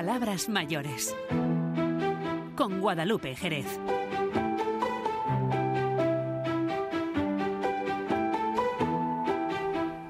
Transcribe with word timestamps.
Palabras 0.00 0.48
mayores. 0.48 1.14
Con 2.56 2.80
Guadalupe 2.80 3.36
Jerez. 3.36 3.66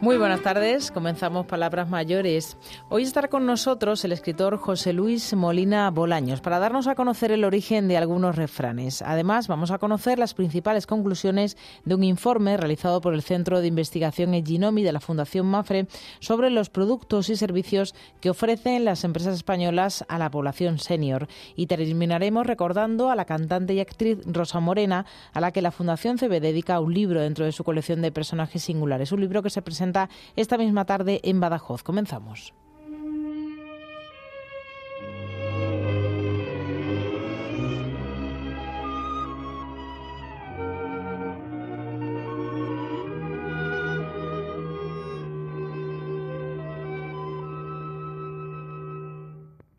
Muy 0.03 0.17
buenas 0.17 0.41
tardes, 0.41 0.91
comenzamos 0.91 1.45
Palabras 1.45 1.91
Mayores. 1.91 2.57
Hoy 2.89 3.03
estará 3.03 3.29
con 3.29 3.45
nosotros 3.45 4.03
el 4.03 4.13
escritor 4.13 4.57
José 4.57 4.95
Luis 4.95 5.35
Molina 5.35 5.91
Bolaños 5.91 6.41
para 6.41 6.59
darnos 6.59 6.87
a 6.87 6.95
conocer 6.95 7.33
el 7.33 7.45
origen 7.45 7.87
de 7.87 7.99
algunos 7.99 8.35
refranes. 8.35 9.03
Además, 9.03 9.47
vamos 9.47 9.71
a 9.71 9.77
conocer 9.79 10.19
las 10.19 10.33
principales 10.33 10.87
conclusiones 10.87 11.59
de 11.85 11.95
un 11.95 12.03
informe 12.03 12.57
realizado 12.57 13.03
por 13.03 13.13
el 13.13 13.21
Centro 13.21 13.61
de 13.61 13.67
Investigación 13.67 14.33
Eginomi 14.33 14.83
de 14.83 14.93
la 14.93 15.01
Fundación 15.01 15.45
Mafre 15.45 15.87
sobre 16.21 16.49
los 16.49 16.71
productos 16.71 17.29
y 17.29 17.37
servicios 17.37 17.95
que 18.23 18.31
ofrecen 18.31 18.87
las 18.87 19.05
empresas 19.05 19.35
españolas 19.35 20.07
a 20.09 20.17
la 20.17 20.31
población 20.31 20.79
senior. 20.79 21.29
Y 21.57 21.67
terminaremos 21.67 22.47
recordando 22.47 23.11
a 23.11 23.17
la 23.17 23.27
cantante 23.27 23.75
y 23.75 23.81
actriz 23.81 24.21
Rosa 24.25 24.61
Morena, 24.61 25.05
a 25.35 25.43
la 25.43 25.53
que 25.53 25.61
la 25.61 25.73
Fundación 25.73 26.17
CB 26.17 26.41
dedica 26.41 26.81
un 26.81 26.95
libro 26.95 27.21
dentro 27.21 27.45
de 27.45 27.53
su 27.53 27.65
colección 27.65 28.01
de 28.01 28.11
personajes 28.13 28.63
singulares, 28.63 29.13
un 29.13 29.21
libro 29.21 29.43
que 29.43 29.51
se 29.51 29.61
presenta 29.61 29.90
esta 30.37 30.59
misma 30.59 30.85
tarde 30.85 31.21
en 31.25 31.41
Badajoz. 31.41 31.83
Comenzamos. 31.83 32.55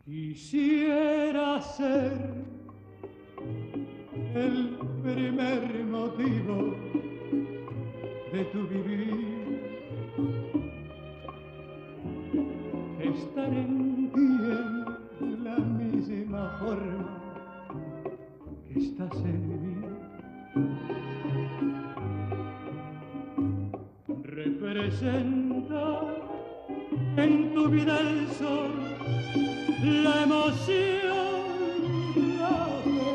Quisiera 0.04 1.60
ser 1.60 2.34
el 4.34 4.78
primer 5.02 5.84
motivo 5.84 6.74
de 8.32 8.44
tu 8.46 8.66
vivir 8.66 9.41
estar 12.98 13.48
en 13.48 14.10
ti 14.12 14.28
en 15.20 15.44
la 15.44 15.56
misma 15.56 16.50
forma 16.60 17.18
que 18.68 18.74
estás 18.78 19.16
en 19.24 19.48
mí. 19.48 19.86
Representa 24.22 25.84
en 27.16 27.54
tu 27.54 27.68
vida 27.68 27.98
el 28.00 28.28
sol, 28.28 28.72
la 29.82 30.24
emoción, 30.24 31.42
la 32.38 32.56
fe 32.84 33.14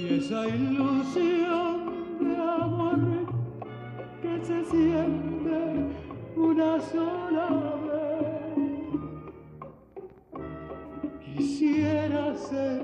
y 0.00 0.14
esa 0.14 0.48
ilusión 0.48 1.74
de 2.20 2.36
amor 2.36 3.35
que 4.22 4.44
se 4.44 4.64
siente 4.64 5.58
una 6.36 6.80
sola 6.80 7.74
vez. 7.86 8.56
Quisiera 11.24 12.34
ser 12.34 12.82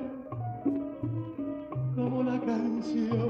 como 1.95 2.23
la 2.23 2.39
canción 2.41 3.22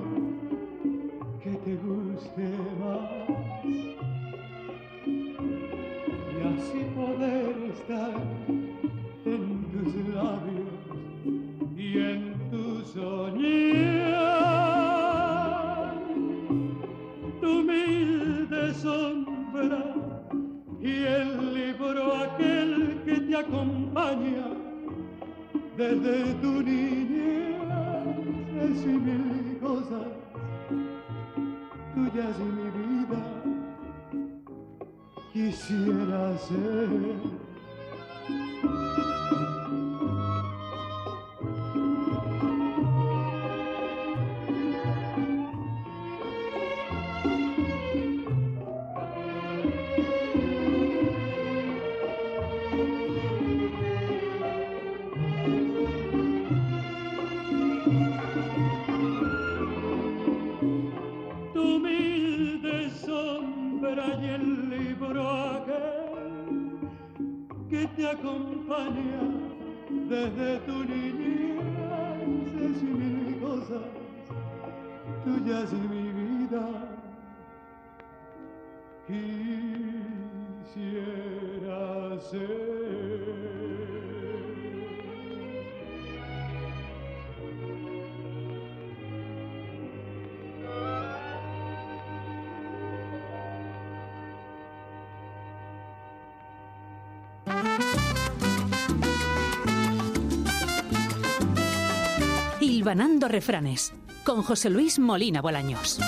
Hilvanando 102.92 103.26
Refranes, 103.26 103.94
con 104.22 104.42
José 104.42 104.68
Luis 104.68 104.98
Molina 104.98 105.40
Bolaños. 105.40 105.98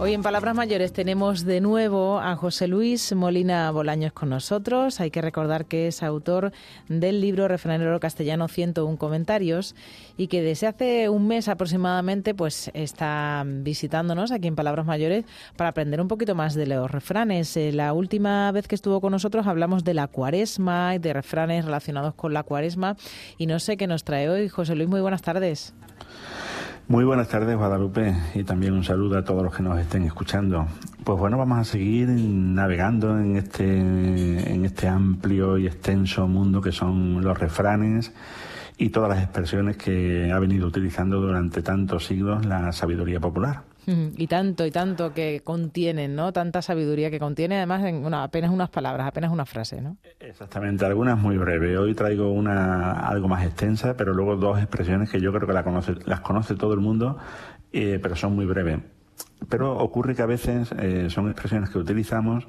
Hoy 0.00 0.14
en 0.14 0.22
Palabras 0.22 0.54
Mayores 0.54 0.92
tenemos 0.92 1.44
de 1.44 1.60
nuevo 1.60 2.20
a 2.20 2.36
José 2.36 2.68
Luis 2.68 3.12
Molina 3.16 3.68
Bolaños 3.72 4.12
con 4.12 4.28
nosotros. 4.28 5.00
Hay 5.00 5.10
que 5.10 5.20
recordar 5.20 5.66
que 5.66 5.88
es 5.88 6.04
autor 6.04 6.52
del 6.88 7.20
libro 7.20 7.48
Refranero 7.48 7.98
Castellano 7.98 8.46
101 8.46 8.96
Comentarios 8.96 9.74
y 10.16 10.28
que 10.28 10.40
desde 10.40 10.68
hace 10.68 11.08
un 11.08 11.26
mes 11.26 11.48
aproximadamente 11.48 12.32
pues 12.32 12.70
está 12.74 13.42
visitándonos 13.44 14.30
aquí 14.30 14.46
en 14.46 14.54
Palabras 14.54 14.86
Mayores 14.86 15.24
para 15.56 15.70
aprender 15.70 16.00
un 16.00 16.06
poquito 16.06 16.36
más 16.36 16.54
de 16.54 16.68
los 16.68 16.88
refranes. 16.88 17.56
Eh, 17.56 17.72
la 17.72 17.92
última 17.92 18.52
vez 18.52 18.68
que 18.68 18.76
estuvo 18.76 19.00
con 19.00 19.10
nosotros 19.10 19.48
hablamos 19.48 19.82
de 19.82 19.94
la 19.94 20.06
cuaresma 20.06 20.94
y 20.94 20.98
de 20.98 21.12
refranes 21.12 21.64
relacionados 21.64 22.14
con 22.14 22.32
la 22.32 22.44
cuaresma 22.44 22.96
y 23.36 23.46
no 23.46 23.58
sé 23.58 23.76
qué 23.76 23.88
nos 23.88 24.04
trae 24.04 24.28
hoy. 24.28 24.48
José 24.48 24.76
Luis, 24.76 24.88
muy 24.88 25.00
buenas 25.00 25.22
tardes. 25.22 25.74
Muy 26.88 27.04
buenas 27.04 27.28
tardes, 27.28 27.54
Guadalupe, 27.54 28.14
y 28.34 28.44
también 28.44 28.72
un 28.72 28.82
saludo 28.82 29.18
a 29.18 29.22
todos 29.22 29.42
los 29.42 29.54
que 29.54 29.62
nos 29.62 29.78
estén 29.78 30.04
escuchando. 30.04 30.66
Pues 31.04 31.18
bueno, 31.18 31.36
vamos 31.36 31.58
a 31.58 31.64
seguir 31.64 32.08
navegando 32.08 33.18
en 33.18 33.36
este, 33.36 33.76
en 33.76 34.64
este 34.64 34.88
amplio 34.88 35.58
y 35.58 35.66
extenso 35.66 36.26
mundo 36.26 36.62
que 36.62 36.72
son 36.72 37.22
los 37.22 37.38
refranes 37.38 38.14
y 38.78 38.88
todas 38.88 39.10
las 39.10 39.22
expresiones 39.22 39.76
que 39.76 40.32
ha 40.32 40.38
venido 40.38 40.66
utilizando 40.66 41.20
durante 41.20 41.60
tantos 41.60 42.06
siglos 42.06 42.46
la 42.46 42.72
sabiduría 42.72 43.20
popular. 43.20 43.67
Y 44.16 44.26
tanto 44.26 44.66
y 44.66 44.70
tanto 44.70 45.14
que 45.14 45.40
contienen, 45.42 46.14
¿no? 46.14 46.32
Tanta 46.32 46.60
sabiduría 46.60 47.10
que 47.10 47.18
contiene, 47.18 47.56
además, 47.56 47.84
en 47.84 48.12
apenas 48.12 48.50
unas 48.50 48.68
palabras, 48.68 49.06
apenas 49.06 49.32
una 49.32 49.46
frase, 49.46 49.80
¿no? 49.80 49.96
Exactamente, 50.20 50.84
algunas 50.84 51.18
muy 51.18 51.38
breves. 51.38 51.78
Hoy 51.78 51.94
traigo 51.94 52.30
una 52.30 52.92
algo 53.08 53.28
más 53.28 53.46
extensa, 53.46 53.96
pero 53.96 54.12
luego 54.12 54.36
dos 54.36 54.58
expresiones 54.58 55.10
que 55.10 55.20
yo 55.20 55.32
creo 55.32 55.46
que 55.46 55.54
las 56.04 56.20
conoce 56.20 56.54
todo 56.54 56.74
el 56.74 56.80
mundo, 56.80 57.16
eh, 57.72 57.98
pero 58.02 58.14
son 58.14 58.34
muy 58.34 58.44
breves. 58.44 58.80
Pero 59.48 59.78
ocurre 59.78 60.14
que 60.14 60.22
a 60.22 60.26
veces 60.26 60.70
eh, 60.78 61.08
son 61.08 61.30
expresiones 61.30 61.70
que 61.70 61.78
utilizamos 61.78 62.46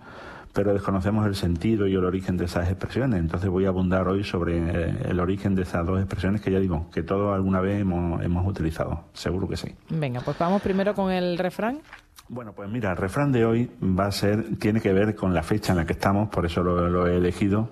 pero 0.54 0.74
desconocemos 0.74 1.26
el 1.28 1.36
sentido 1.36 1.88
y 1.88 1.94
el 1.94 2.04
origen 2.04 2.38
de 2.38 2.46
esas 2.46 2.70
expresiones. 2.70 3.20
Entonces 3.20 3.50
voy 3.50 3.66
a 3.66 3.70
abundar 3.70 4.08
hoy 4.08 4.24
sobre 4.24 4.58
eh, 4.58 4.98
el 5.08 5.20
origen 5.20 5.56
de 5.56 5.64
esas 5.64 5.86
dos 5.86 6.00
expresiones 6.00 6.42
que 6.42 6.52
ya 6.52 6.60
digo, 6.60 6.90
que 6.92 7.04
todos 7.04 7.34
alguna 7.34 7.60
vez 7.62 7.82
hemos, 7.82 8.24
hemos 8.24 8.48
utilizado, 8.48 9.06
seguro 9.14 9.48
que 9.48 9.58
sí. 9.58 9.76
Venga, 9.90 10.22
pues 10.22 10.38
vamos 10.38 10.62
primero 10.62 10.94
con 10.94 11.12
el 11.12 11.38
refrán. 11.38 11.80
Bueno, 12.28 12.54
pues 12.54 12.70
mira, 12.70 12.92
el 12.92 12.98
refrán 12.98 13.32
de 13.32 13.44
hoy 13.44 13.72
va 13.82 14.06
a 14.06 14.12
ser, 14.12 14.58
tiene 14.58 14.82
que 14.82 14.94
ver 14.94 15.16
con 15.16 15.34
la 15.34 15.42
fecha 15.42 15.74
en 15.74 15.78
la 15.78 15.86
que 15.86 15.94
estamos, 15.94 16.30
por 16.30 16.46
eso 16.46 16.62
lo, 16.62 17.08
he 17.08 17.18
elegido, 17.18 17.70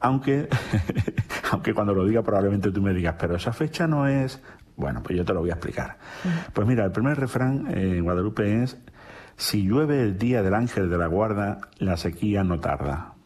aunque, 0.00 0.48
aunque 1.52 1.72
cuando 1.72 1.94
lo 1.94 2.04
diga 2.04 2.22
probablemente 2.22 2.72
tú 2.72 2.82
me 2.82 2.92
digas, 2.92 3.14
pero 3.16 3.36
esa 3.36 3.52
fecha 3.52 3.86
no 3.86 4.08
es, 4.08 4.42
bueno, 4.74 5.02
pues 5.04 5.16
yo 5.16 5.24
te 5.24 5.32
lo 5.32 5.40
voy 5.40 5.50
a 5.50 5.54
explicar. 5.54 5.98
Pues 6.52 6.66
mira, 6.66 6.84
el 6.84 6.90
primer 6.90 7.16
refrán 7.16 7.68
en 7.78 8.02
Guadalupe 8.02 8.64
es, 8.64 8.76
si 9.36 9.62
llueve 9.62 10.02
el 10.02 10.18
día 10.18 10.42
del 10.42 10.54
ángel 10.54 10.90
de 10.90 10.98
la 10.98 11.06
guarda, 11.06 11.60
la 11.78 11.96
sequía 11.96 12.42
no 12.44 12.60
tarda. 12.60 13.16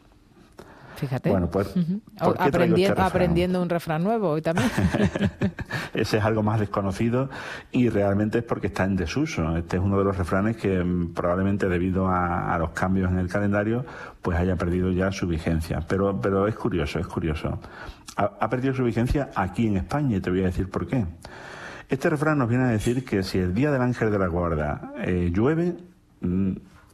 Fíjate. 1.00 1.30
Bueno, 1.30 1.50
pues 1.50 1.74
este 1.74 2.92
aprendiendo 2.98 3.62
un 3.62 3.70
refrán 3.70 4.04
nuevo 4.04 4.28
hoy 4.28 4.42
también. 4.42 4.68
Ese 5.94 6.18
es 6.18 6.24
algo 6.24 6.42
más 6.42 6.60
desconocido 6.60 7.30
y 7.72 7.88
realmente 7.88 8.38
es 8.38 8.44
porque 8.44 8.66
está 8.66 8.84
en 8.84 8.96
desuso. 8.96 9.56
Este 9.56 9.78
es 9.78 9.82
uno 9.82 9.96
de 9.96 10.04
los 10.04 10.18
refranes 10.18 10.58
que 10.58 10.84
mm, 10.84 11.14
probablemente 11.14 11.70
debido 11.70 12.08
a, 12.08 12.54
los 12.58 12.70
cambios 12.70 13.10
en 13.10 13.18
el 13.18 13.28
calendario 13.28 13.86
pues 14.20 14.36
haya 14.36 14.56
perdido 14.56 14.90
ya 14.90 15.10
su 15.10 15.26
vigencia. 15.26 15.80
Pero, 15.88 16.20
pero 16.20 16.46
es 16.46 16.54
curioso, 16.54 16.98
es 16.98 17.06
curioso. 17.06 17.58
Ha, 18.16 18.50
perdido 18.50 18.74
su 18.74 18.84
vigencia 18.84 19.30
aquí 19.34 19.68
en 19.68 19.78
España 19.78 20.18
y 20.18 20.20
te 20.20 20.28
voy 20.28 20.42
a 20.42 20.46
decir 20.46 20.68
por 20.68 20.86
qué. 20.86 21.06
Este 21.88 22.10
refrán 22.10 22.36
nos 22.36 22.50
viene 22.50 22.64
a 22.64 22.68
decir 22.68 23.06
que 23.06 23.22
si 23.22 23.38
el 23.38 23.54
día 23.54 23.70
del 23.70 23.80
ángel 23.80 24.10
de 24.10 24.18
la 24.18 24.26
guarda 24.26 24.92
eh, 24.98 25.30
llueve, 25.32 25.76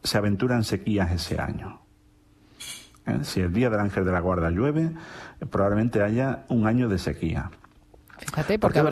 se 0.06 0.18
aventuran 0.18 0.64
sequías 0.64 1.10
ese 1.12 1.40
año. 1.40 1.80
¿eh? 3.06 3.18
Si 3.22 3.40
el 3.40 3.52
día 3.52 3.70
del 3.70 3.80
ángel 3.80 4.04
de 4.04 4.12
la 4.12 4.20
guarda 4.20 4.50
llueve, 4.50 4.92
probablemente 5.50 6.02
haya 6.02 6.44
un 6.48 6.66
año 6.66 6.88
de 6.88 6.98
sequía. 6.98 7.50
Fíjate, 8.18 8.58
porque 8.58 8.82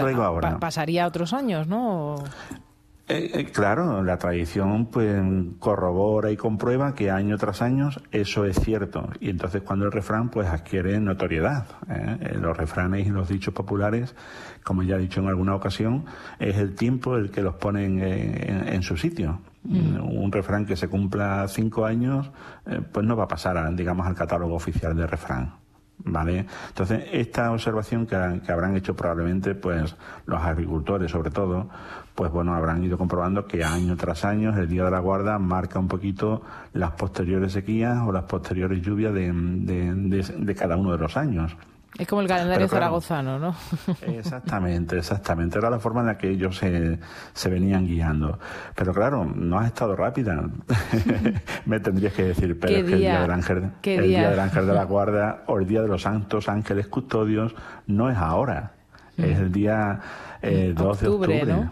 pasaría 0.60 1.06
otros 1.06 1.32
años, 1.32 1.66
¿no? 1.66 2.16
Eh, 3.06 3.30
eh, 3.34 3.44
claro, 3.52 4.02
la 4.02 4.16
tradición 4.16 4.86
pues 4.86 5.22
corrobora 5.58 6.30
y 6.30 6.38
comprueba 6.38 6.94
que 6.94 7.10
año 7.10 7.36
tras 7.36 7.60
año 7.60 7.90
eso 8.12 8.46
es 8.46 8.58
cierto 8.58 9.10
y 9.20 9.28
entonces 9.28 9.60
cuando 9.60 9.84
el 9.84 9.92
refrán 9.92 10.30
pues 10.30 10.48
adquiere 10.48 10.98
notoriedad. 11.00 11.66
Los 12.40 12.56
refranes 12.56 13.06
y 13.06 13.10
los 13.10 13.28
dichos 13.28 13.52
populares, 13.52 14.14
como 14.62 14.82
ya 14.82 14.96
he 14.96 15.00
dicho 15.00 15.20
en 15.20 15.28
alguna 15.28 15.54
ocasión, 15.54 16.06
es 16.38 16.56
el 16.56 16.74
tiempo 16.74 17.16
el 17.16 17.30
que 17.30 17.42
los 17.42 17.56
pone 17.56 17.84
en 17.84 18.82
su 18.82 18.96
sitio. 18.96 19.40
Mm. 19.64 20.18
Un 20.22 20.30
refrán 20.30 20.66
que 20.66 20.76
se 20.76 20.88
cumpla 20.88 21.46
cinco 21.48 21.86
años, 21.86 22.30
eh, 22.66 22.80
pues 22.92 23.04
no 23.06 23.16
va 23.16 23.24
a 23.24 23.28
pasar, 23.28 23.74
digamos, 23.74 24.06
al 24.06 24.14
catálogo 24.14 24.54
oficial 24.54 24.94
de 24.96 25.06
refrán. 25.06 25.54
¿Vale? 25.96 26.44
Entonces, 26.68 27.04
esta 27.12 27.52
observación 27.52 28.04
que, 28.04 28.16
habrán 28.16 28.76
hecho 28.76 28.96
probablemente, 28.96 29.54
pues, 29.54 29.96
los 30.26 30.42
agricultores, 30.42 31.10
sobre 31.10 31.30
todo, 31.30 31.70
pues 32.14 32.32
bueno, 32.32 32.52
habrán 32.54 32.82
ido 32.84 32.98
comprobando 32.98 33.46
que 33.46 33.64
año 33.64 33.96
tras 33.96 34.24
año 34.24 34.54
el 34.56 34.68
Día 34.68 34.84
de 34.84 34.90
la 34.90 34.98
Guarda 34.98 35.38
marca 35.38 35.78
un 35.78 35.88
poquito 35.88 36.42
las 36.72 36.90
posteriores 36.92 37.52
sequías 37.52 38.02
o 38.06 38.12
las 38.12 38.24
posteriores 38.24 38.82
lluvias 38.82 39.14
de 39.14 40.56
cada 40.58 40.76
uno 40.76 40.92
de 40.92 40.98
los 40.98 41.16
años. 41.16 41.56
Es 41.98 42.08
como 42.08 42.22
el 42.22 42.28
calendario 42.28 42.68
zaragozano, 42.68 43.38
¿no? 43.38 43.54
Exactamente, 44.02 44.98
exactamente. 44.98 45.58
Era 45.58 45.70
la 45.70 45.78
forma 45.78 46.00
en 46.00 46.06
la 46.08 46.18
que 46.18 46.28
ellos 46.28 46.56
se, 46.56 46.98
se 47.32 47.48
venían 47.48 47.86
guiando. 47.86 48.38
Pero 48.74 48.92
claro, 48.92 49.24
no 49.24 49.58
has 49.58 49.68
estado 49.68 49.94
rápida. 49.94 50.42
Me 51.66 51.80
tendrías 51.80 52.12
que 52.12 52.24
decir, 52.24 52.58
pero 52.58 52.74
es 52.74 52.84
que 52.84 52.92
el 52.92 52.98
día 52.98 53.20
del 53.20 53.30
ángel, 53.30 53.70
el 53.82 54.02
día? 54.04 54.30
del 54.30 54.40
ángel 54.40 54.66
de 54.66 54.74
la 54.74 54.84
guarda 54.84 55.44
o 55.46 55.58
el 55.58 55.66
día 55.66 55.82
de 55.82 55.88
los 55.88 56.02
santos 56.02 56.48
ángeles 56.48 56.88
custodios 56.88 57.54
no 57.86 58.10
es 58.10 58.16
ahora. 58.16 58.73
Es 59.16 59.38
el 59.38 59.52
día 59.52 60.00
eh, 60.42 60.74
2 60.76 61.00
de 61.00 61.08
octubre, 61.08 61.68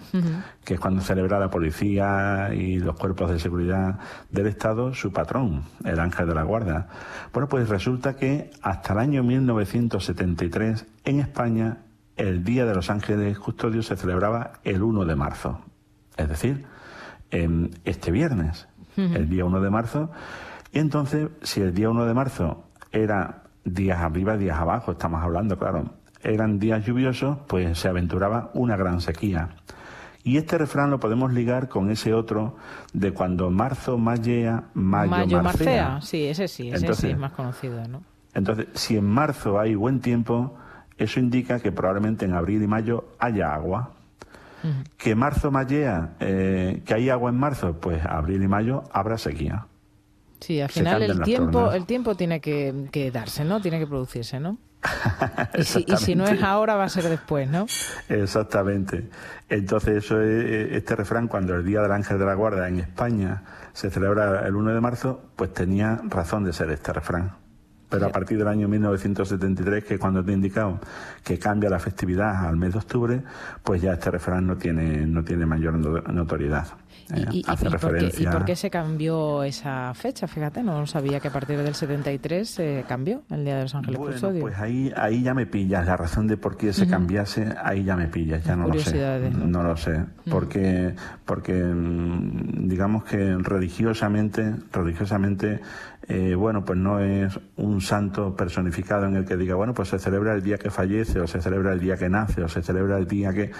que 0.64 0.74
es 0.74 0.80
cuando 0.80 1.02
celebra 1.02 1.38
la 1.38 1.50
policía 1.50 2.50
y 2.54 2.78
los 2.78 2.96
cuerpos 2.96 3.30
de 3.30 3.38
seguridad 3.38 3.98
del 4.30 4.46
Estado 4.46 4.94
su 4.94 5.12
patrón, 5.12 5.64
el 5.84 5.98
ángel 5.98 6.28
de 6.28 6.34
la 6.34 6.42
guarda. 6.44 6.88
Bueno, 7.32 7.48
pues 7.48 7.68
resulta 7.68 8.16
que 8.16 8.50
hasta 8.62 8.92
el 8.92 9.00
año 9.00 9.22
1973 9.22 10.86
en 11.04 11.20
España 11.20 11.78
el 12.16 12.44
Día 12.44 12.64
de 12.64 12.74
los 12.74 12.90
Ángeles 12.90 13.38
Custodios 13.38 13.86
se 13.86 13.96
celebraba 13.96 14.52
el 14.64 14.82
1 14.82 15.04
de 15.04 15.16
marzo, 15.16 15.60
es 16.16 16.28
decir, 16.28 16.64
este 17.84 18.10
viernes, 18.10 18.68
el 18.96 19.28
día 19.28 19.44
1 19.44 19.60
de 19.60 19.70
marzo. 19.70 20.10
Y 20.72 20.78
entonces, 20.78 21.28
si 21.42 21.60
el 21.60 21.74
día 21.74 21.90
1 21.90 22.04
de 22.04 22.14
marzo 22.14 22.64
era 22.90 23.42
días 23.64 24.00
arriba, 24.00 24.36
días 24.36 24.58
abajo, 24.58 24.92
estamos 24.92 25.22
hablando, 25.22 25.58
claro, 25.58 25.94
eran 26.22 26.58
días 26.58 26.84
lluviosos, 26.84 27.38
pues 27.46 27.78
se 27.78 27.88
aventuraba 27.88 28.50
una 28.54 28.76
gran 28.76 29.00
sequía. 29.00 29.50
Y 30.24 30.36
este 30.36 30.56
refrán 30.56 30.90
lo 30.90 31.00
podemos 31.00 31.32
ligar 31.32 31.68
con 31.68 31.90
ese 31.90 32.14
otro 32.14 32.56
de 32.92 33.12
cuando 33.12 33.50
marzo 33.50 33.98
mallea, 33.98 34.64
mayo, 34.74 35.10
mayo 35.10 35.42
marcea. 35.42 36.00
Sí, 36.00 36.26
ese 36.26 36.46
sí, 36.46 36.70
ese 36.70 36.94
sí 36.94 37.10
es 37.10 37.18
más 37.18 37.32
conocido, 37.32 37.86
¿no? 37.88 38.02
Entonces, 38.34 38.68
si 38.74 38.96
en 38.96 39.04
marzo 39.04 39.58
hay 39.58 39.74
buen 39.74 40.00
tiempo, 40.00 40.56
eso 40.96 41.18
indica 41.18 41.58
que 41.58 41.72
probablemente 41.72 42.24
en 42.24 42.34
abril 42.34 42.62
y 42.62 42.66
mayo 42.66 43.04
haya 43.18 43.54
agua. 43.54 43.92
Que 44.96 45.16
marzo 45.16 45.50
mallea, 45.50 46.10
eh, 46.20 46.82
que 46.86 46.94
hay 46.94 47.10
agua 47.10 47.30
en 47.30 47.36
marzo, 47.36 47.80
pues 47.80 48.04
abril 48.06 48.40
y 48.44 48.46
mayo 48.46 48.84
habrá 48.92 49.18
sequía. 49.18 49.66
Sí, 50.38 50.60
al 50.60 50.68
final 50.68 51.02
el 51.02 51.20
tiempo, 51.22 51.72
el 51.72 51.84
tiempo 51.84 52.14
tiene 52.14 52.40
que, 52.40 52.86
que 52.92 53.10
darse, 53.10 53.44
¿no? 53.44 53.60
Tiene 53.60 53.80
que 53.80 53.88
producirse, 53.88 54.38
¿no? 54.38 54.58
y, 55.54 55.62
si, 55.64 56.14
no 56.14 56.26
es 56.26 56.42
ahora, 56.42 56.74
va 56.74 56.84
a 56.84 56.88
ser 56.88 57.04
después, 57.04 57.48
¿no? 57.48 57.66
Exactamente. 58.08 59.08
Entonces, 59.48 60.04
eso 60.04 60.20
es, 60.20 60.72
este 60.72 60.96
refrán, 60.96 61.28
cuando 61.28 61.54
el 61.54 61.64
Día 61.64 61.80
del 61.82 61.92
Ángel 61.92 62.18
de 62.18 62.24
la 62.24 62.34
Guarda 62.34 62.68
en 62.68 62.80
España 62.80 63.42
se 63.72 63.90
celebra 63.90 64.46
el 64.46 64.56
1 64.56 64.74
de 64.74 64.80
marzo, 64.80 65.30
pues 65.36 65.52
tenía 65.52 66.00
razón 66.08 66.44
de 66.44 66.52
ser 66.52 66.70
este 66.70 66.92
refrán. 66.92 67.42
Pero 67.92 68.06
a 68.06 68.08
partir 68.08 68.38
del 68.38 68.48
año 68.48 68.68
1973, 68.68 69.84
que 69.84 69.94
es 69.94 70.00
cuando 70.00 70.24
te 70.24 70.30
he 70.30 70.34
indicado 70.34 70.80
que 71.22 71.38
cambia 71.38 71.68
la 71.68 71.78
festividad 71.78 72.46
al 72.46 72.56
mes 72.56 72.72
de 72.72 72.78
octubre, 72.78 73.22
pues 73.62 73.82
ya 73.82 73.92
este 73.92 74.10
refrán 74.10 74.46
no 74.46 74.56
tiene, 74.56 75.06
no 75.06 75.22
tiene 75.22 75.44
mayor 75.44 75.74
notoriedad. 76.10 76.68
¿Y, 77.30 77.42
por 77.42 78.44
qué, 78.44 78.56
se 78.56 78.70
cambió 78.70 79.42
esa 79.42 79.92
fecha? 79.94 80.26
Fíjate, 80.26 80.62
no 80.62 80.86
sabía 80.86 81.20
que 81.20 81.28
a 81.28 81.32
partir 81.32 81.58
del 81.58 81.74
73 81.74 82.48
se 82.48 82.84
cambió 82.88 83.22
el 83.30 83.44
Día 83.44 83.56
de 83.56 83.62
los 83.62 83.74
Ángeles 83.74 83.98
bueno, 83.98 84.40
Pues 84.40 84.58
ahí, 84.58 84.92
ahí 84.96 85.22
ya 85.22 85.34
me 85.34 85.46
pillas, 85.46 85.86
la 85.86 85.96
razón 85.96 86.26
de 86.26 86.36
por 86.36 86.56
qué 86.56 86.72
se 86.72 86.86
cambiase, 86.86 87.54
ahí 87.62 87.84
ya 87.84 87.96
me 87.96 88.08
pillas, 88.08 88.44
ya 88.44 88.56
no 88.56 88.68
lo 88.68 88.78
sé. 88.78 89.30
¿no? 89.30 89.62
lo 89.62 89.76
sé, 89.76 90.04
porque, 90.30 90.94
porque 91.24 91.54
mm, 91.54 92.68
digamos 92.68 93.04
que 93.04 93.36
religiosamente, 93.38 94.54
religiosamente 94.72 95.60
eh, 96.08 96.34
bueno, 96.34 96.64
pues 96.64 96.78
no 96.78 96.98
es 96.98 97.38
un 97.56 97.80
santo 97.80 98.34
personificado 98.34 99.06
en 99.06 99.14
el 99.14 99.24
que 99.24 99.36
diga, 99.36 99.54
bueno, 99.54 99.72
pues 99.72 99.88
se 99.88 99.98
celebra 99.98 100.34
el 100.34 100.42
día 100.42 100.58
que 100.58 100.70
fallece, 100.70 101.20
o 101.20 101.26
se 101.26 101.40
celebra 101.40 101.72
el 101.72 101.80
día 101.80 101.96
que 101.96 102.08
nace, 102.08 102.42
o 102.42 102.48
se 102.48 102.60
celebra 102.60 102.98
el 102.98 103.06
día 103.06 103.32
que 103.32 103.52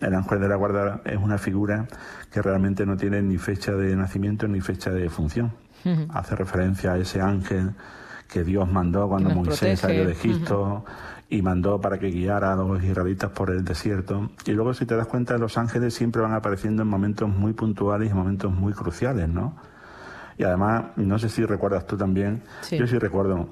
el 0.00 0.14
ángel 0.14 0.40
de 0.40 0.48
la 0.48 0.56
guarda 0.56 1.00
es 1.04 1.16
una 1.16 1.38
figura 1.38 1.86
que 2.30 2.40
realmente 2.40 2.86
no 2.88 2.96
tiene 2.96 3.22
ni 3.22 3.38
fecha 3.38 3.72
de 3.72 3.94
nacimiento 3.94 4.48
ni 4.48 4.60
fecha 4.60 4.90
de 4.90 5.08
función. 5.08 5.52
Hace 6.12 6.34
referencia 6.34 6.92
a 6.92 6.98
ese 6.98 7.20
ángel 7.20 7.70
que 8.28 8.44
Dios 8.44 8.70
mandó 8.70 9.08
cuando 9.08 9.30
Moisés 9.30 9.80
salió 9.80 10.04
de 10.04 10.12
Egipto 10.12 10.84
y 11.30 11.42
mandó 11.42 11.80
para 11.80 11.98
que 11.98 12.10
guiara 12.10 12.52
a 12.52 12.56
los 12.56 12.82
israelitas 12.82 13.30
por 13.30 13.50
el 13.50 13.64
desierto. 13.64 14.30
Y 14.44 14.52
luego, 14.52 14.74
si 14.74 14.86
te 14.86 14.96
das 14.96 15.06
cuenta, 15.06 15.38
los 15.38 15.56
ángeles 15.56 15.94
siempre 15.94 16.22
van 16.22 16.32
apareciendo 16.32 16.82
en 16.82 16.88
momentos 16.88 17.28
muy 17.28 17.52
puntuales 17.52 18.10
y 18.10 18.14
momentos 18.14 18.52
muy 18.52 18.72
cruciales, 18.72 19.28
¿no? 19.28 19.54
Y 20.36 20.44
además, 20.44 20.84
no 20.96 21.18
sé 21.18 21.28
si 21.28 21.44
recuerdas 21.44 21.86
tú 21.86 21.96
también, 21.96 22.42
yo 22.70 22.86
sí 22.86 22.98
recuerdo 22.98 23.48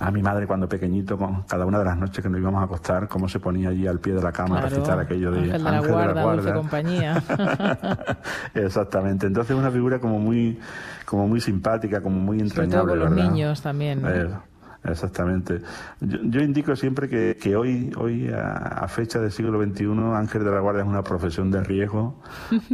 a 0.00 0.10
mi 0.10 0.22
madre 0.22 0.46
cuando 0.46 0.68
pequeñito, 0.68 1.16
con 1.16 1.42
cada 1.42 1.66
una 1.66 1.78
de 1.78 1.84
las 1.84 1.96
noches 1.96 2.22
que 2.22 2.28
nos 2.28 2.40
íbamos 2.40 2.60
a 2.60 2.64
acostar, 2.64 3.08
cómo 3.08 3.28
se 3.28 3.40
ponía 3.40 3.70
allí 3.70 3.86
al 3.86 3.98
pie 3.98 4.14
de 4.14 4.22
la 4.22 4.32
cama 4.32 4.58
a 4.58 4.62
recitar 4.62 4.98
aquello 5.00 5.32
de 5.32 5.38
Ángel 5.38 5.52
de 5.52 5.58
la 5.58 5.80
Guarda, 5.80 6.08
de 6.08 6.14
la 6.14 6.22
guarda. 6.22 6.54
compañía. 6.54 7.22
Exactamente. 8.54 9.26
Entonces 9.26 9.56
una 9.56 9.70
figura 9.70 9.98
como 9.98 10.18
muy, 10.18 10.58
como 11.04 11.26
muy 11.26 11.40
simpática, 11.40 12.00
como 12.00 12.18
muy 12.18 12.40
entrañable. 12.40 12.78
Sobre 12.78 13.00
todo 13.00 13.06
con 13.06 13.16
los 13.16 13.30
niños 13.32 13.62
también. 13.62 14.02
Eh, 14.06 14.28
Exactamente. 14.84 15.60
Yo, 16.00 16.40
indico 16.40 16.74
siempre 16.76 17.08
que, 17.08 17.36
que 17.40 17.56
hoy, 17.56 17.90
hoy 17.96 18.30
a, 18.32 18.86
fecha 18.88 19.18
del 19.18 19.32
siglo 19.32 19.62
XXI, 19.62 19.86
Ángel 20.14 20.44
de 20.44 20.50
la 20.50 20.60
Guardia 20.60 20.82
es 20.82 20.88
una 20.88 21.02
profesión 21.02 21.50
de 21.50 21.62
riesgo, 21.62 22.22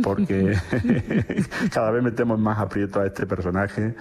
porque 0.02 0.54
cada 1.72 1.90
vez 1.90 2.02
metemos 2.02 2.38
más 2.38 2.58
aprieto 2.58 3.00
a 3.00 3.06
este 3.06 3.26
personaje, 3.26 3.94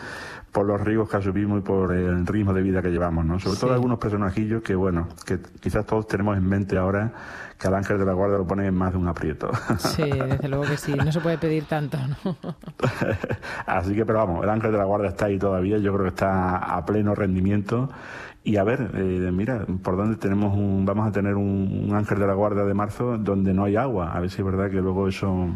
por 0.54 0.68
los 0.68 0.80
ríos 0.80 1.10
que 1.10 1.18
asumimos 1.18 1.60
y 1.60 1.62
por 1.64 1.92
el 1.92 2.26
ritmo 2.28 2.54
de 2.54 2.62
vida 2.62 2.82
que 2.82 2.90
llevamos, 2.90 3.26
¿no? 3.26 3.40
Sobre 3.40 3.60
todo 3.60 3.74
algunos 3.74 3.98
personajillos 3.98 4.62
que, 4.62 4.76
bueno, 4.76 5.08
que 5.26 5.40
quizás 5.60 5.84
todos 5.84 6.08
tenemos 6.08 6.38
en 6.38 6.48
mente 6.48 6.78
ahora 6.78 7.12
que 7.58 7.68
al 7.68 7.74
ángel 7.74 7.98
de 7.98 8.06
la 8.06 8.14
guarda 8.14 8.38
lo 8.38 8.46
pone 8.46 8.68
en 8.68 8.76
más 8.76 8.92
de 8.92 9.00
un 9.00 9.08
aprieto. 9.08 9.50
Sí, 9.80 10.04
desde 10.04 10.48
luego 10.48 10.66
que 10.66 10.78
sí, 10.78 10.94
no 10.94 11.12
se 11.12 11.20
puede 11.22 11.40
pedir 11.40 11.66
tanto, 11.66 11.98
¿no? 11.98 12.38
Así 13.66 13.96
que, 13.96 14.06
pero 14.06 14.20
vamos, 14.20 14.44
el 14.44 14.50
ángel 14.50 14.72
de 14.72 14.78
la 14.78 14.86
guarda 14.86 15.08
está 15.08 15.26
ahí 15.26 15.40
todavía, 15.40 15.80
yo 15.80 15.92
creo 15.92 16.04
que 16.04 16.10
está 16.10 16.58
a 16.58 16.86
pleno 16.86 17.16
rendimiento. 17.16 17.90
Y 18.44 18.58
a 18.58 18.64
ver, 18.64 18.92
eh, 18.94 19.32
mira, 19.34 19.66
por 19.82 19.98
dónde 19.98 20.18
tenemos 20.18 20.56
un, 20.56 20.86
vamos 20.86 21.08
a 21.08 21.12
tener 21.12 21.34
un, 21.36 21.88
un 21.90 21.96
ángel 21.96 22.20
de 22.20 22.28
la 22.28 22.34
guarda 22.34 22.64
de 22.64 22.74
marzo 22.76 23.18
donde 23.18 23.54
no 23.54 23.64
hay 23.64 23.76
agua. 23.76 24.12
A 24.12 24.20
ver 24.20 24.30
si 24.30 24.42
es 24.42 24.46
verdad 24.46 24.70
que 24.70 24.82
luego 24.82 25.08
eso 25.08 25.50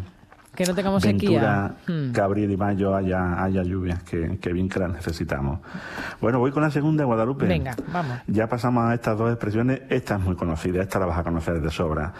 que 0.58 0.64
no 0.64 0.74
tengamos 0.74 1.04
Ventura, 1.04 1.76
sequía. 1.86 2.12
que 2.12 2.20
abril 2.20 2.50
y 2.50 2.56
mayo 2.56 2.96
haya, 2.96 3.40
haya 3.44 3.62
lluvias, 3.62 4.02
que, 4.02 4.38
que, 4.40 4.52
bien 4.52 4.68
que 4.68 4.80
las 4.80 4.90
necesitamos. 4.90 5.60
Bueno, 6.20 6.40
voy 6.40 6.50
con 6.50 6.64
la 6.64 6.70
segunda, 6.72 7.04
Guadalupe. 7.04 7.46
Venga, 7.46 7.76
vamos. 7.92 8.18
Ya 8.26 8.48
pasamos 8.48 8.84
a 8.90 8.94
estas 8.94 9.16
dos 9.16 9.30
expresiones. 9.30 9.82
Esta 9.88 10.16
es 10.16 10.20
muy 10.20 10.34
conocida, 10.34 10.82
esta 10.82 10.98
la 10.98 11.06
vas 11.06 11.18
a 11.18 11.22
conocer 11.22 11.60
de 11.60 11.70
sobra. 11.70 12.12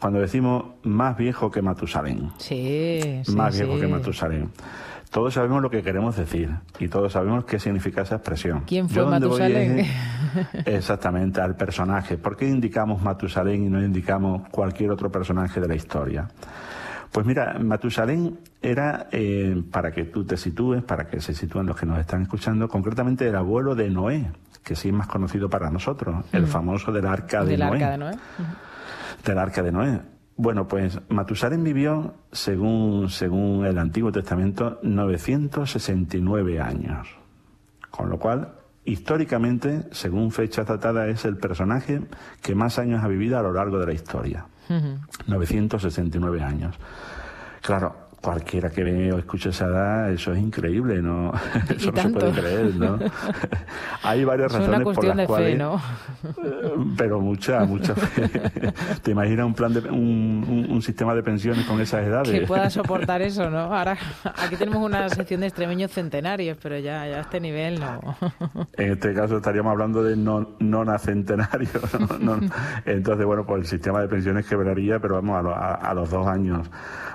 Cuando 0.00 0.20
decimos 0.20 0.64
más 0.84 1.18
viejo 1.18 1.50
que 1.50 1.60
Matusalén. 1.60 2.30
Sí, 2.38 3.20
sí 3.24 3.36
Más 3.36 3.54
viejo 3.58 3.74
sí. 3.74 3.80
que 3.82 3.86
Matusalén. 3.88 4.50
Todos 5.10 5.34
sabemos 5.34 5.60
lo 5.60 5.68
que 5.68 5.82
queremos 5.82 6.16
decir 6.16 6.48
y 6.78 6.88
todos 6.88 7.12
sabemos 7.12 7.44
qué 7.44 7.58
significa 7.60 8.00
esa 8.00 8.14
expresión. 8.14 8.62
¿Quién 8.66 8.88
fue 8.88 9.04
Matusalén? 9.04 9.80
es- 9.80 9.90
exactamente, 10.66 11.42
al 11.42 11.54
personaje. 11.56 12.16
¿Por 12.16 12.36
qué 12.38 12.48
indicamos 12.48 13.02
Matusalén 13.02 13.64
y 13.66 13.68
no 13.68 13.82
indicamos 13.84 14.48
cualquier 14.50 14.90
otro 14.90 15.12
personaje 15.12 15.60
de 15.60 15.68
la 15.68 15.74
historia? 15.74 16.28
Pues 17.12 17.26
mira, 17.26 17.58
Matusalén 17.58 18.38
era, 18.62 19.08
eh, 19.12 19.62
para 19.70 19.92
que 19.92 20.04
tú 20.04 20.24
te 20.24 20.38
sitúes, 20.38 20.82
para 20.82 21.06
que 21.06 21.20
se 21.20 21.34
sitúen 21.34 21.66
los 21.66 21.76
que 21.76 21.84
nos 21.84 21.98
están 21.98 22.22
escuchando, 22.22 22.68
concretamente 22.68 23.28
el 23.28 23.36
abuelo 23.36 23.74
de 23.74 23.90
Noé, 23.90 24.32
que 24.64 24.74
sí 24.74 24.88
es 24.88 24.94
más 24.94 25.08
conocido 25.08 25.50
para 25.50 25.70
nosotros, 25.70 26.24
el 26.32 26.46
famoso 26.46 26.90
del 26.90 27.06
arca 27.06 27.44
de 27.44 27.58
Noé 27.58 27.76
arca 27.76 27.90
de 27.90 27.98
Noé. 27.98 28.12
del 29.26 29.38
arca 29.38 29.62
de 29.62 29.72
Noé. 29.72 30.00
Bueno, 30.36 30.66
pues 30.66 30.98
Matusalén 31.10 31.62
vivió, 31.62 32.14
según, 32.32 33.10
según 33.10 33.66
el 33.66 33.78
Antiguo 33.78 34.10
Testamento, 34.10 34.78
969 34.82 36.60
años. 36.60 37.08
Con 37.90 38.08
lo 38.08 38.18
cual, 38.18 38.54
históricamente, 38.86 39.84
según 39.90 40.30
fecha 40.32 40.64
datada, 40.64 41.08
es 41.08 41.26
el 41.26 41.36
personaje 41.36 42.00
que 42.40 42.54
más 42.54 42.78
años 42.78 43.04
ha 43.04 43.08
vivido 43.08 43.38
a 43.38 43.42
lo 43.42 43.52
largo 43.52 43.78
de 43.78 43.86
la 43.86 43.92
historia. 43.92 44.46
969 45.26 46.42
años. 46.42 46.76
Claro, 47.60 47.96
cualquiera 48.22 48.70
que 48.70 48.84
ve 48.84 49.12
o 49.12 49.18
escuche 49.18 49.50
esa 49.50 49.66
edad, 49.66 50.10
eso 50.12 50.32
es 50.32 50.38
increíble, 50.38 51.02
¿no? 51.02 51.32
Eso 51.68 51.86
no 51.86 51.92
tanto. 51.92 52.20
se 52.20 52.26
puede 52.26 52.40
creer, 52.40 52.74
¿no? 52.76 52.98
Hay 54.04 54.24
varias 54.24 54.52
Es 54.52 54.58
razones 54.58 54.68
una 54.76 54.84
por 54.84 54.94
cuestión 54.94 55.16
las 55.16 55.24
de 55.24 55.26
cuales... 55.26 55.52
fe, 55.52 55.58
¿no? 55.58 55.76
Eh, 56.24 56.84
Pero 56.96 57.20
mucha, 57.20 57.64
mucha 57.64 57.94
fe. 57.94 58.28
¿Te 59.02 59.10
imaginas 59.10 59.46
un 59.46 59.54
plan 59.54 59.74
de 59.74 59.80
un, 59.90 60.44
un- 60.48 60.66
un 60.70 60.82
sistema 60.82 61.14
de 61.14 61.22
pensiones 61.22 61.64
con 61.66 61.80
esas 61.80 62.06
edades? 62.06 62.30
Que 62.30 62.46
pueda 62.46 62.70
soportar 62.70 63.22
eso, 63.22 63.50
¿no? 63.50 63.58
Ahora, 63.74 63.96
aquí 64.36 64.56
tenemos 64.56 64.84
una 64.84 65.08
sección 65.08 65.40
de 65.40 65.46
extremeños 65.48 65.90
centenarios, 65.90 66.56
pero 66.62 66.78
ya, 66.78 67.06
ya 67.08 67.16
a 67.18 67.20
este 67.22 67.40
nivel 67.40 67.80
no. 67.80 68.00
En 68.76 68.92
este 68.92 69.14
caso 69.14 69.36
estaríamos 69.38 69.72
hablando 69.72 70.02
de 70.04 70.16
no, 70.16 70.56
no 70.60 70.84
centenario. 70.98 71.68
¿no? 72.20 72.36
No- 72.36 72.40
Entonces, 72.86 73.26
bueno, 73.26 73.44
pues 73.46 73.62
el 73.62 73.66
sistema 73.66 74.00
de 74.00 74.08
pensiones 74.08 74.46
quebraría, 74.46 74.98
pero 75.00 75.14
vamos 75.16 75.38
a, 75.38 75.42
lo- 75.42 75.54
a- 75.54 75.74
a 75.74 75.94
los 75.94 76.10
dos 76.10 76.26
años. 76.26 76.70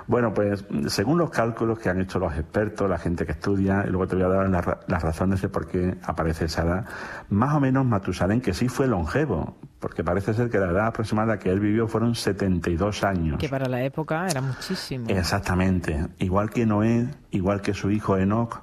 Bueno, 0.06 0.32
pues 0.32 0.64
según 0.98 1.16
los 1.16 1.30
cálculos 1.30 1.78
que 1.78 1.88
han 1.90 2.00
hecho 2.00 2.18
los 2.18 2.34
expertos, 2.36 2.90
la 2.90 2.98
gente 2.98 3.24
que 3.24 3.30
estudia, 3.30 3.84
y 3.86 3.90
luego 3.90 4.08
te 4.08 4.16
voy 4.16 4.24
a 4.24 4.28
dar 4.28 4.48
las, 4.48 4.64
ra- 4.64 4.80
las 4.88 5.00
razones 5.00 5.40
de 5.40 5.48
por 5.48 5.68
qué 5.68 5.96
aparece 6.02 6.46
esa 6.46 6.62
edad, 6.64 6.86
más 7.30 7.54
o 7.54 7.60
menos 7.60 7.86
Matusalén, 7.86 8.40
que 8.40 8.52
sí 8.52 8.68
fue 8.68 8.88
longevo, 8.88 9.56
porque 9.78 10.02
parece 10.02 10.34
ser 10.34 10.50
que 10.50 10.58
la 10.58 10.70
edad 10.70 10.86
aproximada 10.88 11.38
que 11.38 11.50
él 11.52 11.60
vivió 11.60 11.86
fueron 11.86 12.16
72 12.16 13.04
años. 13.04 13.38
Que 13.38 13.48
para 13.48 13.68
la 13.68 13.80
época 13.84 14.26
era 14.26 14.40
muchísimo. 14.40 15.06
Exactamente. 15.08 16.08
Igual 16.18 16.50
que 16.50 16.66
Noé, 16.66 17.08
igual 17.30 17.60
que 17.60 17.74
su 17.74 17.92
hijo 17.92 18.16
Enoch, 18.16 18.60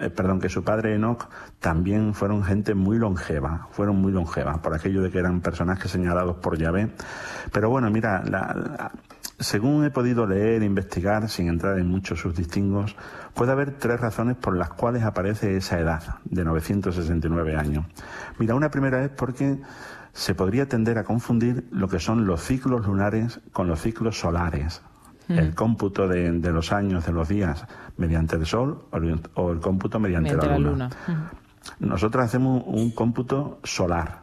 eh, 0.00 0.08
perdón, 0.10 0.38
que 0.38 0.48
su 0.48 0.62
padre 0.62 0.94
Enoch, 0.94 1.24
también 1.58 2.14
fueron 2.14 2.44
gente 2.44 2.74
muy 2.76 2.96
longeva, 2.96 3.66
fueron 3.72 3.96
muy 3.96 4.12
longevas, 4.12 4.58
por 4.58 4.72
aquello 4.72 5.02
de 5.02 5.10
que 5.10 5.18
eran 5.18 5.40
personajes 5.40 5.90
señalados 5.90 6.36
por 6.36 6.56
Yahvé. 6.56 6.90
Pero 7.52 7.70
bueno, 7.70 7.90
mira, 7.90 8.22
la- 8.24 8.54
la- 8.54 8.92
según 9.42 9.84
he 9.84 9.90
podido 9.90 10.26
leer 10.26 10.62
e 10.62 10.66
investigar, 10.66 11.28
sin 11.28 11.48
entrar 11.48 11.78
en 11.78 11.88
muchos 11.88 12.20
sus 12.20 12.34
distingos, 12.34 12.96
puede 13.34 13.52
haber 13.52 13.72
tres 13.72 14.00
razones 14.00 14.36
por 14.36 14.56
las 14.56 14.70
cuales 14.70 15.02
aparece 15.02 15.56
esa 15.56 15.78
edad 15.78 16.16
de 16.24 16.44
969 16.44 17.56
años. 17.56 17.86
Mira, 18.38 18.54
una 18.54 18.70
primera 18.70 19.04
es 19.04 19.10
porque 19.10 19.58
se 20.12 20.34
podría 20.34 20.68
tender 20.68 20.98
a 20.98 21.04
confundir 21.04 21.66
lo 21.70 21.88
que 21.88 21.98
son 21.98 22.26
los 22.26 22.42
ciclos 22.42 22.86
lunares 22.86 23.40
con 23.52 23.68
los 23.68 23.80
ciclos 23.80 24.18
solares. 24.18 24.82
El 25.28 25.54
cómputo 25.54 26.08
de, 26.08 26.30
de 26.30 26.52
los 26.52 26.72
años, 26.72 27.06
de 27.06 27.12
los 27.12 27.28
días, 27.28 27.64
mediante 27.96 28.36
el 28.36 28.44
sol 28.44 28.84
o 28.90 29.50
el, 29.50 29.60
cómputo 29.60 29.98
mediante, 29.98 30.34
Mediante 30.34 30.46
la 30.46 30.52
la 30.52 30.58
luna. 30.58 30.90
luna. 31.06 31.30
Nosotros 31.78 32.24
hacemos 32.24 32.62
un 32.66 32.90
cómputo 32.90 33.58
solar, 33.64 34.21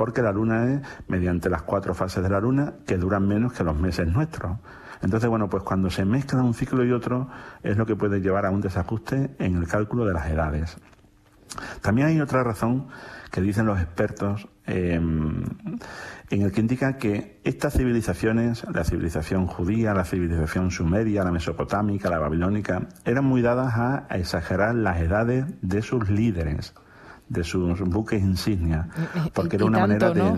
porque 0.00 0.22
la 0.22 0.32
luna 0.32 0.64
es 0.64 0.80
mediante 1.08 1.50
las 1.50 1.60
cuatro 1.60 1.92
fases 1.92 2.22
de 2.22 2.30
la 2.30 2.40
luna 2.40 2.72
que 2.86 2.96
duran 2.96 3.28
menos 3.28 3.52
que 3.52 3.64
los 3.64 3.78
meses 3.78 4.08
nuestros. 4.08 4.56
Entonces, 5.02 5.28
bueno, 5.28 5.50
pues 5.50 5.62
cuando 5.62 5.90
se 5.90 6.06
mezcla 6.06 6.42
un 6.42 6.54
ciclo 6.54 6.86
y 6.86 6.90
otro 6.90 7.28
es 7.62 7.76
lo 7.76 7.84
que 7.84 7.96
puede 7.96 8.22
llevar 8.22 8.46
a 8.46 8.50
un 8.50 8.62
desajuste 8.62 9.36
en 9.38 9.56
el 9.56 9.68
cálculo 9.68 10.06
de 10.06 10.14
las 10.14 10.30
edades. 10.30 10.78
También 11.82 12.06
hay 12.06 12.18
otra 12.18 12.42
razón 12.42 12.88
que 13.30 13.42
dicen 13.42 13.66
los 13.66 13.78
expertos 13.78 14.48
eh, 14.66 14.94
en 14.94 16.42
el 16.42 16.50
que 16.50 16.60
indica 16.62 16.96
que 16.96 17.38
estas 17.44 17.74
civilizaciones, 17.74 18.64
la 18.72 18.84
civilización 18.84 19.46
judía, 19.46 19.92
la 19.92 20.06
civilización 20.06 20.70
sumeria, 20.70 21.24
la 21.24 21.30
mesopotámica, 21.30 22.08
la 22.08 22.20
babilónica, 22.20 22.88
eran 23.04 23.26
muy 23.26 23.42
dadas 23.42 23.74
a 23.76 24.16
exagerar 24.16 24.74
las 24.76 24.98
edades 24.98 25.44
de 25.60 25.82
sus 25.82 26.08
líderes, 26.08 26.72
de 27.30 27.44
sus 27.44 27.80
buques 27.88 28.20
insignia, 28.20 28.88
porque 29.32 29.56
Y- 29.56 29.60
era 29.60 29.64
y 29.64 29.68
una 29.68 29.78
tanto, 29.86 30.14
manera 30.14 30.34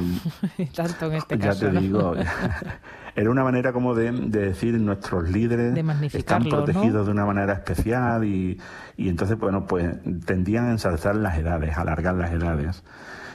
de... 0.56 0.66
tanto 0.76 1.06
en 1.06 1.12
este 1.14 1.38
ya 1.38 1.48
caso. 1.48 1.66
te 1.66 1.72
¿no? 1.72 1.80
digo, 1.80 2.14
era 3.16 3.30
una 3.30 3.42
manera 3.42 3.72
como 3.72 3.94
de, 3.94 4.12
de 4.12 4.40
decir 4.46 4.78
nuestros 4.78 5.28
líderes 5.30 5.74
De 5.74 6.06
están 6.12 6.44
protegidos 6.44 7.06
de 7.06 7.12
una 7.12 7.24
manera 7.26 7.54
especial 7.54 8.24
y, 8.24 8.60
y 8.96 9.08
entonces, 9.08 9.38
bueno, 9.38 9.66
pues 9.66 9.90
tendían 10.26 10.66
a 10.66 10.70
ensalzar 10.70 11.16
las 11.16 11.36
edades, 11.38 11.76
a 11.76 11.80
alargar 11.80 12.14
las 12.14 12.30
edades. 12.30 12.84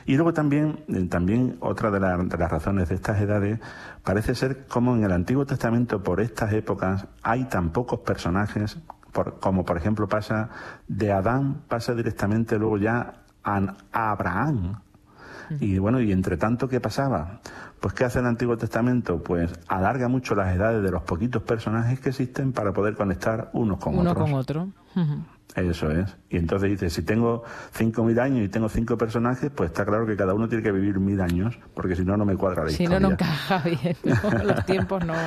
Y 0.06 0.16
luego 0.16 0.32
también, 0.34 0.86
eh, 0.88 1.06
también 1.10 1.58
otra 1.60 1.92
de, 1.92 2.00
la- 2.00 2.16
de 2.16 2.38
las 2.38 2.50
razones 2.52 2.88
de 2.90 2.96
estas 2.96 3.20
edades 3.20 3.60
parece 4.04 4.36
ser 4.36 4.66
como 4.68 4.96
en 4.96 5.04
el 5.04 5.12
Antiguo 5.12 5.46
Testamento 5.46 6.02
por 6.02 6.22
estas 6.22 6.54
épocas 6.54 7.08
hay 7.24 7.44
tan 7.46 7.72
pocos 7.72 8.00
personajes, 8.02 8.78
por- 9.12 9.40
como 9.40 9.66
por 9.66 9.78
ejemplo 9.78 10.08
pasa 10.08 10.50
de 10.88 11.12
Adán, 11.12 11.64
pasa 11.68 11.94
directamente 11.96 12.58
luego 12.58 12.78
ya 12.78 13.24
a, 13.48 14.12
Abraham. 14.12 14.82
Y 15.62 15.78
bueno, 15.80 16.02
y 16.02 16.12
entre 16.12 16.36
tanto, 16.36 16.68
¿qué 16.68 16.82
pasaba? 16.82 17.40
Pues 17.80 17.94
¿qué 17.94 18.04
hace 18.04 18.20
el 18.20 18.26
Antiguo 18.26 18.58
Testamento? 18.58 19.24
Pues 19.24 19.54
alarga 19.70 20.10
mucho 20.10 20.36
las 20.36 20.54
edades 20.54 20.84
de 20.84 20.92
los 20.92 21.04
poquitos 21.04 21.42
personajes 21.44 22.00
que 22.02 22.10
existen 22.10 22.52
para 22.52 22.74
poder 22.74 22.96
conectar 22.96 23.50
unos 23.54 23.80
con 23.80 23.98
Uno 23.98 24.12
otros. 24.12 24.26
con 24.30 24.34
otro. 24.40 24.68
Eso 25.56 25.90
es. 25.92 26.18
Y 26.30 26.38
entonces 26.38 26.70
dice, 26.70 26.90
si 26.90 27.02
tengo 27.04 27.44
5.000 27.78 28.20
años 28.20 28.46
y 28.46 28.50
tengo 28.50 28.68
cinco 28.68 28.98
personajes, 28.98 29.50
pues 29.56 29.70
está 29.70 29.86
claro 29.86 30.06
que 30.06 30.18
cada 30.18 30.34
uno 30.34 30.50
tiene 30.50 30.64
que 30.64 30.72
vivir 30.74 31.00
mil 31.00 31.22
años, 31.22 31.58
porque 31.74 31.96
si 31.96 32.04
no, 32.04 32.18
no 32.18 32.26
me 32.26 32.36
cuadra 32.36 32.64
la 32.66 32.70
Si 32.70 32.84
historia. 32.84 33.00
no, 33.00 33.08
no 33.08 33.14
encaja 33.14 33.60
bien. 33.64 33.96
¿no? 34.04 34.44
Los 34.44 34.66
tiempos 34.66 35.06
no. 35.06 35.14
no 35.14 35.20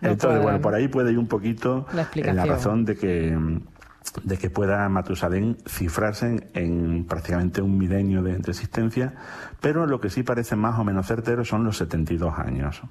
Entonces, 0.00 0.18
cuadran. 0.24 0.42
bueno, 0.42 0.60
por 0.62 0.74
ahí 0.74 0.88
puede 0.88 1.12
ir 1.12 1.18
un 1.18 1.26
poquito 1.28 1.84
La 1.92 1.92
en 1.92 1.98
explicación. 2.06 2.36
la 2.36 2.44
razón 2.54 2.84
de 2.86 2.96
que 2.96 3.38
de 4.24 4.38
que 4.38 4.50
pueda 4.50 4.88
Matusalén 4.88 5.56
cifrarse 5.66 6.26
en, 6.26 6.44
en 6.54 7.04
prácticamente 7.04 7.60
un 7.62 7.76
milenio 7.78 8.22
de, 8.22 8.38
de 8.38 8.50
existencia, 8.50 9.14
pero 9.60 9.86
lo 9.86 10.00
que 10.00 10.10
sí 10.10 10.22
parece 10.22 10.56
más 10.56 10.78
o 10.78 10.84
menos 10.84 11.06
certero 11.06 11.44
son 11.44 11.64
los 11.64 11.76
72 11.78 12.38
años. 12.38 12.82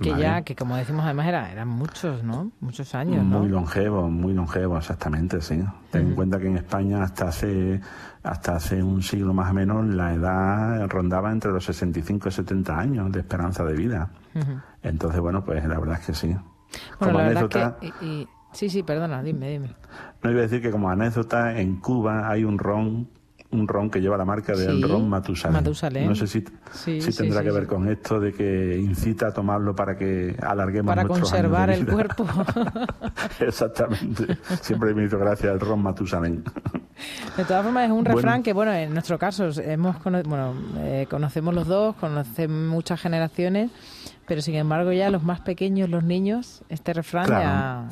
Que 0.00 0.12
¿vale? 0.12 0.22
ya, 0.22 0.42
que 0.42 0.56
como 0.56 0.76
decimos 0.76 1.04
además, 1.04 1.26
era, 1.26 1.52
eran 1.52 1.68
muchos, 1.68 2.24
¿no? 2.24 2.52
Muchos 2.60 2.94
años, 2.94 3.22
¿no? 3.22 3.40
Muy 3.40 3.50
longevo, 3.50 4.08
muy 4.08 4.32
longevo, 4.32 4.78
exactamente, 4.78 5.42
sí. 5.42 5.62
Ten 5.90 6.06
en 6.08 6.14
cuenta 6.14 6.38
que 6.38 6.46
en 6.46 6.56
España 6.56 7.02
hasta 7.02 7.28
hace 7.28 7.80
hasta 8.22 8.56
hace 8.56 8.82
un 8.82 9.02
siglo 9.02 9.34
más 9.34 9.50
o 9.50 9.54
menos 9.54 9.84
la 9.86 10.14
edad 10.14 10.88
rondaba 10.88 11.30
entre 11.32 11.50
los 11.52 11.64
65 11.66 12.28
y 12.28 12.32
70 12.32 12.78
años 12.78 13.12
de 13.12 13.20
esperanza 13.20 13.62
de 13.64 13.74
vida. 13.74 14.08
Entonces, 14.82 15.20
bueno, 15.20 15.44
pues 15.44 15.62
la 15.66 15.78
verdad 15.78 15.98
es 16.00 16.06
que 16.06 16.14
sí. 16.14 16.28
Bueno, 16.28 16.46
como 16.98 17.18
la 17.18 17.28
verdad 17.28 17.42
anécdota, 17.42 17.76
es 17.82 17.92
que... 17.92 18.06
y- 18.06 18.20
y- 18.22 18.28
sí, 18.52 18.70
sí, 18.70 18.82
perdona, 18.82 19.22
dime, 19.22 19.50
dime. 19.50 19.74
No 20.22 20.30
iba 20.30 20.40
a 20.40 20.42
decir 20.42 20.60
que 20.62 20.70
como 20.70 20.90
anécdota, 20.90 21.58
en 21.58 21.76
Cuba 21.76 22.28
hay 22.30 22.44
un 22.44 22.58
ron 22.58 23.08
un 23.52 23.66
ron 23.66 23.90
que 23.90 24.00
lleva 24.00 24.16
la 24.16 24.24
marca 24.24 24.54
del 24.54 24.76
Sí, 24.76 24.82
ron 24.82 25.08
Matusalén. 25.08 25.54
Matusalén. 25.54 26.08
No 26.08 26.14
sé 26.14 26.28
si, 26.28 26.44
Sí, 26.72 27.00
si 27.02 27.12
tendrá 27.12 27.40
sí, 27.40 27.46
que 27.46 27.50
ver 27.52 27.66
con 27.66 27.88
esto 27.88 28.20
de 28.20 28.32
que 28.32 28.78
incita 28.78 29.26
a 29.28 29.32
tomarlo 29.32 29.74
para 29.74 29.96
que 29.96 30.36
alarguemos 30.40 30.86
Para 30.94 31.02
nuestros 31.02 31.32
años 31.32 31.42
de 31.42 31.48
conservar 31.48 31.70
el 31.70 31.84
vida. 31.84 31.92
cuerpo. 31.92 32.26
Exactamente. 33.40 34.38
Siempre 34.60 34.94
me 34.94 35.04
hizo 35.04 35.18
gracia 35.18 35.50
el 35.50 35.58
ron 35.60 35.82
Matusalén. 35.82 36.44
De 37.36 37.44
todas 37.44 37.64
formas, 37.64 37.86
es 37.86 37.90
un 37.90 38.04
refrán 38.04 38.42
que, 38.42 38.52
bueno, 38.52 38.72
en 38.72 38.92
nuestro 38.92 39.18
caso, 39.18 39.48
hemos 39.60 39.96
bueno, 40.04 40.54
eh, 40.78 41.06
conocemos 41.10 41.54
los 41.54 41.66
dos, 41.66 41.96
conocemos 41.96 42.68
muchas 42.70 43.00
generaciones, 43.00 43.70
pero 44.28 44.42
sin 44.42 44.54
embargo 44.54 44.92
ya 44.92 45.10
los 45.10 45.24
más 45.24 45.40
pequeños, 45.40 45.88
los 45.88 46.04
niños, 46.04 46.62
este 46.68 46.92
refrán 46.92 47.26
ya 47.26 47.88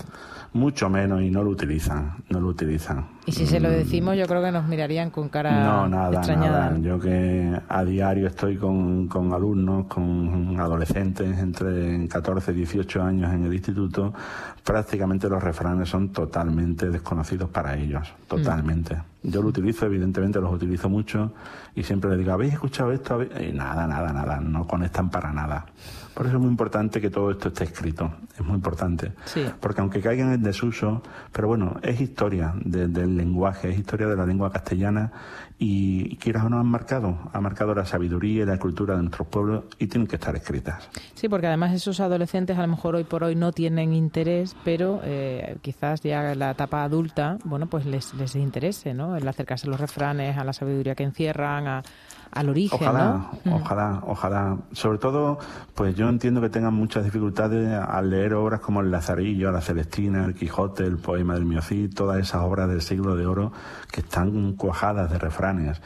mucho 0.53 0.89
menos 0.89 1.23
y 1.23 1.31
no 1.31 1.43
lo 1.43 1.51
utilizan, 1.51 2.25
no 2.31 2.41
lo 2.41 2.49
utilizan. 2.49 3.18
Y 3.29 3.33
si 3.33 3.47
se 3.47 3.61
lo 3.61 3.69
decimos, 3.69 4.17
yo 4.17 4.25
creo 4.27 4.43
que 4.43 4.51
nos 4.51 4.67
mirarían 4.67 5.11
con 5.11 5.29
cara 5.29 5.51
No, 5.63 5.87
nada, 5.87 6.23
nada. 6.35 6.79
Yo 6.79 6.99
que 6.99 7.61
a 7.69 7.85
diario 7.85 8.27
estoy 8.27 8.57
con, 8.57 9.07
con 9.07 9.35
alumnos, 9.35 9.85
con 9.85 10.59
adolescentes 10.59 11.39
entre 11.39 12.09
14 12.09 12.53
y 12.53 12.55
18 12.55 13.03
años 13.03 13.31
en 13.35 13.45
el 13.45 13.53
instituto, 13.53 14.15
prácticamente 14.65 15.29
los 15.29 15.43
refranes 15.43 15.91
son 15.91 16.09
totalmente 16.09 16.89
desconocidos 16.89 17.51
para 17.51 17.77
ellos, 17.77 18.11
totalmente. 18.27 18.97
Mm. 18.97 19.31
Yo 19.31 19.43
lo 19.43 19.49
utilizo, 19.49 19.85
evidentemente 19.85 20.41
los 20.41 20.53
utilizo 20.53 20.89
mucho 20.89 21.35
y 21.75 21.83
siempre 21.83 22.09
les 22.11 22.21
digo, 22.21 22.33
¿habéis 22.33 22.55
escuchado 22.55 22.93
esto? 22.93 23.23
Y 23.23 23.53
nada, 23.53 23.87
nada, 23.87 24.11
nada, 24.11 24.41
no 24.41 24.67
conectan 24.67 25.11
para 25.11 25.33
nada. 25.33 25.67
Por 26.19 26.27
eso 26.27 26.35
es 26.35 26.41
muy 26.41 26.51
importante 26.51 27.01
que 27.01 27.11
todo 27.11 27.31
esto 27.31 27.47
esté 27.47 27.63
escrito, 27.63 28.11
es 28.37 28.45
muy 28.45 28.57
importante. 28.57 29.13
Porque 29.61 29.81
aunque 29.81 30.01
caiga 30.01 30.35
en 30.35 30.43
desuso, 30.43 31.01
pero 31.33 31.47
bueno, 31.47 31.77
es 31.81 32.01
historia 32.01 32.55
del 32.65 33.18
lenguaje, 33.19 33.71
es 33.71 33.79
historia 33.79 34.07
de 34.07 34.17
la 34.17 34.25
lengua 34.25 34.51
castellana 34.51 35.13
y, 35.59 36.17
quieras 36.17 36.45
o 36.45 36.49
no 36.49 36.59
han 36.59 36.67
marcado, 36.67 37.19
ha 37.33 37.41
marcado 37.41 37.75
la 37.75 37.85
sabiduría 37.85 38.45
y 38.45 38.47
la 38.47 38.59
cultura 38.59 38.97
de 38.97 39.03
nuestros 39.03 39.29
pueblos 39.29 39.65
y 39.79 39.87
tienen 39.87 40.07
que 40.07 40.17
estar 40.17 40.35
escritas. 40.37 40.89
Sí, 41.15 41.29
porque 41.29 41.47
además 41.47 41.73
esos 41.73 42.01
adolescentes 42.01 42.57
a 42.59 42.63
lo 42.63 42.69
mejor 42.69 42.95
hoy 42.95 43.05
por 43.05 43.25
hoy 43.25 43.35
no 43.35 43.53
tienen 43.53 43.93
interés, 43.93 44.57
pero 44.65 45.01
eh, 45.05 45.57
quizás 45.63 46.01
ya 46.01 46.33
en 46.33 46.39
la 46.39 46.53
etapa 46.53 46.85
adulta, 46.85 47.39
bueno, 47.45 47.67
pues 47.67 47.87
les, 47.87 48.15
les 48.15 48.35
interese, 48.37 48.95
¿no? 48.95 49.17
El 49.17 49.27
acercarse 49.27 49.67
a 49.67 49.71
los 49.71 49.81
refranes, 49.81 50.37
a 50.39 50.45
la 50.45 50.53
sabiduría 50.53 50.95
que 50.95 51.05
encierran, 51.05 51.67
a 51.67 51.83
al 52.33 52.49
origen. 52.49 52.79
Ojalá, 52.81 53.31
ojalá, 53.51 54.03
ojalá. 54.07 54.59
Sobre 54.73 54.99
todo, 54.99 55.39
pues 55.75 55.95
yo 55.95 56.09
entiendo 56.09 56.41
que 56.41 56.49
tengan 56.49 56.75
muchas 56.75 57.05
dificultades 57.05 57.73
al 57.73 58.11
leer 58.11 58.35
obras 58.35 58.61
como 58.61 58.81
El 58.81 58.91
Lazarillo, 58.91 59.51
La 59.51 59.61
Celestina, 59.61 60.25
El 60.25 60.35
Quijote, 60.35 60.85
El 60.85 60.99
Poema 60.99 61.35
del 61.35 61.45
Miocid, 61.45 61.95
todas 61.95 62.19
esas 62.21 62.43
obras 62.43 62.69
del 62.69 62.83
siglo 62.83 63.17
de 63.17 63.27
oro 63.27 63.53
que 63.91 64.01
están 64.01 64.53
cuajadas 64.55 65.11
de 65.11 65.19
refranes. 65.19 65.81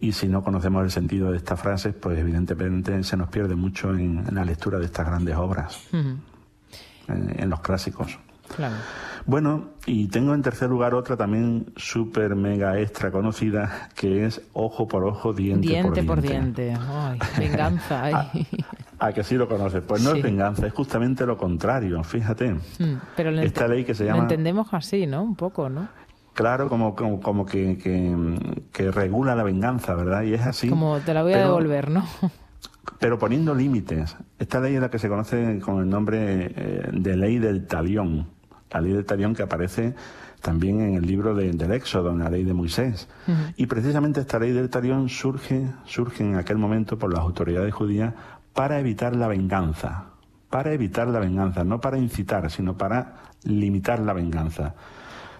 Y 0.00 0.12
si 0.12 0.28
no 0.28 0.44
conocemos 0.44 0.84
el 0.84 0.90
sentido 0.90 1.32
de 1.32 1.38
estas 1.38 1.60
frases, 1.60 1.94
pues 1.94 2.18
evidentemente 2.18 3.02
se 3.02 3.16
nos 3.16 3.28
pierde 3.28 3.56
mucho 3.56 3.92
en, 3.94 4.24
la 4.32 4.44
lectura 4.44 4.78
de 4.78 4.84
estas 4.84 5.06
grandes 5.06 5.36
obras, 5.36 5.80
en 5.92 7.50
los 7.50 7.60
clásicos. 7.60 8.18
Claro. 8.54 8.76
Bueno, 9.28 9.72
y 9.84 10.08
tengo 10.08 10.32
en 10.32 10.40
tercer 10.40 10.70
lugar 10.70 10.94
otra 10.94 11.14
también 11.14 11.66
súper 11.76 12.34
mega 12.34 12.80
extra 12.80 13.10
conocida, 13.10 13.90
que 13.94 14.24
es 14.24 14.40
Ojo 14.54 14.88
por 14.88 15.04
Ojo, 15.04 15.34
Diente, 15.34 15.68
diente 15.68 16.02
por 16.02 16.22
Diente. 16.22 16.68
Diente. 16.68 16.82
Ay, 16.88 17.18
venganza. 17.38 18.30
¿A, 18.98 19.12
que 19.12 19.22
sí 19.22 19.34
lo 19.34 19.46
conoces? 19.46 19.82
Pues 19.86 20.02
no 20.02 20.14
es 20.14 20.22
venganza, 20.22 20.66
es 20.66 20.72
justamente 20.72 21.26
lo 21.26 21.36
contrario, 21.36 22.02
fíjate. 22.04 22.54
Hmm, 22.78 22.96
pero 23.14 23.28
Esta 23.42 23.68
ley 23.68 23.84
que 23.84 23.94
se 23.94 24.06
llama... 24.06 24.16
Lo 24.16 24.22
entendemos 24.22 24.68
así, 24.72 25.06
¿no? 25.06 25.22
Un 25.24 25.36
poco, 25.36 25.68
¿no? 25.68 25.90
Claro, 26.32 26.70
como, 26.70 26.96
como, 26.96 27.20
como 27.20 27.44
que, 27.44 27.76
que, 28.72 28.90
regula 28.90 29.34
la 29.34 29.42
venganza, 29.42 29.94
¿verdad? 29.94 30.22
Y 30.22 30.32
es 30.32 30.46
así. 30.46 30.70
Como 30.70 31.00
te 31.00 31.12
la 31.12 31.22
voy 31.22 31.34
a 31.34 31.40
devolver, 31.40 31.90
¿no? 31.90 32.02
pero 32.98 33.18
poniendo 33.18 33.54
límites. 33.54 34.16
Esta 34.38 34.58
ley 34.58 34.76
es 34.76 34.80
la 34.80 34.88
que 34.88 34.98
se 34.98 35.10
conoce 35.10 35.58
con 35.58 35.82
el 35.82 35.90
nombre 35.90 36.50
eh, 36.56 36.88
de 36.94 37.14
ley 37.14 37.38
del 37.38 37.66
talión 37.66 38.37
la 38.70 38.80
ley 38.80 38.92
del 38.92 39.04
talión 39.04 39.34
que 39.34 39.42
aparece 39.42 39.94
también 40.40 40.80
en 40.80 40.94
el 40.94 41.06
libro 41.06 41.34
del 41.34 41.72
Éxodo, 41.72 42.10
en 42.10 42.20
la 42.20 42.30
ley 42.30 42.44
de 42.44 42.54
Moisés. 42.54 43.08
Y 43.56 43.66
precisamente 43.66 44.20
esta 44.20 44.38
ley 44.38 44.52
del 44.52 44.70
talión 44.70 45.08
surge, 45.08 45.66
surge 45.84 46.24
en 46.24 46.36
aquel 46.36 46.58
momento 46.58 46.98
por 46.98 47.12
las 47.12 47.20
autoridades 47.20 47.74
judías 47.74 48.14
para 48.52 48.78
evitar 48.78 49.16
la 49.16 49.28
venganza, 49.28 50.10
para 50.50 50.72
evitar 50.72 51.08
la 51.08 51.18
venganza, 51.18 51.64
no 51.64 51.80
para 51.80 51.98
incitar, 51.98 52.50
sino 52.50 52.76
para 52.76 53.16
limitar 53.44 54.00
la 54.00 54.12
venganza. 54.12 54.74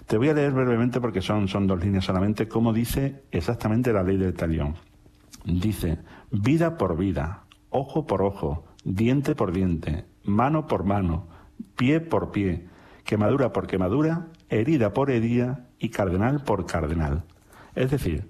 Te 0.06 0.16
voy 0.16 0.30
a 0.30 0.34
leer 0.34 0.52
brevemente 0.52 1.00
porque 1.00 1.20
son, 1.20 1.48
son 1.48 1.66
dos 1.66 1.80
líneas 1.80 2.04
solamente, 2.04 2.48
cómo 2.48 2.72
dice 2.72 3.24
exactamente 3.30 3.92
la 3.92 4.02
ley 4.02 4.16
del 4.16 4.34
talión. 4.34 4.74
Dice, 5.44 5.98
vida 6.30 6.76
por 6.76 6.96
vida, 6.96 7.44
ojo 7.70 8.06
por 8.06 8.22
ojo, 8.22 8.64
diente 8.84 9.34
por 9.34 9.52
diente, 9.52 10.06
mano 10.24 10.66
por 10.66 10.84
mano, 10.84 11.26
pie 11.76 12.00
por 12.00 12.30
pie, 12.30 12.66
quemadura 13.08 13.54
por 13.54 13.66
quemadura, 13.66 14.26
herida 14.50 14.92
por 14.92 15.10
herida 15.10 15.64
y 15.78 15.88
cardenal 15.88 16.42
por 16.44 16.66
cardenal. 16.66 17.22
Es 17.74 17.90
decir, 17.90 18.28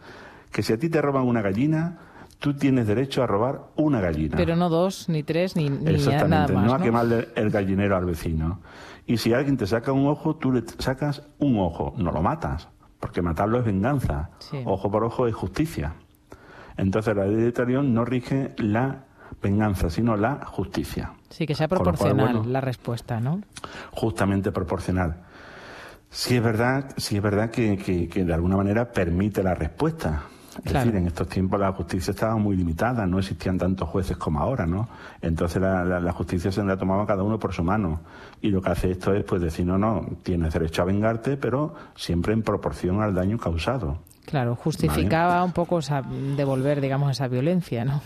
que 0.53 0.63
si 0.63 0.73
a 0.73 0.79
ti 0.79 0.89
te 0.89 1.03
roban 1.03 1.27
una 1.27 1.43
gallina, 1.43 1.99
tú 2.39 2.55
tienes 2.55 2.87
derecho 2.87 3.25
a 3.25 3.27
robar 3.27 3.73
una 3.75 4.01
gallina. 4.01 4.37
Pero 4.37 4.55
no 4.55 4.69
dos, 4.69 5.09
ni 5.09 5.25
tres, 5.25 5.57
ni, 5.57 5.69
ni 5.69 5.91
Exactamente, 5.91 6.29
nada 6.29 6.53
más. 6.53 6.65
No 6.65 6.75
a 6.75 6.81
quemarle 6.81 7.29
el 7.35 7.51
gallinero 7.51 7.97
al 7.97 8.05
vecino. 8.05 8.61
Y 9.05 9.17
si 9.17 9.33
alguien 9.33 9.57
te 9.57 9.67
saca 9.67 9.91
un 9.91 10.07
ojo, 10.07 10.37
tú 10.37 10.53
le 10.53 10.63
sacas 10.79 11.27
un 11.41 11.59
ojo, 11.59 11.95
no 11.97 12.13
lo 12.13 12.23
matas, 12.23 12.69
porque 13.01 13.21
matarlo 13.21 13.59
es 13.59 13.65
venganza. 13.65 14.31
Ojo 14.65 14.93
por 14.93 15.03
ojo 15.03 15.27
es 15.27 15.35
justicia. 15.35 15.95
Entonces 16.77 17.17
la 17.17 17.27
ley 17.27 17.43
de 17.43 17.51
Talión 17.51 17.95
no 17.95 18.05
rige 18.05 18.55
la 18.59 19.07
venganza, 19.43 19.91
sino 19.91 20.17
la 20.17 20.45
justicia. 20.47 21.13
Sí, 21.31 21.47
que 21.47 21.55
sea 21.55 21.69
proporcional 21.69 22.53
la 22.53 22.61
respuesta, 22.61 23.21
¿no? 23.21 23.41
Justamente 23.93 24.53
proporcional. 24.53 25.17
Sí 26.11 26.37
es 26.37 26.43
verdad, 26.43 26.95
sí 26.97 27.17
es 27.17 27.23
verdad 27.23 27.51
que, 27.51 27.77
que, 27.77 28.25
de 28.25 28.35
alguna 28.35 28.57
manera 28.57 28.91
permite 28.91 29.43
la 29.43 29.55
respuesta. 29.55 30.23
Es 30.65 30.73
decir, 30.73 30.97
en 30.97 31.07
estos 31.07 31.29
tiempos 31.29 31.61
la 31.61 31.71
justicia 31.73 32.11
estaba 32.11 32.37
muy 32.37 32.57
limitada, 32.57 33.07
no 33.07 33.21
existían 33.21 33.59
tantos 33.59 33.89
jueces 33.89 34.17
como 34.17 34.41
ahora, 34.41 34.67
¿no? 34.67 34.89
Entonces 35.23 35.63
la, 35.63 35.85
la, 35.85 36.13
justicia 36.13 36.51
se 36.51 36.65
la 36.65 36.77
tomaba 36.77 37.07
cada 37.07 37.23
uno 37.23 37.39
por 37.39 37.53
su 37.53 37.63
mano. 37.63 38.01
Y 38.41 38.51
lo 38.51 38.61
que 38.61 38.71
hace 38.71 38.91
esto 38.91 39.15
es 39.15 39.23
pues 39.25 39.41
decir, 39.41 39.65
no, 39.67 39.79
no, 39.79 40.05
tienes 40.25 40.53
derecho 40.53 40.83
a 40.83 40.87
vengarte, 40.87 41.37
pero 41.37 41.75
siempre 41.95 42.33
en 42.33 42.43
proporción 42.43 43.01
al 43.03 43.15
daño 43.15 43.39
causado. 43.39 43.99
Claro, 44.25 44.57
justificaba 44.57 45.45
un 45.45 45.53
poco 45.53 45.81
devolver, 46.37 46.81
digamos, 46.81 47.13
esa 47.13 47.29
violencia, 47.29 47.85
¿no? 47.85 48.03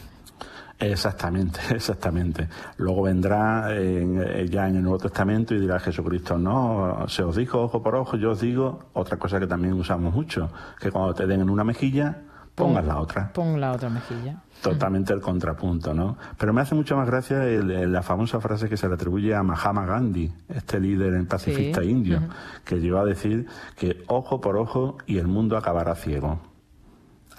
Exactamente, 0.83 1.61
exactamente. 1.75 2.49
Luego 2.79 3.03
vendrá 3.03 3.69
eh, 3.71 4.47
ya 4.51 4.69
en 4.69 4.77
el 4.77 4.83
Nuevo 4.83 4.99
Testamento 4.99 5.55
y 5.55 5.61
dirá 5.61 5.79
Jesucristo, 5.79 6.37
no, 6.37 7.05
se 7.09 7.23
os 7.23 7.37
dijo 7.37 7.63
ojo 7.63 7.83
por 7.83 7.95
ojo, 7.95 8.17
yo 8.17 8.33
os 8.33 8.41
digo 8.41 8.87
otra 8.93 9.17
cosa 9.17 9.39
que 9.39 9.47
también 9.47 9.75
usamos 9.75 10.13
mucho, 10.13 10.51
que 10.81 10.91
cuando 10.91 11.15
te 11.15 11.27
den 11.27 11.43
en 11.43 11.51
una 11.51 11.65
mejilla, 11.65 12.23
pongas 12.55 12.85
la 12.85 12.99
otra. 12.99 13.33
Pon 13.33 13.61
la 13.61 13.73
otra 13.73 13.89
mejilla. 13.89 14.43
Totalmente 14.61 15.13
el 15.13 15.21
contrapunto, 15.21 15.95
¿no? 15.95 16.17
Pero 16.39 16.53
me 16.53 16.61
hace 16.61 16.75
mucho 16.75 16.97
más 16.97 17.07
gracia 17.07 17.39
la 17.39 18.03
famosa 18.03 18.41
frase 18.41 18.69
que 18.69 18.77
se 18.77 18.89
le 18.89 18.95
atribuye 18.95 19.35
a 19.35 19.43
Mahatma 19.43 19.87
Gandhi, 19.87 20.33
este 20.49 20.79
líder 20.79 21.15
en 21.15 21.27
pacifista 21.27 21.83
indio, 21.83 22.21
que 22.65 22.79
llegó 22.81 22.99
a 22.99 23.05
decir 23.05 23.47
que 23.77 24.05
ojo 24.07 24.41
por 24.41 24.57
ojo 24.57 24.99
y 25.07 25.19
el 25.19 25.27
mundo 25.27 25.57
acabará 25.57 25.95
ciego. 25.95 26.52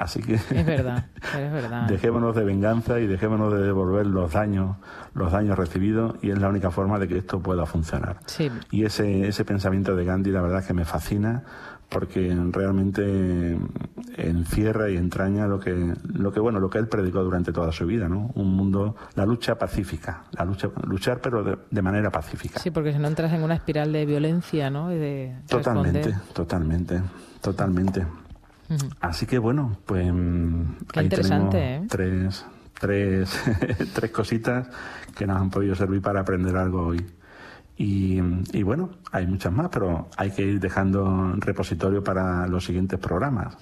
Así 0.03 0.21
que 0.21 0.33
es 0.35 0.65
verdad, 0.65 1.05
es 1.15 1.51
verdad. 1.51 1.83
dejémonos 1.87 2.35
de 2.35 2.43
venganza 2.43 2.99
y 2.99 3.07
dejémonos 3.07 3.53
de 3.53 3.61
devolver 3.61 4.05
los 4.05 4.33
daños, 4.33 4.75
los 5.13 5.31
daños 5.31 5.57
recibidos 5.57 6.15
y 6.21 6.31
es 6.31 6.37
la 6.39 6.49
única 6.49 6.71
forma 6.71 6.99
de 6.99 7.07
que 7.07 7.17
esto 7.17 7.39
pueda 7.39 7.65
funcionar. 7.65 8.17
Sí. 8.25 8.51
Y 8.69 8.83
ese, 8.83 9.29
ese 9.29 9.45
pensamiento 9.45 9.95
de 9.95 10.03
Gandhi, 10.03 10.31
la 10.31 10.41
verdad 10.41 10.59
es 10.59 10.67
que 10.67 10.73
me 10.73 10.83
fascina 10.83 11.43
porque 11.87 12.35
realmente 12.51 13.57
encierra 14.17 14.89
y 14.89 14.97
entraña 14.97 15.47
lo 15.47 15.59
que, 15.59 15.93
lo 16.11 16.33
que 16.33 16.41
bueno, 16.41 16.59
lo 16.59 16.69
que 16.69 16.79
él 16.79 16.87
predicó 16.87 17.23
durante 17.23 17.53
toda 17.53 17.71
su 17.71 17.85
vida, 17.85 18.09
¿no? 18.09 18.31
Un 18.33 18.55
mundo, 18.55 18.97
la 19.15 19.25
lucha 19.25 19.55
pacífica, 19.55 20.23
la 20.31 20.43
lucha, 20.43 20.69
luchar 20.85 21.21
pero 21.21 21.43
de, 21.43 21.81
manera 21.81 22.09
pacífica. 22.09 22.59
Sí, 22.59 22.71
porque 22.71 22.91
si 22.91 22.99
no 22.99 23.07
entras 23.07 23.31
en 23.31 23.43
una 23.43 23.55
espiral 23.55 23.93
de 23.93 24.05
violencia, 24.05 24.69
¿no? 24.69 24.91
Y 24.91 24.97
de 24.97 25.35
totalmente, 25.47 26.13
totalmente, 26.33 27.01
totalmente. 27.41 28.05
Así 28.99 29.25
que 29.25 29.38
bueno, 29.38 29.77
pues 29.86 30.05
Qué 30.91 31.03
interesante, 31.03 31.75
¿eh? 31.75 31.81
tres, 31.89 32.45
tres, 32.79 33.41
tres 33.93 34.12
cositas 34.12 34.67
que 35.15 35.27
nos 35.27 35.39
han 35.39 35.49
podido 35.49 35.75
servir 35.75 36.01
para 36.01 36.21
aprender 36.21 36.55
algo 36.55 36.88
hoy. 36.88 37.05
Y, 37.75 38.21
bueno, 38.63 38.91
hay 39.12 39.25
muchas 39.25 39.51
más, 39.51 39.69
pero 39.69 40.07
hay 40.15 40.29
que 40.31 40.43
ir 40.43 40.59
dejando 40.59 41.33
repositorio 41.38 42.03
para 42.03 42.47
los 42.47 42.65
siguientes 42.65 42.99
programas. 42.99 43.57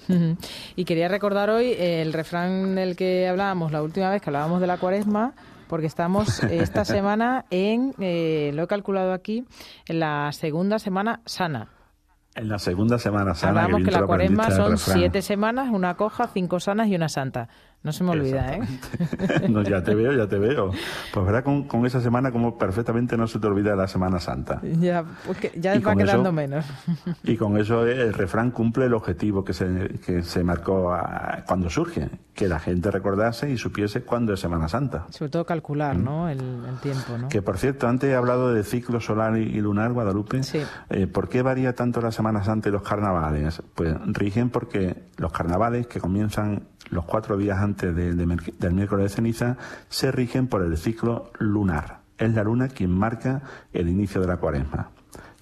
Y 0.76 0.84
quería 0.84 1.08
recordar 1.08 1.48
hoy 1.50 1.74
el 1.78 2.12
refrán 2.12 2.74
del 2.74 2.94
que 2.94 3.26
hablábamos 3.26 3.72
la 3.72 3.82
última 3.82 4.10
vez 4.10 4.20
que 4.20 4.28
hablábamos 4.28 4.60
de 4.60 4.66
la 4.66 4.76
cuaresma, 4.76 5.32
porque 5.66 5.86
estamos 5.86 6.42
esta 6.44 6.84
semana 6.84 7.46
en, 7.50 7.94
eh, 7.98 8.50
lo 8.54 8.64
he 8.64 8.66
calculado 8.66 9.12
aquí, 9.12 9.46
en 9.88 10.00
la 10.00 10.30
segunda 10.32 10.78
semana 10.78 11.20
sana. 11.24 11.68
En 12.34 12.48
la 12.48 12.58
segunda 12.58 12.98
semana 12.98 13.34
sana. 13.34 13.64
Hablamos 13.64 13.84
que, 13.86 13.90
la 13.90 14.06
cuaresma 14.06 14.50
son 14.50 14.78
siete 14.78 15.20
semanas, 15.20 15.68
una 15.70 15.96
coja, 15.96 16.28
cinco 16.32 16.60
sanas 16.60 16.88
y 16.88 16.96
una 16.96 17.10
santa. 17.10 17.48
No 17.84 17.92
se 17.92 18.04
me 18.04 18.10
olvida, 18.10 18.54
¿eh? 18.54 18.60
no, 19.48 19.62
ya 19.62 19.82
te 19.82 19.92
veo, 19.96 20.12
ya 20.12 20.28
te 20.28 20.38
veo. 20.38 20.70
Pues 21.12 21.26
verá 21.26 21.42
con, 21.42 21.64
con, 21.64 21.84
esa 21.84 22.00
semana 22.00 22.30
como 22.30 22.56
perfectamente 22.56 23.16
no 23.16 23.26
se 23.26 23.40
te 23.40 23.48
olvida 23.48 23.74
la 23.74 23.88
Semana 23.88 24.20
Santa. 24.20 24.60
Ya, 24.62 25.04
porque 25.26 25.50
ya 25.56 25.76
va 25.80 25.96
quedando 25.96 26.30
menos. 26.30 26.64
y 27.24 27.36
con 27.36 27.58
eso 27.58 27.84
el 27.84 28.14
refrán 28.14 28.52
cumple 28.52 28.84
el 28.84 28.94
objetivo 28.94 29.44
que 29.44 29.52
se, 29.52 29.98
que 30.06 30.22
se 30.22 30.44
marcó 30.44 30.96
cuando 31.48 31.68
surge, 31.70 32.08
que 32.34 32.46
la 32.46 32.60
gente 32.60 32.88
recordase 32.92 33.50
y 33.50 33.58
supiese 33.58 34.02
cuándo 34.02 34.32
es 34.32 34.38
Semana 34.38 34.68
Santa. 34.68 35.06
Sobre 35.10 35.30
todo 35.32 35.44
calcular, 35.44 35.98
mm. 35.98 36.04
¿no? 36.04 36.28
El, 36.28 36.40
tiempo, 36.80 37.18
¿no? 37.18 37.28
Que 37.28 37.42
por 37.42 37.58
cierto, 37.58 37.88
antes 37.88 38.10
he 38.10 38.14
hablado 38.14 38.54
de 38.54 38.62
ciclo 38.62 39.00
solar 39.00 39.36
y, 39.36 39.60
lunar, 39.60 39.92
Guadalupe. 39.92 40.44
Sí. 40.44 40.62
Eh, 40.90 41.08
¿Por 41.08 41.28
qué 41.28 41.42
varía 41.42 41.74
tanto 41.74 42.00
la 42.00 42.12
Semana 42.12 42.44
Santa 42.44 42.68
y 42.68 42.72
los 42.72 42.82
carnavales? 42.82 43.60
Pues 43.74 43.96
rigen 44.06 44.50
porque 44.50 45.02
los 45.16 45.32
carnavales 45.32 45.88
que 45.88 45.98
comienzan 45.98 46.68
los 46.92 47.06
cuatro 47.06 47.36
días 47.36 47.58
antes 47.58 47.96
del 47.96 48.74
miércoles 48.74 49.10
de 49.10 49.16
ceniza, 49.16 49.56
se 49.88 50.12
rigen 50.12 50.46
por 50.46 50.62
el 50.62 50.76
ciclo 50.76 51.32
lunar. 51.38 52.00
Es 52.18 52.32
la 52.34 52.44
luna 52.44 52.68
quien 52.68 52.90
marca 52.90 53.42
el 53.72 53.88
inicio 53.88 54.20
de 54.20 54.26
la 54.26 54.36
cuaresma. 54.36 54.90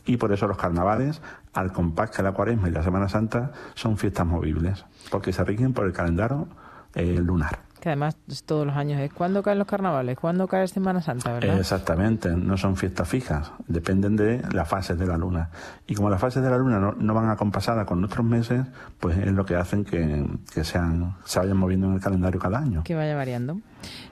Y 0.06 0.16
por 0.16 0.32
eso 0.32 0.46
los 0.46 0.56
carnavales, 0.56 1.20
al 1.52 1.72
compás 1.72 2.10
que 2.10 2.22
la 2.22 2.32
cuaresma 2.32 2.68
y 2.68 2.72
la 2.72 2.84
Semana 2.84 3.08
Santa, 3.08 3.50
son 3.74 3.98
fiestas 3.98 4.26
movibles, 4.26 4.86
porque 5.10 5.32
se 5.32 5.44
rigen 5.44 5.74
por 5.74 5.86
el 5.86 5.92
calendario 5.92 6.46
eh, 6.94 7.18
lunar. 7.20 7.69
Que 7.80 7.88
además 7.88 8.16
todos 8.44 8.66
los 8.66 8.76
años 8.76 9.00
es 9.00 9.12
cuándo 9.12 9.42
caen 9.42 9.58
los 9.58 9.66
carnavales, 9.66 10.18
cuándo 10.18 10.46
cae 10.46 10.68
Semana 10.68 11.00
Santa, 11.00 11.32
¿verdad? 11.32 11.58
Exactamente, 11.58 12.28
no 12.30 12.56
son 12.58 12.76
fiestas 12.76 13.08
fijas, 13.08 13.52
dependen 13.66 14.16
de 14.16 14.42
las 14.52 14.68
fases 14.68 14.98
de 14.98 15.06
la 15.06 15.16
luna. 15.16 15.48
Y 15.86 15.94
como 15.94 16.10
las 16.10 16.20
fases 16.20 16.42
de 16.42 16.50
la 16.50 16.58
luna 16.58 16.78
no, 16.78 17.14
van 17.14 17.30
acompasadas 17.30 17.86
con 17.86 18.00
nuestros 18.00 18.24
meses, 18.24 18.66
pues 18.98 19.16
es 19.16 19.32
lo 19.32 19.46
que 19.46 19.54
hacen 19.54 19.84
que, 19.84 20.26
sean, 20.62 21.16
se 21.24 21.38
vayan 21.38 21.56
moviendo 21.56 21.86
en 21.86 21.94
el 21.94 22.00
calendario 22.00 22.38
cada 22.38 22.58
año. 22.58 22.82
Que 22.84 22.94
vaya 22.94 23.16
variando. 23.16 23.58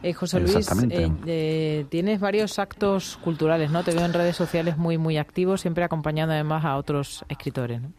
Eh, 0.03 0.15
José 0.15 0.41
Luis, 0.41 0.71
eh, 0.91 1.13
eh, 1.27 1.87
tienes 1.91 2.21
varios 2.21 2.59
actos 2.59 3.19
culturales, 3.23 3.71
¿no? 3.71 3.85
Te 3.85 3.93
veo 3.93 4.05
en 4.07 4.15
redes 4.15 4.37
sociales 4.37 4.79
muy, 4.79 4.97
muy 4.97 5.19
activos, 5.19 5.61
siempre 5.61 5.85
acompañando 5.85 6.33
además 6.33 6.65
a 6.65 6.77
otros 6.77 7.25
escritores, 7.29 7.83
¿no? 7.83 7.93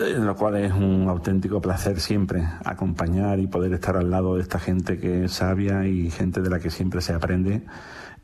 En 0.00 0.26
lo 0.26 0.36
cual 0.36 0.56
es 0.56 0.72
un 0.72 1.06
auténtico 1.08 1.60
placer 1.60 2.00
siempre 2.00 2.46
acompañar 2.64 3.38
y 3.38 3.46
poder 3.46 3.72
estar 3.72 3.96
al 3.96 4.10
lado 4.10 4.36
de 4.36 4.42
esta 4.42 4.58
gente 4.58 4.98
que 4.98 5.24
es 5.24 5.32
sabia 5.32 5.86
y 5.86 6.10
gente 6.10 6.40
de 6.42 6.50
la 6.50 6.58
que 6.58 6.70
siempre 6.70 7.00
se 7.00 7.14
aprende. 7.14 7.62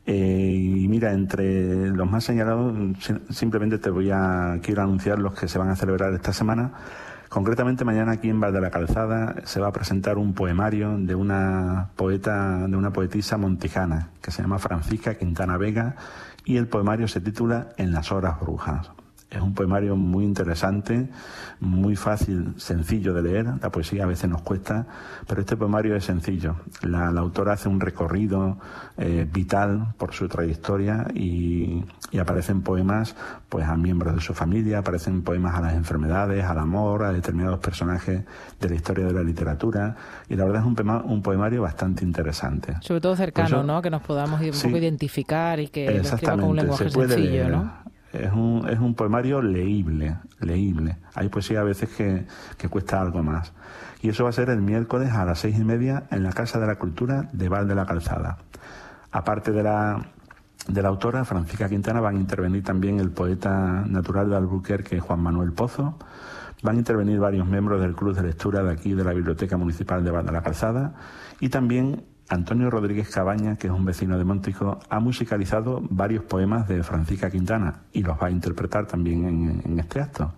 Eh, 0.05 0.81
y 0.81 0.87
mira, 0.89 1.13
entre 1.13 1.89
los 1.89 2.09
más 2.09 2.25
señalados, 2.25 2.75
simplemente 3.29 3.77
te 3.77 3.89
voy 3.89 4.11
a, 4.11 4.59
quiero 4.61 4.81
anunciar 4.81 5.19
los 5.19 5.33
que 5.33 5.47
se 5.47 5.57
van 5.57 5.69
a 5.69 5.75
celebrar 5.75 6.13
esta 6.13 6.33
semana. 6.33 6.73
Concretamente 7.29 7.83
mañana 7.83 8.11
aquí 8.11 8.29
en 8.29 8.39
Val 8.39 8.53
de 8.53 8.61
la 8.61 8.69
Calzada 8.69 9.35
se 9.45 9.59
va 9.59 9.69
a 9.69 9.71
presentar 9.71 10.17
un 10.19 10.33
poemario 10.33 10.97
de 10.99 11.15
una 11.15 11.89
poeta, 11.95 12.67
de 12.67 12.75
una 12.75 12.93
poetisa 12.93 13.37
montijana 13.37 14.09
que 14.21 14.29
se 14.29 14.43
llama 14.43 14.59
Francisca 14.59 15.15
Quintana 15.15 15.57
Vega 15.57 15.95
y 16.45 16.57
el 16.57 16.67
poemario 16.67 17.07
se 17.07 17.21
titula 17.21 17.69
En 17.77 17.91
las 17.91 18.11
horas 18.11 18.39
brujas. 18.39 18.91
Es 19.33 19.41
un 19.41 19.53
poemario 19.55 19.95
muy 19.95 20.25
interesante, 20.25 21.09
muy 21.59 21.95
fácil, 21.95 22.53
sencillo 22.57 23.13
de 23.13 23.23
leer. 23.23 23.47
La 23.61 23.71
poesía 23.71 24.03
a 24.03 24.05
veces 24.05 24.29
nos 24.29 24.43
cuesta, 24.43 24.85
pero 25.27 25.41
este 25.41 25.57
poemario 25.57 25.95
es 25.95 26.05
sencillo. 26.05 26.57
La, 26.81 27.07
autora 27.07 27.53
hace 27.53 27.67
un 27.67 27.79
recorrido 27.79 28.57
eh, 28.97 29.27
vital 29.31 29.93
por 29.97 30.13
su 30.13 30.27
trayectoria 30.27 31.07
y, 31.15 31.83
aparecen 32.19 32.61
poemas 32.61 33.15
pues 33.49 33.65
a 33.65 33.75
miembros 33.75 34.13
de 34.13 34.21
su 34.21 34.35
familia, 34.35 34.79
aparecen 34.79 35.23
poemas 35.23 35.55
a 35.55 35.61
las 35.61 35.73
enfermedades, 35.73 36.45
al 36.45 36.59
amor, 36.59 37.03
a 37.03 37.11
determinados 37.11 37.59
personajes 37.59 38.23
de 38.61 38.69
la 38.69 38.75
historia 38.75 39.05
de 39.05 39.13
la 39.13 39.23
literatura. 39.23 39.95
Y 40.29 40.35
la 40.35 40.45
verdad 40.45 40.61
es 40.61 40.67
un, 40.67 40.89
un 41.05 41.21
poemario 41.23 41.63
bastante 41.63 42.05
interesante. 42.05 42.75
Sobre 42.81 43.01
todo 43.01 43.15
cercano, 43.15 43.63
¿no? 43.63 43.81
Que 43.81 43.89
nos 43.89 44.03
podamos 44.03 44.39
un 44.41 44.51
poco 44.51 44.77
identificar 44.77 45.59
y 45.59 45.69
que 45.69 45.89
lo 45.89 46.01
escriba 46.01 46.33
con 46.33 46.43
un 46.43 46.55
lenguaje 46.55 46.89
sencillo, 46.89 47.49
¿no? 47.49 47.82
Es 48.13 48.31
un, 48.31 48.67
es 48.69 48.79
un 48.79 48.93
poemario 48.93 49.41
leíble, 49.41 50.17
leíble. 50.39 50.97
Hay 51.15 51.29
poesía 51.29 51.61
a 51.61 51.63
veces 51.63 51.89
que, 51.89 52.27
que 52.57 52.69
cuesta 52.69 53.01
algo 53.01 53.23
más. 53.23 53.53
Y 54.01 54.09
eso 54.09 54.23
va 54.23 54.29
a 54.29 54.33
ser 54.33 54.51
el 54.51 54.61
miércoles 54.61 55.11
a 55.13 55.25
las 55.25 55.39
seis 55.39 55.57
y 55.57 55.63
media 55.63 56.03
en 56.11 56.21
la 56.21 56.31
Casa 56.31 56.59
de 56.59 56.67
la 56.67 56.75
Cultura 56.75 57.27
de 57.33 57.49
Val 57.49 57.67
de 57.67 57.73
la 57.73 57.87
Calzada. 57.87 58.37
Aparte 59.11 59.51
de 59.51 59.63
la, 59.63 60.05
de 60.67 60.81
la 60.83 60.89
autora, 60.89 61.25
Francisca 61.25 61.67
Quintana, 61.67 62.01
van 62.01 62.17
a 62.17 62.19
intervenir 62.19 62.63
también 62.63 62.99
el 62.99 63.09
poeta 63.09 63.83
natural 63.87 64.29
de 64.29 64.35
Albuquerque, 64.35 64.99
Juan 64.99 65.19
Manuel 65.19 65.51
Pozo. 65.51 65.97
Van 66.61 66.75
a 66.75 66.79
intervenir 66.79 67.19
varios 67.19 67.47
miembros 67.47 67.81
del 67.81 67.95
Club 67.95 68.15
de 68.15 68.21
Lectura 68.21 68.61
de 68.61 68.71
aquí, 68.71 68.93
de 68.93 69.03
la 69.03 69.13
Biblioteca 69.13 69.57
Municipal 69.57 70.03
de 70.03 70.11
Val 70.11 70.25
de 70.25 70.31
la 70.31 70.43
Calzada. 70.43 70.93
Y 71.39 71.49
también 71.49 72.03
Antonio 72.29 72.69
Rodríguez 72.69 73.09
Cabaña, 73.09 73.57
que 73.57 73.67
es 73.67 73.73
un 73.73 73.85
vecino 73.85 74.17
de 74.17 74.23
Montijo, 74.23 74.79
ha 74.89 74.99
musicalizado 74.99 75.81
varios 75.89 76.23
poemas 76.23 76.67
de 76.67 76.81
Francisca 76.83 77.29
Quintana 77.29 77.81
y 77.91 78.01
los 78.01 78.17
va 78.21 78.27
a 78.27 78.31
interpretar 78.31 78.87
también 78.87 79.61
en, 79.65 79.79
este 79.79 80.01
acto. 80.01 80.33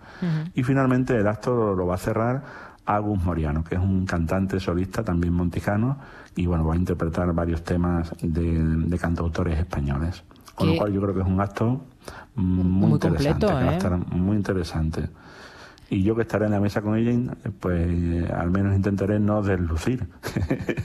Y 0.54 0.64
finalmente 0.64 1.16
el 1.16 1.28
acto 1.28 1.76
lo 1.76 1.86
va 1.86 1.96
a 1.96 2.00
cerrar 2.00 2.44
Agus 2.86 3.24
Moriano, 3.24 3.64
que 3.64 3.76
es 3.76 3.82
un 3.82 4.06
cantante 4.06 4.60
solista 4.60 5.04
también 5.04 5.34
montijano 5.34 5.98
y 6.36 6.46
bueno, 6.46 6.66
va 6.66 6.74
a 6.74 6.78
interpretar 6.78 7.32
varios 7.34 7.64
temas 7.64 8.14
de, 8.22 8.98
cantautores 9.00 9.60
españoles. 9.60 10.24
Con 10.56 10.70
lo 10.70 10.78
cual 10.78 10.94
yo 10.94 11.02
creo 11.02 11.14
que 11.14 11.22
es 11.22 11.28
un 11.28 11.42
acto 11.42 11.82
muy, 12.36 12.94
interesante, 12.94 13.46
va 13.46 13.60
a 13.60 13.74
¿eh? 13.74 13.78
estar 13.78 13.98
muy 13.98 14.38
interesante 14.38 15.10
y 15.90 16.04
yo 16.04 16.16
que 16.16 16.24
estaré 16.24 16.46
en 16.46 16.52
la 16.52 16.60
mesa 16.60 16.82
con 16.82 16.98
ella, 16.98 17.34
pues 17.60 18.32
al 18.32 18.50
menos 18.50 18.76
intentaré 18.76 19.20
no 19.20 19.42
deslucir. 19.42 20.08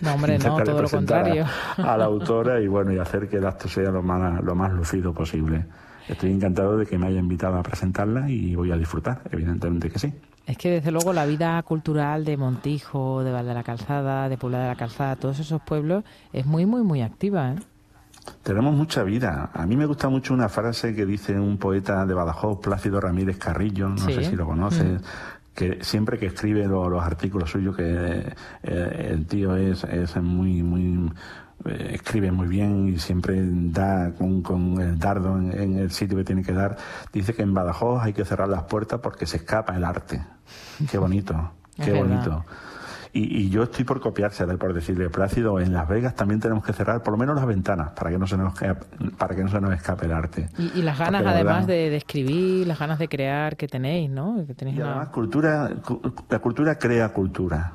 No, 0.02 0.14
hombre, 0.14 0.38
no, 0.44 0.62
todo 0.62 0.82
lo 0.82 0.88
contrario. 0.88 1.46
A, 1.76 1.96
la 1.96 2.04
autora 2.06 2.60
y 2.60 2.68
bueno, 2.68 2.92
y 2.92 2.98
hacer 2.98 3.28
que 3.28 3.36
el 3.36 3.46
acto 3.46 3.68
sea 3.68 3.90
lo 3.90 4.02
más, 4.02 4.42
lo 4.42 4.54
más 4.54 4.72
lucido 4.72 5.12
posible. 5.12 5.64
Estoy 6.08 6.32
encantado 6.32 6.76
de 6.76 6.86
que 6.86 6.98
me 6.98 7.06
haya 7.06 7.20
invitado 7.20 7.56
a 7.56 7.62
presentarla 7.62 8.28
y 8.28 8.54
voy 8.54 8.72
a 8.72 8.76
disfrutar, 8.76 9.22
evidentemente 9.30 9.90
que 9.90 9.98
sí. 9.98 10.12
Es 10.46 10.58
que 10.58 10.70
desde 10.70 10.90
luego 10.90 11.12
la 11.12 11.26
vida 11.26 11.62
cultural 11.62 12.24
de 12.24 12.36
Montijo, 12.36 13.22
de 13.22 13.30
Val 13.30 13.46
de 13.46 13.54
la 13.54 13.62
Calzada, 13.62 14.28
de 14.28 14.36
Puebla 14.36 14.60
de 14.60 14.68
la 14.68 14.74
Calzada, 14.74 15.14
todos 15.16 15.38
esos 15.38 15.62
pueblos 15.62 16.02
es 16.32 16.44
muy, 16.44 16.66
muy, 16.66 16.82
muy 16.82 17.02
activa. 17.02 17.52
¿eh? 17.52 17.56
Tenemos 18.42 18.74
mucha 18.74 19.02
vida. 19.02 19.50
A 19.52 19.66
mí 19.66 19.76
me 19.76 19.86
gusta 19.86 20.08
mucho 20.08 20.34
una 20.34 20.48
frase 20.48 20.94
que 20.94 21.06
dice 21.06 21.38
un 21.38 21.58
poeta 21.58 22.06
de 22.06 22.14
Badajoz, 22.14 22.60
Plácido 22.60 23.00
Ramírez 23.00 23.38
Carrillo, 23.38 23.88
no 23.88 23.98
sé 23.98 24.24
si 24.24 24.36
lo 24.36 24.46
conoces, 24.46 25.00
mm. 25.00 25.04
que 25.54 25.78
siempre 25.82 26.18
que 26.18 26.26
escribe 26.26 26.66
los 26.66 27.02
artículos 27.02 27.50
suyos, 27.50 27.76
que 27.76 28.34
eh, 28.62 29.08
el 29.10 29.26
tío 29.26 29.56
es, 29.56 29.84
es 29.84 30.16
muy, 30.16 30.62
muy 30.62 31.10
eh, 31.66 31.90
escribe 31.94 32.32
muy 32.32 32.48
bien 32.48 32.88
y 32.88 32.98
siempre 32.98 33.38
da 33.44 34.12
con, 34.14 34.80
el 34.80 34.98
dardo 34.98 35.36
en, 35.36 35.78
el 35.78 35.90
sitio 35.90 36.16
que 36.16 36.24
tiene 36.24 36.42
que 36.42 36.52
dar. 36.52 36.76
Dice 37.12 37.34
que 37.34 37.42
en 37.42 37.52
Badajoz 37.52 38.02
hay 38.02 38.14
que 38.14 38.24
cerrar 38.24 38.48
las 38.48 38.62
puertas 38.62 39.00
porque 39.00 39.26
se 39.26 39.38
escapa 39.38 39.76
el 39.76 39.84
arte. 39.84 40.24
Qué 40.90 40.96
bonito, 40.96 41.52
qué 41.76 41.92
bonito. 41.92 42.44
Y, 43.12 43.50
yo 43.50 43.64
estoy 43.64 43.84
por 43.84 44.00
copiársela, 44.00 44.56
por 44.56 44.72
decirle, 44.72 45.10
Plácido, 45.10 45.58
en 45.58 45.72
Las 45.72 45.88
Vegas 45.88 46.14
también 46.14 46.40
tenemos 46.40 46.64
que 46.64 46.72
cerrar 46.72 47.02
por 47.02 47.12
lo 47.12 47.18
menos 47.18 47.34
las 47.34 47.46
ventanas 47.46 47.90
para 47.90 48.10
que 48.10 48.18
no 48.18 48.26
se 48.26 48.36
nos, 48.36 48.54
para 49.18 49.34
que 49.34 49.42
no 49.42 49.50
se 49.50 49.60
nos 49.60 49.74
escape 49.74 50.06
el 50.06 50.12
arte. 50.12 50.48
Y, 50.74 50.82
las 50.82 50.98
ganas 50.98 51.24
además 51.26 51.66
de, 51.66 51.96
escribir, 51.96 52.66
las 52.66 52.78
ganas 52.78 52.98
de 52.98 53.08
crear 53.08 53.56
que 53.56 53.66
tenéis, 53.66 54.10
¿no? 54.10 54.44
Que 54.46 54.54
tenéis 54.54 54.78
y 54.78 54.80
además, 54.80 55.08
cultura, 55.08 55.70
la 56.28 56.38
cultura 56.38 56.78
crea 56.78 57.12
cultura. 57.12 57.72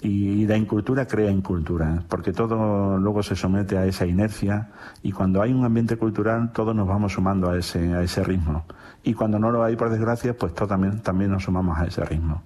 Y 0.00 0.46
la 0.46 0.56
incultura 0.56 1.06
crea 1.06 1.30
incultura, 1.30 2.02
porque 2.08 2.32
todo 2.32 2.98
luego 2.98 3.22
se 3.22 3.36
somete 3.36 3.78
a 3.78 3.86
esa 3.86 4.06
inercia 4.06 4.70
y 5.02 5.12
cuando 5.12 5.40
hay 5.40 5.52
un 5.52 5.64
ambiente 5.64 5.96
cultural 5.96 6.52
todos 6.52 6.74
nos 6.74 6.86
vamos 6.86 7.12
sumando 7.12 7.50
a 7.50 7.58
ese, 7.58 7.94
a 7.94 8.02
ese 8.02 8.22
ritmo. 8.22 8.64
Y 9.02 9.14
cuando 9.14 9.38
no 9.38 9.50
lo 9.50 9.62
hay, 9.62 9.76
por 9.76 9.90
desgracia, 9.90 10.36
pues 10.36 10.54
todos 10.54 10.68
también, 10.68 11.00
también 11.00 11.30
nos 11.30 11.44
sumamos 11.44 11.78
a 11.78 11.86
ese 11.86 12.04
ritmo. 12.04 12.42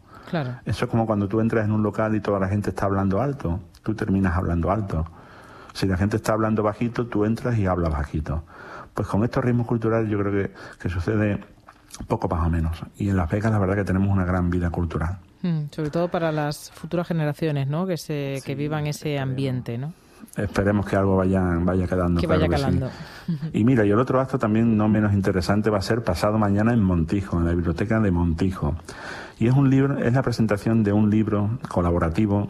Eso 0.64 0.84
es 0.84 0.90
como 0.90 1.06
cuando 1.06 1.28
tú 1.28 1.40
entras 1.40 1.64
en 1.64 1.72
un 1.72 1.82
local 1.82 2.14
y 2.14 2.20
toda 2.20 2.38
la 2.38 2.48
gente 2.48 2.70
está 2.70 2.86
hablando 2.86 3.20
alto, 3.20 3.60
tú 3.82 3.94
terminas 3.94 4.36
hablando 4.36 4.70
alto. 4.70 5.06
Si 5.72 5.86
la 5.86 5.96
gente 5.96 6.16
está 6.16 6.32
hablando 6.32 6.62
bajito, 6.62 7.06
tú 7.06 7.24
entras 7.24 7.56
y 7.58 7.66
hablas 7.66 7.90
bajito. 7.92 8.44
Pues 8.94 9.06
con 9.06 9.22
estos 9.24 9.44
ritmos 9.44 9.66
culturales 9.66 10.10
yo 10.10 10.18
creo 10.18 10.50
que, 10.78 10.88
sucede 10.88 11.40
poco 12.06 12.28
más 12.28 12.46
o 12.46 12.50
menos. 12.50 12.78
Y 12.96 13.08
en 13.08 13.16
Las 13.16 13.30
Vegas 13.30 13.52
la 13.52 13.58
verdad 13.58 13.76
que 13.76 13.84
tenemos 13.84 14.10
una 14.10 14.24
gran 14.24 14.50
vida 14.50 14.70
cultural. 14.70 15.18
Mm, 15.42 15.66
sobre 15.70 15.90
todo 15.90 16.08
para 16.08 16.32
las 16.32 16.70
futuras 16.72 17.06
generaciones, 17.06 17.68
¿no? 17.68 17.86
Que 17.86 17.96
se 17.96 18.42
que 18.44 18.54
vivan 18.54 18.86
ese 18.86 19.18
ambiente, 19.18 19.78
¿no? 19.78 19.92
Esperemos 20.36 20.86
que 20.86 20.96
algo 20.96 21.16
vaya, 21.16 21.40
vaya 21.60 21.86
quedando. 21.86 22.20
Que 22.20 22.26
vaya 22.26 22.48
calando. 22.48 22.90
Y 23.52 23.64
mira, 23.64 23.84
y 23.84 23.90
el 23.90 23.98
otro 23.98 24.20
acto 24.20 24.38
también 24.38 24.76
no 24.76 24.88
menos 24.88 25.12
interesante 25.12 25.70
va 25.70 25.78
a 25.78 25.82
ser 25.82 26.02
pasado 26.02 26.38
mañana 26.38 26.72
en 26.72 26.82
Montijo, 26.82 27.38
en 27.38 27.44
la 27.44 27.52
biblioteca 27.52 28.00
de 28.00 28.10
Montijo. 28.10 28.76
Y 29.38 29.46
es 29.46 29.54
un 29.54 29.70
libro, 29.70 29.98
es 29.98 30.12
la 30.12 30.22
presentación 30.22 30.82
de 30.82 30.92
un 30.92 31.10
libro 31.10 31.58
colaborativo 31.68 32.48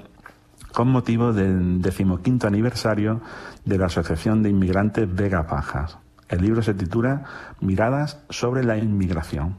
con 0.72 0.88
motivo 0.88 1.33
del 1.33 1.83
decimoquinto 1.83 2.46
aniversario 2.46 3.20
de 3.64 3.79
la 3.79 3.87
Asociación 3.87 4.42
de 4.42 4.51
Inmigrantes 4.51 5.12
Vega 5.12 5.42
Bajas. 5.42 5.98
El 6.29 6.42
libro 6.42 6.62
se 6.62 6.74
titula 6.74 7.24
Miradas 7.61 8.20
sobre 8.31 8.64
la 8.64 8.77
inmigración. 8.77 9.57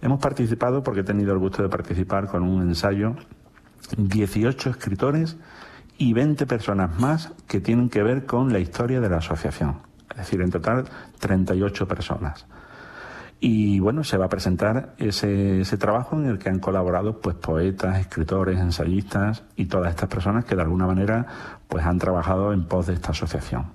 Hemos 0.00 0.20
participado, 0.20 0.82
porque 0.82 1.00
he 1.00 1.04
tenido 1.04 1.32
el 1.32 1.38
gusto 1.38 1.62
de 1.62 1.68
participar 1.68 2.26
con 2.28 2.42
un 2.42 2.62
ensayo, 2.62 3.16
18 3.96 4.70
escritores 4.70 5.36
y 5.98 6.12
20 6.12 6.46
personas 6.46 6.98
más 6.98 7.32
que 7.46 7.60
tienen 7.60 7.88
que 7.88 8.02
ver 8.02 8.26
con 8.26 8.52
la 8.52 8.58
historia 8.58 9.00
de 9.00 9.08
la 9.08 9.18
asociación. 9.18 9.78
Es 10.10 10.18
decir, 10.18 10.40
en 10.40 10.50
total 10.50 10.84
38 11.20 11.88
personas. 11.88 12.46
Y 13.46 13.78
bueno, 13.78 14.04
se 14.04 14.16
va 14.16 14.24
a 14.24 14.28
presentar 14.30 14.94
ese, 14.96 15.60
ese 15.60 15.76
trabajo 15.76 16.16
en 16.16 16.24
el 16.24 16.38
que 16.38 16.48
han 16.48 16.60
colaborado 16.60 17.20
pues 17.20 17.36
poetas, 17.36 18.00
escritores, 18.00 18.58
ensayistas 18.58 19.42
y 19.54 19.66
todas 19.66 19.90
estas 19.90 20.08
personas 20.08 20.46
que 20.46 20.56
de 20.56 20.62
alguna 20.62 20.86
manera 20.86 21.26
pues 21.68 21.84
han 21.84 21.98
trabajado 21.98 22.54
en 22.54 22.64
pos 22.64 22.86
de 22.86 22.94
esta 22.94 23.10
asociación. 23.10 23.66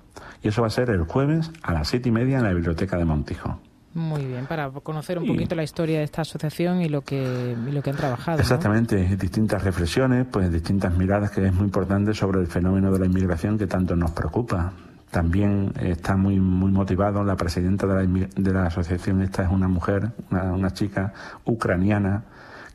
Y 0.42 0.48
eso 0.48 0.62
va 0.62 0.66
a 0.66 0.70
ser 0.70 0.90
el 0.90 1.04
jueves 1.04 1.52
a 1.62 1.72
las 1.72 1.86
siete 1.86 2.08
y 2.08 2.12
media 2.12 2.38
en 2.38 2.42
la 2.46 2.52
biblioteca 2.52 2.96
de 2.96 3.04
Montijo. 3.04 3.60
Muy 3.94 4.24
bien, 4.24 4.46
para 4.46 4.68
conocer 4.70 5.20
un 5.20 5.28
poquito 5.28 5.54
la 5.54 5.62
historia 5.62 5.98
de 5.98 6.04
esta 6.04 6.22
asociación 6.22 6.82
y 6.82 6.88
lo 6.88 7.02
que, 7.02 7.54
y 7.64 7.70
lo 7.70 7.80
que 7.80 7.90
han 7.90 7.96
trabajado. 7.96 8.40
Exactamente, 8.40 8.96
distintas 9.16 9.62
reflexiones, 9.62 10.26
pues 10.32 10.50
distintas 10.50 10.92
miradas 10.96 11.30
que 11.30 11.46
es 11.46 11.54
muy 11.54 11.66
importante 11.66 12.12
sobre 12.12 12.40
el 12.40 12.48
fenómeno 12.48 12.90
de 12.90 12.98
la 12.98 13.06
inmigración 13.06 13.56
que 13.56 13.68
tanto 13.68 13.94
nos 13.94 14.10
preocupa. 14.10 14.72
También 15.10 15.72
está 15.80 16.16
muy 16.16 16.38
muy 16.38 16.70
motivado, 16.70 17.24
la 17.24 17.36
presidenta 17.36 17.86
de 17.86 18.06
la, 18.06 18.28
de 18.36 18.52
la 18.52 18.66
asociación 18.66 19.22
esta 19.22 19.42
es 19.42 19.50
una 19.50 19.68
mujer, 19.68 20.12
una, 20.30 20.52
una 20.52 20.70
chica 20.72 21.12
ucraniana 21.44 22.24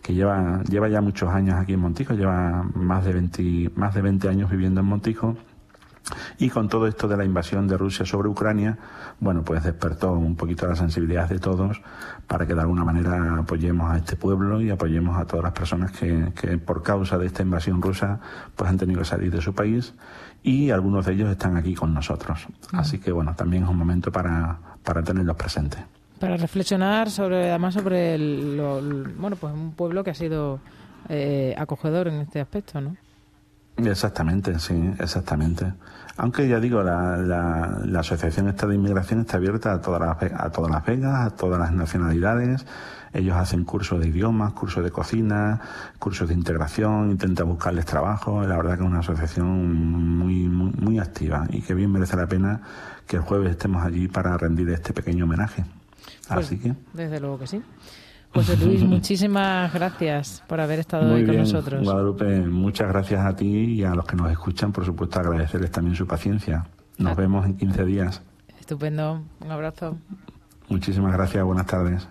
que 0.02 0.14
lleva, 0.14 0.62
lleva 0.70 0.88
ya 0.88 1.02
muchos 1.02 1.30
años 1.30 1.56
aquí 1.56 1.74
en 1.74 1.80
Montijo, 1.80 2.14
lleva 2.14 2.64
más 2.76 3.06
de 3.06 3.14
20, 3.14 3.72
más 3.76 3.96
de 3.96 4.02
20 4.02 4.30
años 4.30 4.52
viviendo 4.52 4.82
en 4.82 4.88
Montijo 4.88 5.36
y 6.38 6.50
con 6.50 6.68
todo 6.70 6.88
esto 6.88 7.08
de 7.08 7.18
la 7.18 7.26
invasión 7.26 7.68
de 7.68 7.78
Rusia 7.78 8.06
sobre 8.06 8.30
Ucrania, 8.30 8.78
bueno, 9.20 9.44
pues 9.44 9.64
despertó 9.64 10.14
un 10.14 10.36
poquito 10.36 10.68
la 10.68 10.76
sensibilidad 10.76 11.30
de 11.30 11.40
todos 11.40 11.82
para 12.28 12.46
que 12.46 12.54
de 12.54 12.62
alguna 12.62 12.84
manera 12.84 13.38
apoyemos 13.38 13.92
a 13.92 13.98
este 13.98 14.16
pueblo 14.16 14.62
y 14.62 14.70
apoyemos 14.70 15.18
a 15.18 15.26
todas 15.26 15.44
las 15.44 15.54
personas 15.54 15.92
que, 15.92 16.32
que 16.40 16.58
por 16.58 16.84
causa 16.84 17.18
de 17.18 17.28
esta 17.28 17.42
invasión 17.44 17.82
rusa 17.82 18.20
pues 18.56 18.70
han 18.70 18.78
tenido 18.78 19.00
que 19.00 19.06
salir 19.06 19.32
de 19.32 19.42
su 19.42 19.54
país 19.54 19.94
y 20.44 20.70
algunos 20.72 21.06
de 21.06 21.14
ellos 21.14 21.30
están 21.30 21.58
aquí 21.58 21.74
con 21.74 21.94
nosotros. 21.94 22.46
Así 22.74 23.00
que 23.00 23.12
bueno, 23.12 23.34
también 23.36 23.64
es 23.64 23.70
un 23.70 23.78
momento 23.78 24.12
para, 24.12 24.58
para 24.84 25.02
tenerlos 25.02 25.36
presentes. 25.36 25.82
Para 26.20 26.38
reflexionar 26.38 27.10
sobre, 27.10 27.50
además 27.50 27.74
sobre 27.74 28.16
el, 28.16 28.58
lo, 28.58 28.82
bueno, 29.18 29.36
pues 29.36 29.54
un 29.54 29.72
pueblo 29.72 30.04
que 30.04 30.12
ha 30.12 30.16
sido 30.16 30.60
eh, 31.10 31.56
acogedor 31.58 32.08
en 32.08 32.16
este 32.16 32.40
aspecto, 32.40 32.80
¿no? 32.80 32.96
Exactamente, 33.78 34.58
sí, 34.60 34.94
exactamente. 35.00 35.74
Aunque 36.18 36.48
ya 36.48 36.60
digo, 36.62 36.82
la, 36.82 37.18
la, 37.18 37.82
la 37.84 38.00
Asociación 38.00 38.48
esta 38.48 38.68
de 38.68 38.76
Inmigración 38.76 39.20
está 39.22 39.38
abierta 39.38 39.74
a 39.74 39.82
todas 39.82 40.00
las, 40.00 40.32
a 40.34 40.50
todas 40.50 40.72
las 40.72 40.86
vegas, 40.86 41.28
a 41.28 41.36
todas 41.36 41.60
las 41.60 41.74
nacionalidades. 41.74 42.66
Ellos 43.12 43.36
hacen 43.36 43.66
cursos 43.66 44.00
de 44.00 44.08
idiomas, 44.08 44.54
cursos 44.54 44.84
de 44.84 44.92
cocina, 44.92 45.60
cursos 46.00 46.28
de 46.30 46.34
integración, 46.34 47.12
intentan 47.12 47.48
buscarles 47.48 47.86
trabajo. 47.86 48.46
La 48.46 48.56
verdad 48.58 48.78
que 48.78 48.84
es 48.84 48.88
una 48.90 49.00
asociación 49.00 49.74
muy, 50.18 50.48
muy, 50.48 50.72
muy 50.72 51.00
activa 51.00 51.46
y 51.50 51.62
que 51.62 51.74
bien 51.74 51.92
merece 51.92 52.16
la 52.16 52.28
pena 52.28 52.62
que 53.08 53.18
el 53.18 53.22
jueves 53.22 53.52
estemos 53.52 53.86
allí 53.86 54.08
para 54.08 54.38
rendir 54.38 54.70
este 54.70 54.94
pequeño 54.94 55.26
homenaje. 55.26 55.66
Pues, 56.28 56.46
Así 56.46 56.58
que. 56.58 56.74
Desde 56.94 57.20
luego 57.20 57.40
que 57.40 57.48
sí. 57.48 57.62
José 58.36 58.58
Luis, 58.58 58.84
muchísimas 58.84 59.74
gracias 59.74 60.44
por 60.48 60.60
haber 60.60 60.80
estado 60.80 61.06
Muy 61.06 61.14
hoy 61.22 61.26
con 61.26 61.32
bien, 61.32 61.44
nosotros. 61.44 61.84
Guadalupe, 61.84 62.42
muchas 62.42 62.88
gracias 62.90 63.26
a 63.26 63.36
ti 63.36 63.48
y 63.48 63.84
a 63.84 63.96
los 63.96 64.06
que 64.06 64.16
nos 64.16 64.30
escuchan, 64.32 64.72
por 64.72 64.86
supuesto, 64.86 65.20
agradecerles 65.20 65.72
también 65.72 65.96
su 65.96 66.06
paciencia. 66.06 66.68
Nos 66.98 67.14
Ah. 67.14 67.16
vemos 67.16 67.46
en 67.46 67.56
15 67.58 67.86
días. 67.86 68.22
Estupendo. 68.60 69.24
Un 69.40 69.52
abrazo. 69.52 69.98
Muchísimas 70.70 71.14
gracias, 71.14 71.44
buenas 71.44 71.66
tardes. 71.66 72.08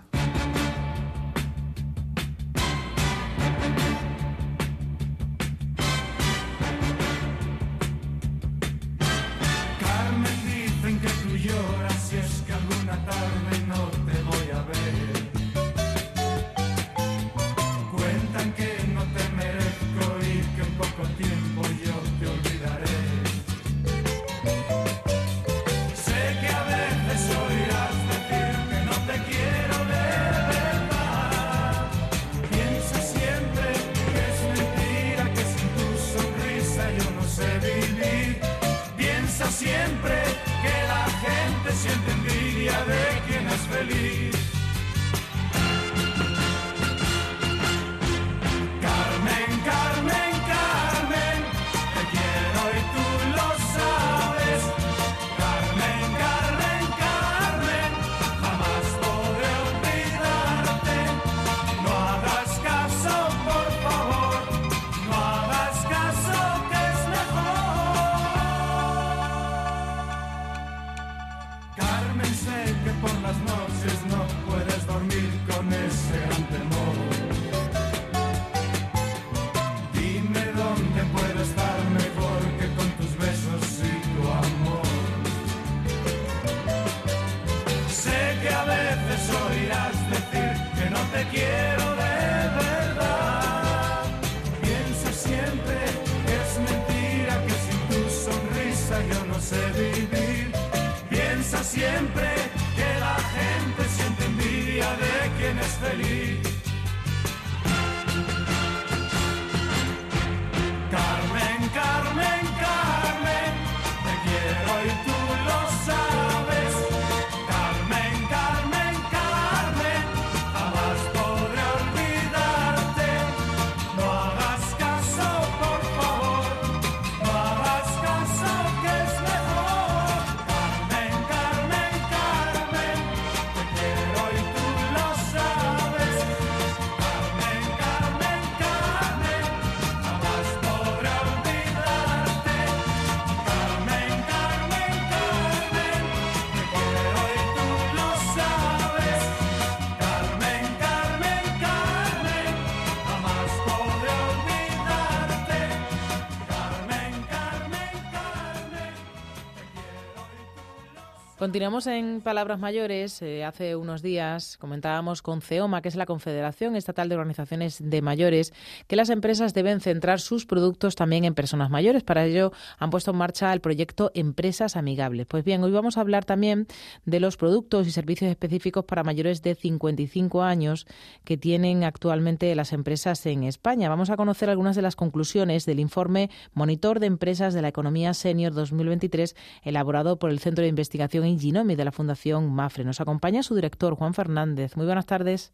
Continuamos 161.45 161.85
en 161.85 162.21
palabras 162.21 162.57
mayores. 162.57 163.21
Eh, 163.21 163.43
hace 163.43 163.75
unos 163.75 164.01
días 164.01 164.57
comentábamos 164.57 165.21
con 165.21 165.43
CEOMA, 165.43 165.83
que 165.83 165.89
es 165.89 165.95
la 165.95 166.07
Confederación 166.07 166.75
Estatal 166.75 167.07
de 167.07 167.13
Organizaciones 167.13 167.77
de 167.87 168.01
Mayores, 168.01 168.51
que 168.87 168.95
las 168.95 169.11
empresas 169.11 169.53
deben 169.53 169.79
centrar 169.79 170.19
sus 170.19 170.47
productos 170.47 170.95
también 170.95 171.23
en 171.23 171.35
personas 171.35 171.69
mayores. 171.69 172.01
Para 172.01 172.25
ello 172.25 172.51
han 172.79 172.89
puesto 172.89 173.11
en 173.11 173.17
marcha 173.17 173.53
el 173.53 173.61
proyecto 173.61 174.09
Empresas 174.15 174.75
Amigables. 174.75 175.27
Pues 175.27 175.45
bien, 175.45 175.63
hoy 175.63 175.71
vamos 175.71 175.99
a 175.99 176.01
hablar 176.01 176.25
también 176.25 176.65
de 177.05 177.19
los 177.19 177.37
productos 177.37 177.85
y 177.85 177.91
servicios 177.91 178.31
específicos 178.31 178.83
para 178.85 179.03
mayores 179.03 179.43
de 179.43 179.53
55 179.53 180.41
años 180.41 180.87
que 181.25 181.37
tienen 181.37 181.83
actualmente 181.83 182.55
las 182.55 182.73
empresas 182.73 183.23
en 183.27 183.43
España. 183.43 183.87
Vamos 183.87 184.09
a 184.09 184.17
conocer 184.17 184.49
algunas 184.49 184.75
de 184.75 184.81
las 184.81 184.95
conclusiones 184.95 185.67
del 185.67 185.79
informe 185.79 186.31
Monitor 186.55 186.99
de 186.99 187.05
Empresas 187.05 187.53
de 187.53 187.61
la 187.61 187.67
Economía 187.67 188.15
Senior 188.15 188.51
2023 188.51 189.35
elaborado 189.61 190.17
por 190.17 190.31
el 190.31 190.39
Centro 190.39 190.63
de 190.63 190.69
Investigación 190.69 191.34
Inginomi 191.35 191.75
de 191.75 191.85
la 191.85 191.91
Fundación 191.91 192.51
Mafre. 192.51 192.85
Nos 192.85 193.01
acompaña 193.01 193.43
su 193.43 193.55
director, 193.55 193.95
Juan 193.95 194.13
Fernández. 194.13 194.75
Muy 194.77 194.85
buenas 194.85 195.05
tardes. 195.05 195.51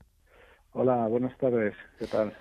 Hola, 0.74 1.08
buenas 1.08 1.36
tardes. 1.38 1.74
¿Qué 1.98 2.08
tal? 2.08 2.34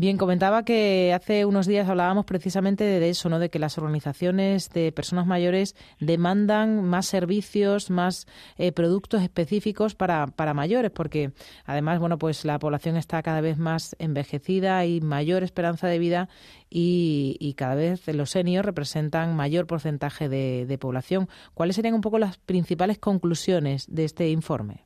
Bien, 0.00 0.16
comentaba 0.16 0.62
que 0.62 1.12
hace 1.12 1.44
unos 1.44 1.66
días 1.66 1.88
hablábamos 1.88 2.24
precisamente 2.24 2.84
de 2.84 3.08
eso, 3.08 3.28
¿no? 3.28 3.40
De 3.40 3.50
que 3.50 3.58
las 3.58 3.78
organizaciones 3.78 4.70
de 4.70 4.92
personas 4.92 5.26
mayores 5.26 5.74
demandan 5.98 6.84
más 6.84 7.06
servicios, 7.06 7.90
más 7.90 8.28
eh, 8.58 8.70
productos 8.70 9.22
específicos 9.22 9.96
para, 9.96 10.28
para 10.28 10.54
mayores, 10.54 10.92
porque 10.92 11.32
además, 11.64 11.98
bueno, 11.98 12.16
pues 12.16 12.44
la 12.44 12.60
población 12.60 12.96
está 12.96 13.20
cada 13.24 13.40
vez 13.40 13.58
más 13.58 13.96
envejecida 13.98 14.86
y 14.86 15.00
mayor 15.00 15.42
esperanza 15.42 15.88
de 15.88 15.98
vida 15.98 16.28
y, 16.70 17.36
y 17.40 17.54
cada 17.54 17.74
vez 17.74 18.06
los 18.14 18.30
seniors 18.30 18.66
representan 18.66 19.36
mayor 19.36 19.66
porcentaje 19.66 20.28
de, 20.28 20.78
población. 20.78 21.28
¿Cuáles 21.54 21.76
serían 21.76 21.94
un 21.94 22.00
poco 22.00 22.18
las 22.18 22.38
principales 22.38 22.98
conclusiones 22.98 23.92
de 23.92 24.04
este 24.04 24.28
informe? 24.28 24.84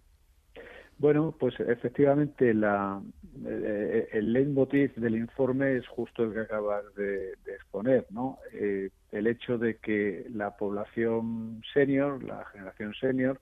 Bueno, 0.99 1.35
pues 1.39 1.59
efectivamente 1.59 2.55
la, 2.55 3.03
eh, 3.45 4.09
el 4.13 4.33
leitmotiv 4.33 4.95
del 4.95 5.17
informe 5.17 5.77
es 5.77 5.89
justo 5.89 6.23
el 6.25 6.33
que 6.33 6.41
acabas 6.41 6.85
de, 6.95 7.33
exponer, 7.47 8.07
¿no? 8.11 8.39
Eh, 8.53 8.91
el 9.11 9.27
hecho 9.27 9.59
de 9.59 9.79
que 9.79 10.27
la 10.33 10.57
población 10.57 11.63
senior, 11.75 12.23
la 12.23 12.45
generación 12.47 12.95
senior, 12.95 13.41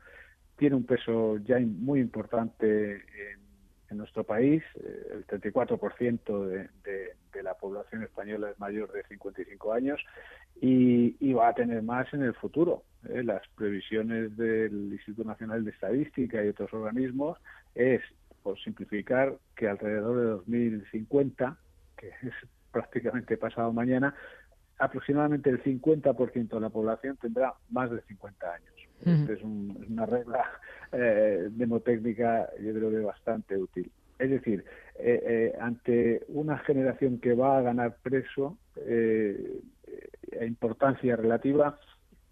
tiene 0.57 0.77
un 0.77 0.85
peso 0.85 1.37
ya 1.39 1.59
muy 1.59 2.01
importante 2.01 2.95
en, 2.95 3.50
nuestro 3.99 4.25
país. 4.25 4.63
Eh, 4.77 5.09
el 5.13 5.27
34% 5.27 6.47
de, 6.47 6.69
de, 6.85 7.15
de 7.33 7.43
la 7.43 7.55
población 7.55 8.03
española 8.03 8.51
es 8.51 8.59
mayor 8.59 8.93
de 8.93 9.03
55 9.05 9.73
años 9.73 10.01
y, 10.61 11.17
y 11.21 11.33
va 11.33 11.49
a 11.49 11.55
tener 11.55 11.83
más 11.83 12.13
en 12.13 12.23
el 12.23 12.35
futuro. 12.35 12.85
¿eh? 13.09 13.23
Las 13.23 13.43
previsiones 13.57 14.37
del 14.37 14.93
Instituto 14.93 15.25
Nacional 15.29 15.65
de 15.65 15.71
Estadística 15.71 16.45
y 16.45 16.49
otros 16.49 16.73
organismos 16.73 17.39
es, 17.75 18.03
por 18.43 18.59
simplificar, 18.61 19.37
que 19.57 19.69
alrededor 19.69 20.19
de 20.19 20.25
2050, 20.25 21.57
que 21.97 22.09
es 22.09 22.35
prácticamente 22.73 23.37
pasado 23.37 23.73
mañana, 23.73 24.15
aproximadamente 24.79 25.51
el 25.51 25.63
50% 25.63 26.49
de 26.49 26.61
la 26.61 26.71
población 26.71 27.17
tendrá 27.17 27.55
más 27.71 27.91
de 27.91 28.01
50 28.03 28.53
años. 28.53 28.80
Esta 29.05 29.33
es, 29.33 29.43
una 29.43 30.07
regla 30.07 30.45
eh, 30.93 31.49
demotécnica, 31.51 32.49
yo 32.61 32.73
creo 32.75 32.91
que 32.91 33.01
bastante 33.01 33.57
útil. 33.57 33.91
Es 34.21 34.29
decir, 34.29 34.65
eh, 34.99 35.23
eh, 35.27 35.59
ante 35.59 36.25
una 36.29 36.59
generación 36.59 37.19
que 37.21 37.33
va 37.33 37.57
a 37.57 37.63
ganar 37.63 37.97
preso, 38.03 38.59
eh, 38.77 39.61
a 40.39 40.45
importancia 40.45 41.17
relativa, 41.17 41.81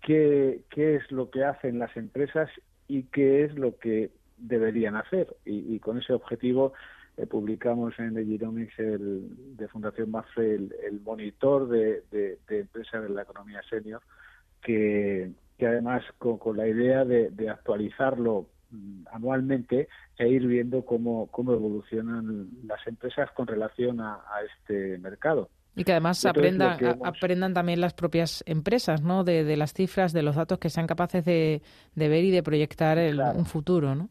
¿qué, 0.02 0.60
¿qué 0.68 0.96
es 0.96 1.10
lo 1.10 1.30
que 1.30 1.44
hacen 1.44 1.78
las 1.78 1.96
empresas 1.96 2.50
y 2.88 3.04
qué 3.04 3.44
es 3.44 3.54
lo 3.54 3.78
que 3.78 4.10
deberían 4.36 4.96
hacer? 4.96 5.34
Y, 5.46 5.78
con 5.80 5.98
ese 5.98 6.12
objetivo 6.12 6.74
publicamos 7.30 7.98
en 7.98 8.16
Egiromics 8.16 8.78
el, 8.78 9.56
de 9.56 9.66
Fundación 9.68 10.10
Mafre 10.10 10.54
el, 10.54 11.00
monitor 11.02 11.68
de, 11.68 12.38
empresas 12.48 13.02
de 13.02 13.08
la 13.08 13.22
economía 13.22 13.62
senior, 13.68 14.02
que, 14.62 15.32
que 15.58 15.66
además 15.66 16.02
con, 16.18 16.56
la 16.56 16.66
idea 16.66 17.04
de, 17.04 17.30
de 17.30 17.50
actualizarlo 17.50 18.46
Mm, 18.70 19.04
anualmente 19.12 19.88
e 20.18 20.28
ir 20.28 20.46
viendo 20.46 20.84
cómo, 20.84 21.28
cómo 21.28 21.54
evolucionan 21.54 22.50
las 22.66 22.86
empresas 22.86 23.30
con 23.32 23.46
relación 23.46 24.00
a, 24.00 24.20
este 24.54 24.98
mercado. 24.98 25.48
Y 25.74 25.84
que 25.84 25.92
además 25.92 26.24
aprendan, 26.26 26.76
aprendan 27.02 27.54
también 27.54 27.80
las 27.80 27.94
propias 27.94 28.42
empresas, 28.46 29.00
¿no? 29.00 29.24
De, 29.24 29.56
las 29.56 29.72
cifras, 29.72 30.12
de 30.12 30.22
los 30.22 30.36
datos 30.36 30.58
que 30.58 30.68
sean 30.68 30.86
capaces 30.86 31.24
de, 31.24 31.62
ver 31.94 32.24
y 32.24 32.30
de 32.30 32.42
proyectar 32.42 32.98
un 33.34 33.46
futuro, 33.46 33.94
¿no? 33.94 34.10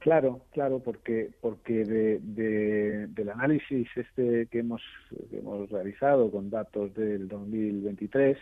Claro, 0.00 0.42
claro, 0.52 0.80
porque 0.80 1.30
porque 1.40 1.84
de, 1.84 3.06
del 3.08 3.28
análisis 3.30 3.88
este 3.96 4.46
que 4.50 4.58
hemos 4.58 4.82
que 5.30 5.38
hemos 5.38 5.70
realizado 5.70 6.30
con 6.30 6.50
datos 6.50 6.94
del 6.94 7.28
2023, 7.28 8.36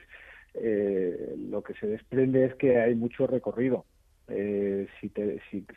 eh, 0.55 1.35
lo 1.51 1.63
que 1.63 1.75
se 1.75 1.87
desprende 1.87 2.45
es 2.45 2.55
que 2.55 2.79
hay 2.79 2.95
mucho 2.95 3.27
recorrido. 3.27 3.85
Eh, 4.29 4.87
si, 5.01 5.13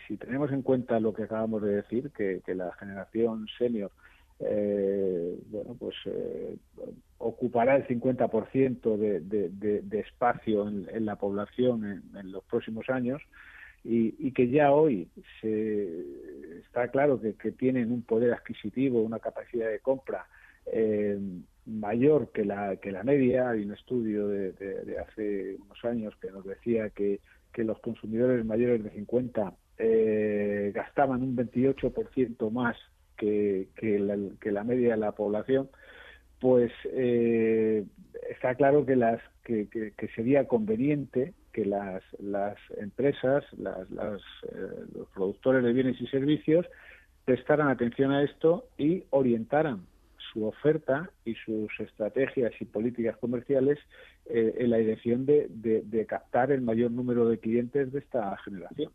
si, 0.08 0.18
tenemos 0.18 0.52
en 0.52 0.62
cuenta 0.62 1.00
lo 1.00 1.14
que 1.14 1.24
acabamos 1.24 1.62
de 1.64 1.76
decir, 1.76 2.12
que, 2.12 2.42
la 2.56 2.72
generación 2.74 3.48
senior 3.58 3.92
eh, 4.40 5.38
bueno, 5.48 5.76
pues 5.78 5.96
eh, 6.06 6.56
ocupará 7.18 7.76
el 7.76 7.88
50% 7.88 8.98
de, 8.98 9.50
de, 9.50 10.00
espacio 10.00 10.68
en, 10.68 11.06
la 11.06 11.16
población 11.16 12.04
en, 12.16 12.32
los 12.32 12.44
próximos 12.44 12.88
años 12.90 13.22
y, 13.84 14.32
que 14.32 14.50
ya 14.50 14.72
hoy 14.72 15.10
se, 15.42 16.06
está 16.60 16.90
claro 16.90 17.20
que, 17.20 17.52
tienen 17.52 17.92
un 17.92 18.04
poder 18.04 18.34
adquisitivo, 18.34 19.02
una 19.02 19.20
capacidad 19.20 19.70
de 19.70 19.80
compra 19.80 20.28
eh, 20.68 21.18
mayor 21.68 22.32
que 22.32 22.46
la, 22.46 22.78
que 22.78 22.92
la 22.92 23.04
media. 23.04 23.50
Hay 23.50 23.64
un 23.64 23.74
estudio 23.74 24.28
de, 24.28 24.54
de 24.54 25.00
hace 25.00 25.58
unos 25.62 25.86
años 25.86 26.16
que 26.22 26.32
nos 26.32 26.46
decía 26.46 26.90
que 26.90 27.20
que 27.58 27.64
los 27.64 27.80
consumidores 27.80 28.46
mayores 28.46 28.84
de 28.84 28.92
50 28.92 29.52
eh, 29.80 30.72
gastaban 30.76 31.24
un 31.24 31.36
28% 31.36 32.52
más 32.52 32.78
que, 33.18 33.70
que, 33.76 33.98
la, 33.98 34.16
que 34.40 34.52
la 34.52 34.64
media 34.64 34.92
de 34.92 34.98
la 34.98 35.14
población, 35.14 35.68
pues 36.40 36.72
eh, 36.86 37.84
está 38.30 38.54
claro 38.54 38.86
que, 38.86 38.96
las, 38.96 39.20
que, 39.44 39.68
que, 39.70 40.08
sería 40.10 40.48
conveniente 40.48 41.34
que 41.52 41.66
las, 41.66 42.04
las 42.20 42.58
empresas, 42.78 43.44
las, 43.58 43.90
las, 43.90 44.22
eh, 44.52 44.86
los 44.94 45.10
productores 45.16 45.64
de 45.64 45.74
bienes 45.74 46.00
y 46.00 46.06
servicios 46.10 46.68
prestaran 47.26 47.70
atención 47.70 48.12
a 48.12 48.22
esto 48.22 48.68
y 48.78 49.04
orientaran 49.10 49.88
su 50.38 50.46
oferta 50.46 51.10
y 51.26 51.34
sus 51.34 51.68
estrategias 51.80 52.52
y 52.60 52.66
políticas 52.66 53.18
comerciales 53.18 53.80
eh, 54.28 54.54
en 54.60 54.70
la 54.70 54.78
dirección 54.78 55.26
de, 55.26 55.48
de, 55.50 56.06
captar 56.06 56.52
el 56.52 56.62
mayor 56.62 56.92
número 56.92 57.28
de 57.28 57.40
clientes 57.40 57.92
de 57.92 58.00
esta 58.00 58.38
generación. 58.46 58.92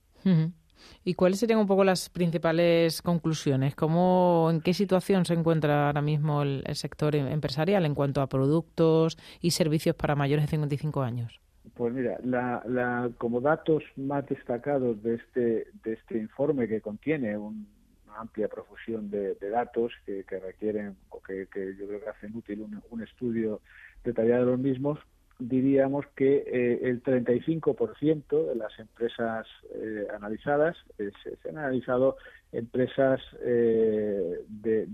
¿Y 1.04 1.14
cuáles 1.14 1.40
serían 1.40 1.58
un 1.58 1.66
poco 1.66 1.82
las 1.82 2.08
principales 2.10 3.02
conclusiones? 3.02 3.74
¿Cómo, 3.74 4.50
¿En 4.52 4.60
qué 4.60 4.72
situación 4.72 5.24
se 5.24 5.34
encuentra 5.34 5.88
ahora 5.88 6.00
mismo 6.00 6.42
el, 6.42 6.62
sector 6.74 7.16
em, 7.16 7.26
empresarial 7.26 7.84
en 7.86 7.94
cuanto 7.94 8.20
a 8.20 8.28
productos 8.28 9.18
y 9.40 9.50
servicios 9.50 9.96
para 9.96 10.14
mayores 10.14 10.44
de 10.44 10.50
55 10.50 11.02
años? 11.02 11.40
Pues 11.74 11.92
mira, 11.92 12.18
la, 12.22 12.62
la, 12.66 13.10
como 13.18 13.40
datos 13.40 13.82
más 13.96 14.28
destacados 14.28 15.02
de 15.02 15.14
este, 15.16 15.66
de 15.82 15.92
este 15.94 16.18
informe 16.18 16.68
que 16.68 16.80
contiene 16.80 17.36
un, 17.36 17.66
amplia 18.16 18.48
profusión 18.48 19.10
de, 19.10 19.34
datos 19.34 19.92
que, 20.06 20.24
requieren 20.40 20.96
o 21.10 21.20
que, 21.22 21.46
yo 21.78 21.86
creo 21.86 22.00
que 22.00 22.08
hacen 22.08 22.34
útil 22.34 22.66
un, 22.90 23.02
estudio 23.02 23.60
detallado 24.04 24.46
de 24.46 24.50
los 24.52 24.60
mismos, 24.60 24.98
diríamos 25.38 26.06
que 26.14 26.44
eh, 26.46 26.80
el 26.82 27.02
35% 27.02 28.46
de 28.48 28.54
las 28.54 28.78
empresas 28.78 29.46
eh, 29.74 30.06
analizadas 30.14 30.76
eh, 30.98 31.10
se, 31.22 31.48
han 31.48 31.58
analizado 31.58 32.16
empresas 32.52 33.20
de, 33.40 34.86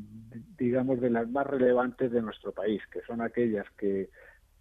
digamos 0.57 1.00
de 1.00 1.11
las 1.11 1.28
más 1.28 1.46
relevantes 1.46 2.12
de 2.12 2.22
nuestro 2.22 2.52
país, 2.52 2.81
que 2.92 3.00
son 3.02 3.20
aquellas 3.20 3.66
que, 3.76 4.11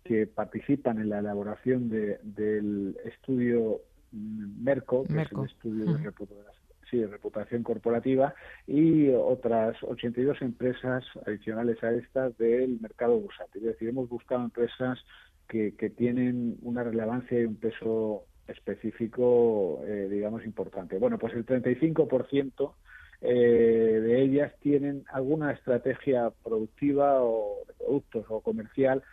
que 0.04 0.26
participan 0.26 1.00
en 1.00 1.10
la 1.10 1.20
elaboración 1.20 1.90
del 1.90 2.98
estudio 3.06 3.82
mm, 4.12 4.64
Merco, 4.64 5.04
que 5.04 5.22
es 5.22 5.32
el 5.32 5.46
estudio 5.46 5.94
de 5.94 6.04
reputación 6.04 6.67
sí, 6.90 7.06
reputación 7.06 7.64
corporativa 7.64 8.34
y 8.66 9.10
otras 9.10 9.76
82 9.84 10.42
empresas 10.42 11.04
adicionales 11.26 11.84
a 11.84 11.92
estas 11.92 12.38
del 12.38 12.80
mercado 12.80 13.20
bursátil. 13.20 13.64
Es 13.64 13.74
decir, 13.74 13.90
hemos 13.90 14.10
buscado 14.10 14.44
empresas 14.44 15.00
que, 15.48 15.76
que 15.76 15.90
tienen 15.90 16.58
una 16.62 16.84
relevancia 16.84 17.40
y 17.40 17.46
un 17.46 17.56
peso 17.56 18.24
específico, 18.48 19.82
eh, 19.86 20.08
digamos, 20.10 20.46
importante. 20.46 20.98
Bueno, 20.98 21.18
pues 21.18 21.34
el 21.34 21.46
35% 21.46 22.74
eh, 23.22 23.34
de 23.34 24.22
ellas 24.22 24.54
tienen 24.62 25.04
alguna 25.12 25.52
estrategia 25.52 26.32
productiva 26.44 27.22
o 27.22 27.64
de 27.68 27.74
productos 27.74 28.26
o 28.30 28.42
comercial 28.42 29.04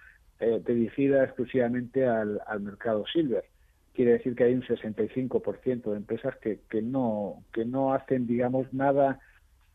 eh, 0.41 0.61
dirigida 0.65 1.25
exclusivamente 1.25 2.07
al, 2.07 2.41
al 2.47 2.61
mercado 2.61 3.05
silver 3.07 3.45
quiere 3.95 4.13
decir 4.13 4.35
que 4.35 4.45
hay 4.45 4.55
un 4.55 4.63
65% 4.63 5.91
de 5.91 5.97
empresas 5.97 6.37
que, 6.39 6.61
que, 6.69 6.83
no, 6.83 7.45
que 7.53 7.65
no 7.65 7.95
hacen, 7.95 8.27
digamos, 8.27 8.73
nada 8.73 9.21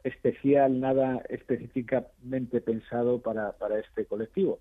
especial, 0.03 0.79
nada 0.79 1.21
específicamente 1.29 2.61
pensado 2.61 3.21
para, 3.21 3.53
para 3.53 3.79
este 3.79 4.05
colectivo. 4.05 4.59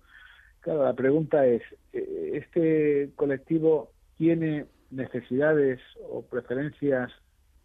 Claro, 0.61 0.83
la 0.83 0.93
pregunta 0.93 1.45
es, 1.45 1.61
eh, 1.93 2.31
¿este 2.33 3.11
colectivo 3.15 3.91
tiene 4.17 4.65
necesidades 4.91 5.79
o 6.09 6.23
preferencias 6.23 7.11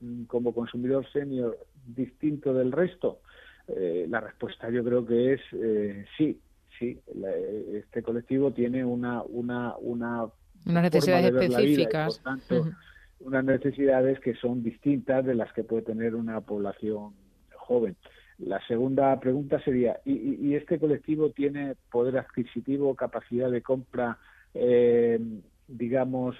mm, 0.01 0.25
como 0.25 0.55
consumidor 0.55 1.11
senior 1.13 1.59
distinto 1.87 2.55
del 2.55 2.73
resto? 2.73 3.21
Eh, 3.67 4.07
la 4.09 4.21
respuesta 4.21 4.69
yo 4.71 4.85
creo 4.85 5.07
que 5.07 5.33
es 5.33 5.41
eh, 5.53 6.05
sí, 6.19 6.39
sí. 6.79 7.01
este 7.73 8.03
colectivo 8.03 8.53
tiene 8.53 8.85
una 8.85 9.23
una 9.23 9.75
una 9.79 10.27
unas 10.67 10.83
necesidades 10.85 11.35
específicas, 11.35 12.19
por 12.19 12.39
tanto, 12.39 12.71
unas 13.21 13.45
necesidades 13.45 14.21
que 14.21 14.35
son 14.35 14.63
distintas 14.63 15.25
de 15.25 15.35
las 15.35 15.53
que 15.53 15.65
puede 15.65 15.83
tener 15.83 16.15
una 16.15 16.41
población 16.41 17.13
joven. 17.55 17.97
La 18.39 18.61
segunda 18.67 19.19
pregunta 19.21 19.63
sería, 19.63 20.01
¿y, 20.05 20.55
este 20.55 20.79
colectivo 20.79 21.31
tiene 21.31 21.77
poder 21.91 22.19
adquisitivo, 22.19 22.95
capacidad 22.95 23.51
de 23.51 23.63
compra, 23.63 24.19
eh, 24.55 25.21
digamos, 25.69 26.37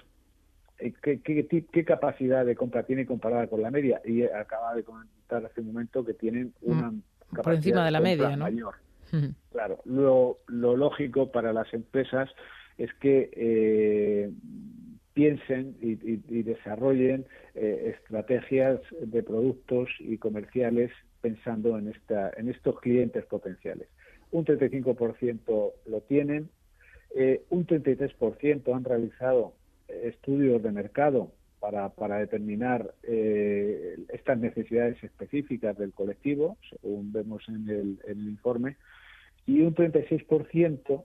eh, 0.77 0.93
¿qué, 1.01 1.21
qué, 1.21 1.85
capacidad 1.85 2.45
de 2.45 2.55
compra 2.55 2.83
tiene 2.83 3.05
comparada 3.05 3.47
con 3.47 3.61
la 3.61 3.71
media? 3.71 4.01
Y 4.03 4.23
acaba 4.23 4.75
de 4.75 4.83
comentar 4.83 5.45
hace 5.45 5.61
un 5.61 5.67
momento 5.67 6.03
que 6.03 6.13
tienen 6.13 6.53
mm, 6.61 6.71
una 6.71 6.93
capacidad 7.31 7.43
por 7.43 7.53
encima 7.53 7.85
de, 7.85 7.91
la 7.91 8.01
media, 8.01 8.37
mayor. 8.37 8.75
Claro, 9.51 9.79
lo, 9.85 10.39
lo 10.47 10.75
lógico 10.75 11.31
para 11.31 11.53
las 11.53 11.73
empresas 11.73 12.29
es 12.77 12.93
que 12.95 13.29
eh, 13.33 14.31
piensen 15.13 15.77
y, 15.81 16.43
desarrollen 16.43 17.25
eh, 17.55 17.95
estrategias 17.95 18.81
de 18.99 19.23
productos 19.23 19.89
y 19.99 20.17
comerciales 20.17 20.91
pensando 21.21 21.79
en, 21.79 21.87
esta, 21.87 22.31
en 22.37 22.49
estos 22.49 22.79
clientes 22.81 23.25
potenciales. 23.25 23.87
Un 24.31 24.45
35% 24.45 25.71
lo 25.85 26.01
tienen, 26.01 26.49
eh, 27.15 27.43
un 27.49 27.65
33% 27.65 28.75
han 28.75 28.83
realizado 28.83 29.53
estudios 29.87 30.61
de 30.61 30.71
mercado 30.71 31.31
para, 31.61 31.89
para 31.89 32.19
determinar 32.19 32.93
eh, 33.03 33.97
estas 34.09 34.37
necesidades 34.37 35.01
específicas 35.03 35.77
del 35.77 35.93
colectivo, 35.93 36.57
según 36.69 37.11
vemos 37.13 37.47
en 37.47 37.69
el, 37.69 37.99
en 38.05 38.19
el 38.19 38.27
informe, 38.27 38.75
y 39.47 39.61
un 39.61 39.73
36% 39.73 41.03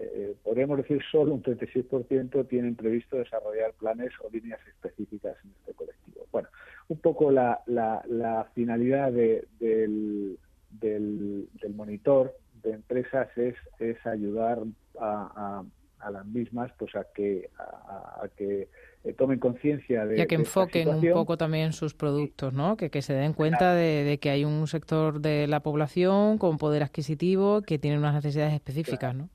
eh, 0.00 0.36
podríamos 0.44 0.78
decir 0.78 1.02
solo 1.10 1.34
un 1.34 1.42
36% 1.42 2.46
tienen 2.46 2.76
previsto 2.76 3.16
desarrollar 3.16 3.72
planes 3.72 4.12
o 4.22 4.30
líneas 4.30 4.60
específicas 4.68 5.36
en 5.44 5.50
este 5.50 5.74
colectivo. 5.74 6.26
Bueno, 6.30 6.48
un 6.88 6.98
poco 6.98 7.32
la, 7.32 7.62
la, 7.66 8.48
finalidad 8.54 9.10
del, 9.10 10.38
del, 10.70 11.48
monitor 11.74 12.36
de 12.62 12.72
empresas 12.72 13.28
es, 13.36 13.56
es 13.80 14.04
ayudar 14.06 14.62
a, 15.00 15.64
a, 15.98 16.10
las 16.10 16.26
mismas 16.26 16.70
pues 16.78 16.94
a 16.94 17.04
que 17.14 17.50
a, 17.58 18.28
que 18.36 18.68
eh, 19.04 19.12
tomen 19.14 19.38
conciencia 19.38 20.06
de 20.06 20.18
y 20.18 20.20
a 20.20 20.26
que 20.26 20.36
enfoquen 20.36 20.88
un 20.88 21.12
poco 21.12 21.36
también 21.36 21.72
sus 21.72 21.94
productos 21.94 22.52
no 22.52 22.76
que, 22.76 22.90
que 22.90 23.02
se 23.02 23.14
den 23.14 23.32
cuenta 23.32 23.74
de, 23.74 24.04
de, 24.04 24.18
que 24.18 24.30
hay 24.30 24.44
un 24.44 24.66
sector 24.66 25.20
de 25.20 25.46
la 25.46 25.60
población 25.60 26.38
con 26.38 26.56
poder 26.56 26.82
adquisitivo 26.82 27.62
que 27.62 27.78
tiene 27.78 27.98
unas 27.98 28.14
necesidades 28.14 28.54
específicas 28.54 29.14
no 29.14 29.28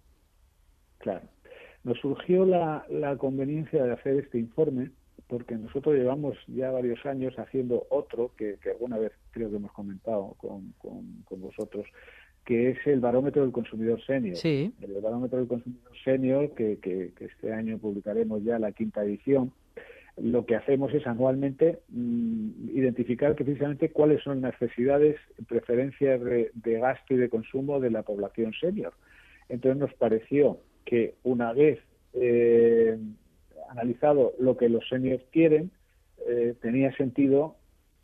Claro. 1.04 1.28
Nos 1.84 1.99
surgió 1.99 2.45
la, 2.45 2.86
conveniencia 3.18 3.84
de 3.84 3.91
hacer 3.91 4.16
este 4.16 4.39
informe 4.39 4.91
porque 5.28 5.56
nosotros 5.56 5.95
llevamos 5.95 6.38
ya 6.47 6.72
varios 6.72 7.06
años 7.06 7.38
haciendo 7.38 7.86
otro 7.89 8.32
que, 8.38 8.58
alguna 8.66 8.97
vez 8.97 9.12
creo 9.32 9.49
que 9.49 9.58
hemos 9.58 9.74
comentado 9.74 10.36
con, 10.38 10.74
vosotros, 11.30 11.86
que 12.45 12.70
es 12.70 12.78
el 12.88 13.01
barómetro 13.01 13.41
del 13.41 13.51
consumidor 13.51 14.01
senior. 14.06 14.38
Sí. 14.38 14.74
El 14.82 15.01
barómetro 15.01 15.39
del 15.39 15.47
consumidor 15.49 15.91
senior, 16.06 16.54
que, 16.54 16.80
que, 16.80 17.12
este 17.20 17.51
año 17.51 17.78
publicaremos 17.80 18.41
ya 18.45 18.60
la 18.60 18.72
quinta 18.72 19.04
edición, 19.04 19.51
lo 20.16 20.45
que 20.45 20.56
hacemos 20.56 20.93
es 20.93 21.06
anualmente 21.06 21.80
mm, 21.89 22.70
identificar 22.78 23.36
precisamente 23.36 23.89
cuáles 23.89 24.24
son 24.24 24.39
las 24.39 24.54
necesidades, 24.62 25.18
preferencias 25.49 26.24
de, 26.24 26.51
de 26.54 26.80
gasto 26.80 27.14
y 27.14 27.18
de 27.18 27.30
consumo 27.30 27.82
de 27.82 27.89
la 27.89 28.04
población 28.04 28.54
senior. 28.54 28.93
Entonces 29.49 29.80
nos 29.80 29.93
pareció 29.95 30.60
que 30.86 31.16
una 31.24 31.54
vez 31.54 31.80
eh, 32.14 32.98
analizado 33.70 34.34
lo 34.40 34.58
que 34.58 34.70
los 34.70 34.88
seniors 34.88 35.24
quieren, 35.32 35.72
eh, 36.28 36.56
tenía 36.62 36.96
sentido 36.96 37.56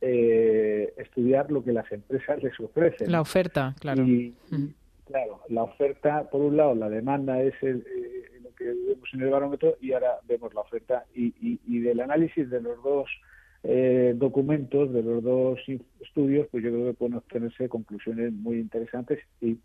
eh, 0.01 0.93
estudiar 0.97 1.51
lo 1.51 1.63
que 1.63 1.73
las 1.73 1.91
empresas 1.91 2.41
les 2.41 2.59
ofrecen. 2.59 3.11
La 3.11 3.21
oferta, 3.21 3.75
claro. 3.79 4.03
Y, 4.03 4.35
Claro, 5.05 5.41
la 5.49 5.63
oferta, 5.63 6.29
por 6.29 6.39
un 6.39 6.55
lado, 6.55 6.75
la 6.75 6.87
demanda 6.87 7.41
es 7.41 7.55
lo 7.63 8.53
que 8.55 8.65
vemos 8.65 9.09
en 9.13 9.21
el 9.21 9.29
barómetro 9.31 9.75
y 9.81 9.93
ahora 9.93 10.19
vemos 10.27 10.53
la 10.53 10.61
oferta. 10.61 11.05
Y, 11.15 11.33
y 11.65 11.79
del 11.79 11.99
análisis 11.99 12.47
de 12.47 12.61
los 12.61 12.83
dos 12.83 13.09
eh, 13.61 14.13
documentos 14.15 14.93
de 14.93 15.03
los 15.03 15.21
dos 15.21 15.59
estudios, 15.99 16.47
pues 16.49 16.63
yo 16.63 16.71
creo 16.71 16.85
que 16.85 16.93
pueden 16.93 17.15
obtenerse 17.15 17.67
conclusiones 17.67 18.31
muy 18.31 18.57
interesantes 18.57 19.19
y, 19.41 19.57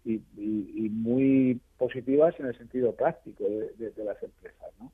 muy 0.91 1.61
positivas 1.79 2.35
en 2.41 2.47
el 2.47 2.59
sentido 2.59 2.93
práctico 2.95 3.45
de, 3.45 3.93
las 4.05 4.21
empresas, 4.23 4.73
¿no? 4.81 4.91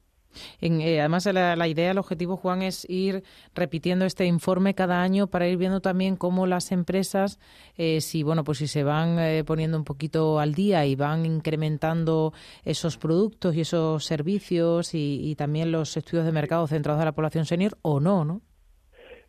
Eh, 0.60 1.00
además, 1.00 1.26
la, 1.26 1.66
idea, 1.66 1.90
el 1.90 1.98
objetivo, 1.98 2.36
Juan, 2.36 2.62
es 2.62 2.88
ir 2.88 3.24
repitiendo 3.54 4.04
este 4.04 4.26
informe 4.26 4.74
cada 4.74 5.02
año 5.02 5.28
para 5.28 5.48
ir 5.48 5.56
viendo 5.56 5.80
también 5.80 6.16
cómo 6.16 6.46
las 6.46 6.70
empresas, 6.70 7.38
eh, 7.78 8.00
si 8.02 8.22
bueno, 8.22 8.44
pues 8.44 8.58
si 8.58 8.66
se 8.66 8.84
van 8.84 9.16
poniendo 9.46 9.78
un 9.78 9.84
poquito 9.84 10.38
al 10.38 10.54
día 10.54 10.84
y 10.84 10.94
van 10.94 11.24
incrementando 11.24 12.34
esos 12.64 12.98
productos 12.98 13.56
y 13.56 13.62
esos 13.62 14.04
servicios 14.04 14.94
y, 14.94 15.20
y 15.30 15.34
también 15.36 15.72
los 15.72 15.96
estudios 15.96 16.26
de 16.26 16.32
mercado 16.32 16.66
centrados 16.66 17.00
en 17.00 17.06
la 17.06 17.12
población 17.12 17.46
senior 17.46 17.78
o 17.82 17.98
no, 17.98 18.24
¿no? 18.24 18.42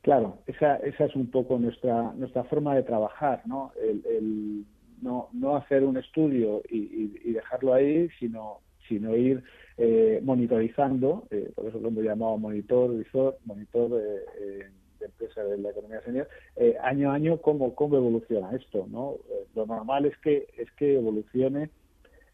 Claro, 0.02 0.40
esa, 0.48 0.78
esa 0.78 1.06
es 1.06 1.16
un 1.16 1.30
poco 1.30 1.60
nuestra, 1.60 2.12
nuestra 2.14 2.44
forma 2.46 2.76
de 2.76 2.84
trabajar, 2.84 3.44
¿no? 3.46 3.72
El, 3.80 4.66
no, 5.02 5.30
no 5.34 5.56
hacer 5.56 5.84
un 5.84 5.98
estudio 5.98 6.62
y, 6.70 7.18
y, 7.24 7.34
dejarlo 7.34 7.74
ahí, 7.74 8.08
sino, 8.20 8.60
sino 8.88 9.16
ir 9.16 9.44
eh, 9.78 10.20
monitorizando, 10.24 11.28
eh, 11.32 11.52
por 11.56 11.68
eso 11.68 11.80
lo 11.80 11.90
hemos 11.90 12.04
llamado 12.04 12.38
monitor, 12.38 12.96
visor, 12.98 13.38
monitor 13.46 13.90
de, 13.90 14.70
de 15.00 15.06
empresa 15.06 15.44
de 15.44 15.58
la 15.58 15.70
economía 15.72 16.02
senior, 16.02 16.28
eh, 16.56 16.78
año 16.82 17.12
a 17.12 17.16
año 17.16 17.42
cómo, 17.42 17.74
cómo 17.76 17.98
evoluciona 17.98 18.56
esto, 18.56 18.88
¿no? 18.90 19.18
lo 19.56 19.66
normal 19.66 20.06
es 20.06 20.18
que, 20.20 20.48
es 20.58 20.72
que 20.74 20.96
evolucione 20.96 21.70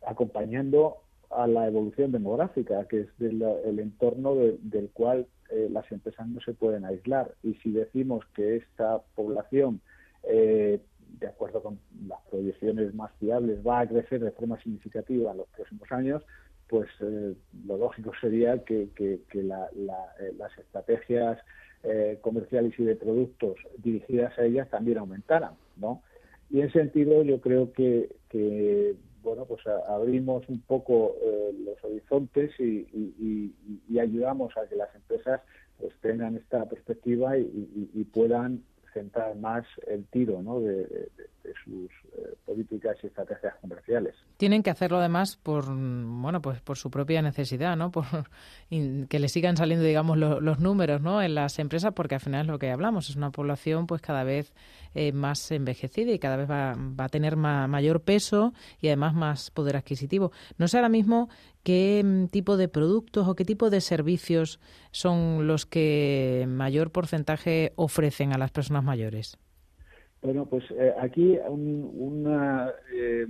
acompañando 0.05 0.97
a 1.29 1.47
la 1.47 1.67
evolución 1.67 2.11
demográfica, 2.11 2.87
que 2.87 3.01
es 3.01 3.17
del, 3.17 3.41
el 3.65 3.79
entorno 3.79 4.35
del 4.35 4.89
cual 4.91 5.27
eh, 5.49 5.69
las 5.71 5.89
empresas 5.91 6.27
no 6.27 6.41
se 6.41 6.53
pueden 6.53 6.85
aislar. 6.85 7.33
Y 7.43 7.53
si 7.55 7.71
decimos 7.71 8.25
que 8.35 8.57
esta 8.57 8.99
población, 9.15 9.81
eh, 10.23 10.79
de 11.19 11.27
acuerdo 11.27 11.61
con 11.61 11.79
las 12.07 12.19
proyecciones 12.29 12.93
más 12.93 13.11
fiables, 13.19 13.65
va 13.65 13.79
a 13.79 13.87
crecer 13.87 14.21
de 14.21 14.31
forma 14.31 14.61
significativa 14.61 15.31
en 15.31 15.37
los 15.37 15.47
próximos 15.49 15.91
años, 15.91 16.23
pues 16.67 16.89
eh, 16.99 17.33
lo 17.65 17.77
lógico 17.77 18.11
sería 18.19 18.63
que, 18.63 18.89
las 19.33 20.57
estrategias 20.57 21.39
comerciales 22.21 22.77
y 22.77 22.83
de 22.83 22.95
productos 22.97 23.55
dirigidas 23.77 24.37
a 24.37 24.43
ellas 24.43 24.69
también 24.69 24.97
aumentaran, 24.97 25.53
¿no? 25.77 26.01
Y 26.49 26.59
en 26.59 26.71
sentido 26.73 27.23
yo 27.23 27.39
creo 27.39 27.71
que, 27.71 28.09
que 28.29 28.95
bueno, 29.21 29.45
pues 29.45 29.61
abrimos 29.87 30.47
un 30.49 30.61
poco 30.61 31.15
eh, 31.21 31.55
los 31.65 31.83
horizontes 31.83 32.51
y, 32.59 33.53
ayudamos 33.99 34.55
a 34.57 34.67
que 34.67 34.75
las 34.75 34.93
empresas 34.95 35.41
pues 35.79 35.93
tengan 36.01 36.35
esta 36.35 36.65
perspectiva 36.65 37.37
y, 37.37 38.03
puedan 38.13 38.63
centrar 38.93 39.35
más 39.35 39.65
el 39.87 40.05
tiro 40.05 40.41
¿no? 40.41 40.59
de, 40.59 41.09
sus 41.63 41.89
eh, 42.17 42.35
políticas 42.45 42.97
y 43.03 43.07
estrategias 43.07 43.55
comerciales. 43.61 44.15
Tienen 44.37 44.63
que 44.63 44.69
hacerlo 44.69 44.97
además 44.97 45.37
por 45.37 45.65
bueno 45.67 46.41
pues 46.41 46.61
por 46.61 46.77
su 46.77 46.89
propia 46.89 47.21
necesidad, 47.21 47.75
¿no? 47.75 47.91
Por 47.91 48.05
que 48.69 49.19
le 49.19 49.29
sigan 49.29 49.57
saliendo 49.57 49.85
digamos 49.85 50.17
los 50.17 50.59
números, 50.59 51.01
¿no? 51.01 51.21
En 51.21 51.35
las 51.35 51.59
empresas 51.59 51.93
porque 51.93 52.15
al 52.15 52.21
final 52.21 52.41
es 52.41 52.47
lo 52.47 52.59
que 52.59 52.71
hablamos 52.71 53.09
es 53.09 53.15
una 53.15 53.31
población 53.31 53.87
pues 53.87 54.01
cada 54.01 54.23
vez 54.23 54.53
eh, 54.93 55.11
más 55.11 55.51
envejecida 55.51 56.11
y 56.11 56.19
cada 56.19 56.37
vez 56.37 56.49
va, 56.49 56.75
va 56.77 57.05
a 57.05 57.09
tener 57.09 57.35
mayor 57.35 58.01
peso 58.01 58.53
y 58.79 58.87
además 58.87 59.13
más 59.13 59.51
poder 59.51 59.77
adquisitivo. 59.77 60.31
No 60.57 60.67
sé 60.67 60.77
ahora 60.77 60.89
mismo 60.89 61.29
qué 61.63 62.01
mm, 62.03 62.27
tipo 62.27 62.57
de 62.57 62.67
productos 62.69 63.27
o 63.27 63.35
qué 63.35 63.45
tipo 63.45 63.69
de 63.69 63.81
servicios 63.81 64.59
son 64.91 65.47
los 65.47 65.65
que 65.65 66.45
mayor 66.47 66.91
porcentaje 66.91 67.73
ofrecen 67.75 68.33
a 68.33 68.37
las 68.37 68.51
personas 68.51 68.83
mayores. 68.83 69.37
Bueno, 70.21 70.45
pues 70.45 70.63
eh, 70.71 70.93
aquí 70.99 71.37
un 71.47 72.25
eh, 72.93 73.27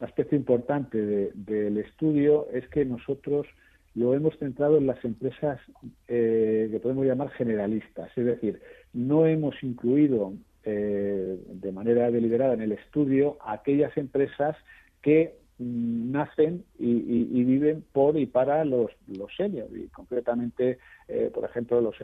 aspecto 0.00 0.34
importante 0.34 1.30
del 1.34 1.78
estudio 1.78 2.48
es 2.52 2.66
que 2.68 2.84
nosotros 2.84 3.46
lo 3.94 4.14
hemos 4.14 4.36
centrado 4.38 4.78
en 4.78 4.86
las 4.86 5.04
empresas 5.04 5.60
eh, 6.08 6.68
que 6.70 6.80
podemos 6.80 7.06
llamar 7.06 7.30
generalistas, 7.30 8.10
es 8.16 8.24
decir, 8.24 8.60
no 8.92 9.26
hemos 9.26 9.60
incluido 9.62 10.34
eh, 10.64 11.38
de 11.46 11.72
manera 11.72 12.10
deliberada 12.10 12.54
en 12.54 12.62
el 12.62 12.72
estudio 12.72 13.38
aquellas 13.44 13.96
empresas 13.96 14.56
que 15.02 15.34
mm, 15.58 16.12
nacen 16.12 16.64
y, 16.78 17.44
viven 17.44 17.84
por 17.92 18.16
y 18.16 18.26
para 18.26 18.64
los, 18.64 18.90
los 19.08 19.34
seniors. 19.36 19.74
Y 19.74 19.88
concretamente, 19.88 20.78
eh, 21.08 21.30
por 21.32 21.44
ejemplo, 21.44 21.80
los, 21.80 21.96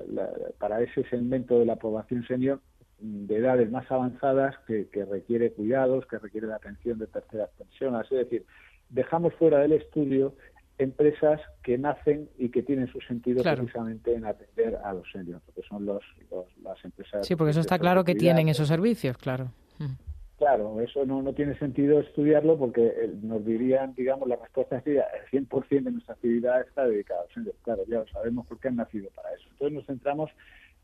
para 0.58 0.80
ese 0.82 1.04
segmento 1.04 1.58
de 1.58 1.66
la 1.66 1.76
población 1.76 2.26
senior 2.26 2.60
de 2.98 3.36
edades 3.36 3.70
más 3.70 3.90
avanzadas 3.90 4.56
que, 4.66 4.88
que 4.88 5.04
requiere 5.04 5.52
cuidados, 5.52 6.06
que 6.06 6.18
requiere 6.18 6.46
la 6.46 6.56
atención 6.56 6.98
de 6.98 7.06
terceras 7.06 7.50
personas. 7.58 8.10
Es 8.10 8.18
decir, 8.18 8.44
dejamos 8.88 9.34
fuera 9.34 9.58
del 9.58 9.72
estudio 9.72 10.34
empresas 10.78 11.40
que 11.62 11.78
nacen 11.78 12.28
y 12.38 12.50
que 12.50 12.62
tienen 12.62 12.86
su 12.88 13.00
sentido 13.00 13.42
precisamente 13.42 14.14
en 14.14 14.26
atender 14.26 14.76
a 14.76 14.92
los 14.92 15.10
seniors, 15.10 15.42
que 15.54 15.62
son 15.62 15.86
los, 15.86 16.02
las 16.62 16.84
empresas. 16.84 17.26
Sí, 17.26 17.34
porque 17.34 17.52
eso 17.52 17.60
está 17.60 17.78
claro 17.78 18.04
que 18.04 18.14
tienen 18.14 18.48
esos 18.48 18.68
servicios, 18.68 19.16
claro. 19.16 19.50
Mm. 19.78 19.94
Claro, 20.38 20.82
eso 20.82 21.06
no, 21.06 21.22
no 21.22 21.32
tiene 21.32 21.58
sentido 21.58 21.98
estudiarlo 21.98 22.58
porque 22.58 22.88
eh, 22.88 23.10
nos 23.22 23.42
dirían, 23.42 23.94
digamos, 23.94 24.28
la 24.28 24.36
respuesta 24.36 24.82
sería 24.82 25.06
el 25.32 25.48
100% 25.48 25.84
de 25.84 25.90
nuestra 25.92 26.12
actividad 26.14 26.60
está 26.60 26.86
dedicada 26.86 27.20
a 27.20 27.24
los 27.24 27.32
seniors. 27.32 27.58
Claro, 27.62 27.82
ya 27.88 28.00
lo 28.00 28.08
sabemos 28.08 28.46
porque 28.46 28.68
han 28.68 28.76
nacido 28.76 29.08
para 29.14 29.32
eso. 29.32 29.48
Entonces 29.52 29.72
nos 29.72 29.86
centramos 29.86 30.30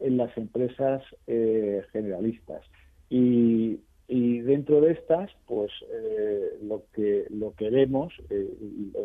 en 0.02 0.16
las 0.16 0.36
empresas 0.36 1.02
eh, 1.26 1.82
generalistas. 1.92 2.62
Y, 3.08 3.80
y 4.08 4.40
dentro 4.40 4.82
de 4.82 4.92
estas 4.92 5.30
pues 5.46 5.70
eh, 5.90 6.58
lo 6.62 6.82
que 6.92 7.24
lo 7.30 7.54
que 7.54 7.70
vemos 7.70 8.12
eh, 8.28 8.46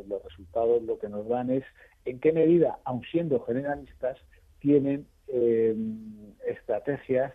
los 0.06 0.22
resultados 0.24 0.84
lo 0.84 1.00
que 1.00 1.08
nos 1.08 1.28
dan 1.30 1.50
es 1.50 1.64
en 2.04 2.20
qué 2.20 2.34
medida 2.34 2.80
aun 2.84 3.02
siendo 3.10 3.39
generalistas 3.41 4.18
tienen 4.60 5.08
eh, 5.30 5.76
estrategias 6.45 7.34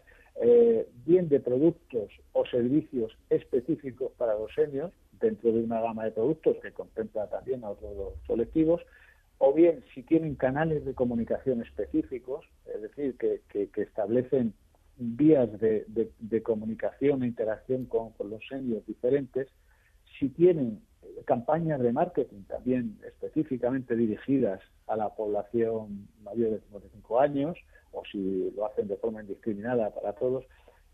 bien 1.07 1.29
de 1.29 1.41
productos 1.41 2.11
o 2.33 2.45
servicios 2.47 3.17
específicos 3.31 4.13
para 4.19 4.35
los 4.35 4.53
seniors 4.55 4.93
dentro 5.21 5.53
de 5.53 5.63
una 5.63 5.81
gama 5.81 6.05
de 6.05 6.11
productos 6.11 6.57
que 6.63 6.73
contempla 6.73 7.29
también 7.29 7.65
a 7.65 7.71
otros 7.71 8.15
colectivos 8.27 8.83
o 9.45 9.53
bien 9.53 9.83
si 9.93 10.05
tienen 10.05 10.37
canales 10.37 10.85
de 10.85 10.95
comunicación 10.95 11.63
específicos 11.63 12.45
es 12.73 12.83
decir 12.83 13.17
que, 13.17 13.41
que 13.51 13.83
establecen 13.83 14.55
vías 14.97 15.49
de, 15.59 16.43
comunicación 16.43 17.23
e 17.23 17.27
interacción 17.27 17.87
con, 17.87 18.13
los 18.29 18.47
seniors 18.49 18.87
diferentes, 18.87 19.49
si 20.19 20.29
tienen 20.29 20.81
campañas 21.25 21.81
de 21.81 21.93
marketing 21.93 22.43
también 22.45 22.99
específicamente 23.05 23.97
dirigidas 23.97 24.61
a 24.87 24.97
la 24.97 25.09
población 25.11 26.09
mayor 26.23 26.51
de 26.51 26.61
55 26.61 27.21
años, 27.21 27.59
o 27.93 28.03
si 28.11 28.51
lo 28.57 28.67
hacen 28.67 28.89
de 28.89 28.97
forma 28.97 29.23
indiscriminada 29.23 29.91
para 29.91 30.13
todos, 30.13 30.45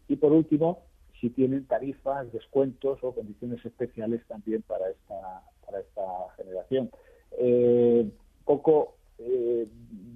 y 0.09 0.17
por 0.17 0.33
último, 0.33 0.85
si 1.21 1.31
tienen 1.31 1.67
tarifas, 1.67 2.33
descuentos 2.33 2.99
o 3.03 3.15
condiciones 3.15 3.65
especiales 3.65 4.23
también 4.27 4.63
para 4.63 4.89
esta, 4.89 5.43
para 5.67 5.81
esta 5.81 6.03
generación. 6.37 6.91
Eh, 7.33 8.09
poco 8.49 8.97
eh, 9.19 9.69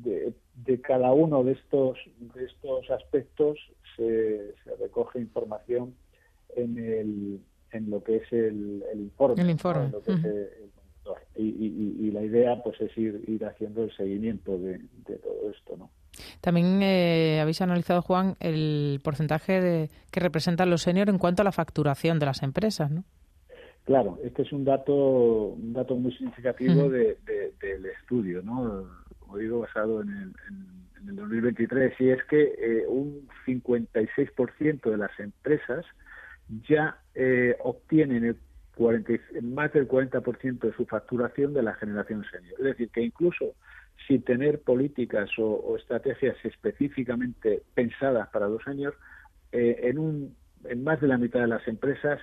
de, 0.02 0.32
de 0.64 0.80
cada 0.80 1.12
uno 1.12 1.44
de 1.44 1.52
estos, 1.52 1.98
de 2.34 2.44
estos 2.46 2.90
aspectos 2.90 3.58
se, 3.96 4.54
recoge 4.80 5.20
información 5.20 5.94
en, 6.56 6.78
el, 6.78 7.40
en 7.72 7.90
lo 7.90 8.02
que 8.02 8.16
es 8.16 8.32
el, 8.32 8.82
informe. 8.94 9.42
El 9.42 9.50
informe. 9.50 9.92
y, 11.36 12.10
la 12.10 12.22
idea 12.22 12.62
pues 12.62 12.80
es 12.80 12.96
ir, 12.96 13.22
ir 13.26 13.44
haciendo 13.44 13.84
el 13.84 13.94
seguimiento 13.96 14.56
de, 14.58 14.80
todo 15.04 15.50
esto. 15.50 15.76
¿no? 15.76 15.90
También 16.40 16.82
eh, 16.82 17.38
habéis 17.40 17.60
analizado, 17.60 18.00
Juan, 18.00 18.36
el 18.40 19.00
porcentaje 19.04 19.60
de, 19.60 19.90
que 20.10 20.20
representan 20.20 20.70
los 20.70 20.82
seniors 20.82 21.10
en 21.10 21.18
cuanto 21.18 21.42
a 21.42 21.44
la 21.44 21.52
facturación 21.52 22.18
de 22.18 22.26
las 22.26 22.42
empresas, 22.42 22.90
¿no? 22.90 23.04
Claro, 23.92 24.18
este 24.24 24.40
es 24.40 24.52
un 24.52 24.64
dato, 24.64 24.94
un 24.94 25.74
dato 25.74 25.94
muy 25.96 26.12
significativo 26.12 26.88
de, 26.88 27.18
del 27.60 27.84
estudio, 27.84 28.40
¿no? 28.40 28.88
Como 29.18 29.36
digo, 29.36 29.60
basado 29.60 30.00
en 30.00 30.08
el, 30.08 30.32
en 31.02 31.08
el 31.10 31.16
2023 31.16 32.00
y 32.00 32.08
es 32.08 32.24
que 32.24 32.54
eh, 32.58 32.86
un 32.88 33.28
56% 33.46 34.90
de 34.90 34.96
las 34.96 35.10
empresas 35.20 35.84
ya 36.66 36.96
eh, 37.14 37.54
obtienen 37.62 38.24
el 38.24 38.36
40, 38.76 39.12
más 39.42 39.70
del 39.74 39.86
40% 39.86 40.60
de 40.60 40.72
su 40.72 40.86
facturación 40.86 41.52
de 41.52 41.62
la 41.62 41.74
generación 41.74 42.24
senior. 42.32 42.54
Es 42.60 42.64
decir, 42.64 42.88
que 42.88 43.02
incluso 43.02 43.56
sin 44.08 44.22
tener 44.22 44.62
políticas 44.62 45.28
o, 45.36 45.76
estrategias 45.76 46.42
específicamente 46.44 47.62
pensadas 47.74 48.26
para 48.30 48.48
los 48.48 48.66
años, 48.66 48.94
eh, 49.52 49.80
en, 49.82 49.98
un, 49.98 50.34
en 50.64 50.82
más 50.82 50.98
de 51.02 51.08
la 51.08 51.18
mitad 51.18 51.40
de 51.40 51.48
las 51.48 51.68
empresas, 51.68 52.22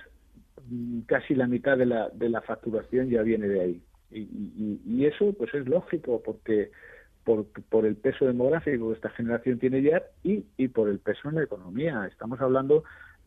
casi 1.06 1.34
la 1.34 1.46
mitad 1.46 1.76
de 1.76 1.86
la, 1.86 2.08
de 2.10 2.28
la 2.28 2.42
facturación 2.42 3.08
ya 3.08 3.22
viene 3.22 3.48
de 3.48 3.60
ahí. 3.60 3.82
Y, 4.10 4.20
y, 4.20 4.80
y 4.86 5.06
eso 5.06 5.32
pues 5.32 5.54
es 5.54 5.66
lógico 5.68 6.22
porque 6.24 6.70
por, 7.24 7.46
por 7.68 7.86
el 7.86 7.96
peso 7.96 8.26
demográfico 8.26 8.88
que 8.88 8.94
esta 8.94 9.10
generación 9.10 9.58
tiene 9.58 9.82
ya 9.82 10.02
y, 10.22 10.44
y 10.56 10.68
por 10.68 10.88
el 10.88 10.98
peso 10.98 11.28
en 11.28 11.36
la 11.36 11.44
economía. 11.44 12.06
Estamos 12.06 12.40
hablando 12.40 12.84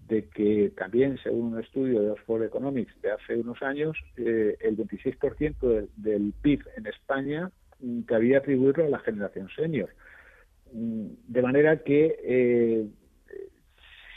de 0.07 0.27
que 0.29 0.71
también, 0.75 1.17
según 1.23 1.53
un 1.53 1.59
estudio 1.59 2.01
de 2.01 2.11
Oxford 2.11 2.43
Economics 2.43 2.93
de 3.01 3.11
hace 3.11 3.35
unos 3.37 3.61
años, 3.61 3.97
eh, 4.17 4.57
el 4.59 4.77
26% 4.77 5.87
del, 5.95 6.33
PIB 6.41 6.61
en 6.77 6.87
España 6.87 7.51
mm, 7.79 8.01
cabía 8.01 8.39
atribuirlo 8.39 8.85
a 8.85 8.89
la 8.89 8.99
generación 8.99 9.47
senior. 9.55 9.89
Mm, 10.73 11.05
de 11.27 11.41
manera 11.41 11.83
que, 11.83 12.17
eh, 12.23 12.87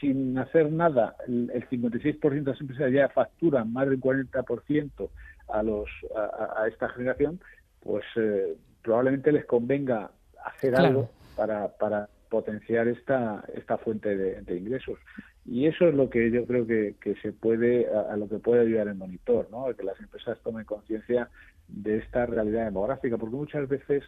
sin 0.07 0.38
hacer 0.38 0.70
nada, 0.70 1.16
el, 1.26 1.50
56% 1.68 2.20
de 2.20 2.50
las 2.52 2.61
empresas 2.61 2.92
ya 2.92 3.09
facturan 3.09 3.72
más 3.72 3.88
del 3.88 4.00
40% 4.00 5.11
a, 5.48 5.62
los, 5.64 5.88
a, 6.14 6.62
a, 6.62 6.68
esta 6.68 6.88
generación, 6.90 7.40
pues 7.80 8.04
eh, 8.14 8.57
probablemente 8.82 9.32
les 9.32 9.44
convenga 9.46 10.12
hacer 10.44 10.76
algo 10.76 11.11
para, 11.36 11.68
para 11.76 12.09
potenciar 12.28 12.86
esta, 12.86 13.44
esta 13.54 13.78
fuente 13.78 14.16
de, 14.16 14.57
ingresos. 14.57 14.98
Y 15.44 15.66
eso 15.66 15.88
es 15.88 15.94
lo 15.94 16.09
que 16.09 16.30
yo 16.30 16.46
creo 16.46 16.66
que, 16.66 16.94
que 17.00 17.16
se 17.16 17.32
puede, 17.32 17.88
a, 17.88 18.16
lo 18.16 18.28
que 18.28 18.38
puede 18.38 18.62
ayudar 18.62 18.86
el 18.86 18.94
monitor, 18.94 19.48
¿no? 19.50 19.66
que 19.74 19.82
las 19.82 19.98
empresas 20.00 20.38
tomen 20.42 20.64
conciencia 20.64 21.30
de 21.66 21.98
esta 21.98 22.26
realidad 22.26 22.66
demográfica, 22.66 23.16
porque 23.16 23.34
muchas 23.34 23.68
veces 23.68 24.04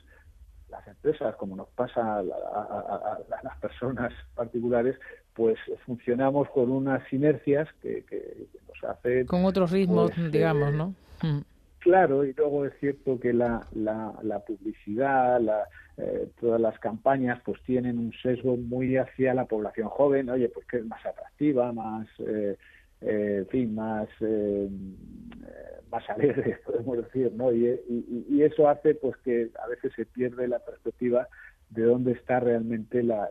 las 0.71 0.87
empresas, 0.87 1.35
como 1.37 1.57
nos 1.57 1.69
pasa 1.71 2.19
a, 2.19 3.19
las 3.43 3.59
personas 3.59 4.13
particulares, 4.35 4.97
pues 5.39 5.57
funcionamos 5.87 6.51
con 6.51 6.69
unas 6.69 7.01
inercias 7.13 7.69
que, 7.81 8.03
que 8.11 8.49
nos 8.67 8.91
hacen... 8.91 9.25
Con 9.27 9.45
otros 9.45 9.71
ritmos, 9.71 10.11
pues, 10.11 10.33
digamos, 10.33 10.75
¿no? 10.75 10.95
Eh, 11.23 11.27
mm. 11.29 11.43
Claro, 11.79 12.25
y 12.25 12.33
luego 12.33 12.67
es 12.67 12.73
cierto 12.81 13.21
que 13.21 13.33
la, 13.33 13.65
la, 13.73 14.41
publicidad, 14.41 15.41
eh, 15.97 16.29
todas 16.41 16.61
las 16.61 16.77
campañas, 16.81 17.41
pues 17.45 17.63
tienen 17.63 18.01
un 18.01 18.13
sesgo 18.21 18.57
muy 18.57 18.97
hacia 18.97 19.33
la 19.33 19.45
población 19.45 19.89
joven, 19.89 20.29
oye, 20.29 20.49
pues 20.49 20.67
que 20.67 20.79
es 20.79 20.85
más 20.85 21.07
atractiva, 21.07 21.73
más, 21.73 22.09
eh, 22.19 22.57
eh, 23.01 23.37
en 23.39 23.47
fin, 23.47 23.75
más, 23.77 24.09
más 25.89 26.11
alegre, 26.11 26.59
podemos 26.67 26.97
decir, 26.97 27.33
¿no? 27.37 27.53
Y, 27.53 27.81
y, 28.29 28.43
eso 28.43 28.69
hace, 28.69 28.97
pues, 28.97 29.17
que 29.19 29.51
a 29.65 29.69
veces 29.69 29.93
se 29.95 30.05
pierde 30.05 30.49
la 30.49 30.59
perspectiva 30.59 31.29
de 31.71 31.85
dónde 31.85 32.11
está 32.11 32.41
realmente 32.41 33.05
la, 33.05 33.29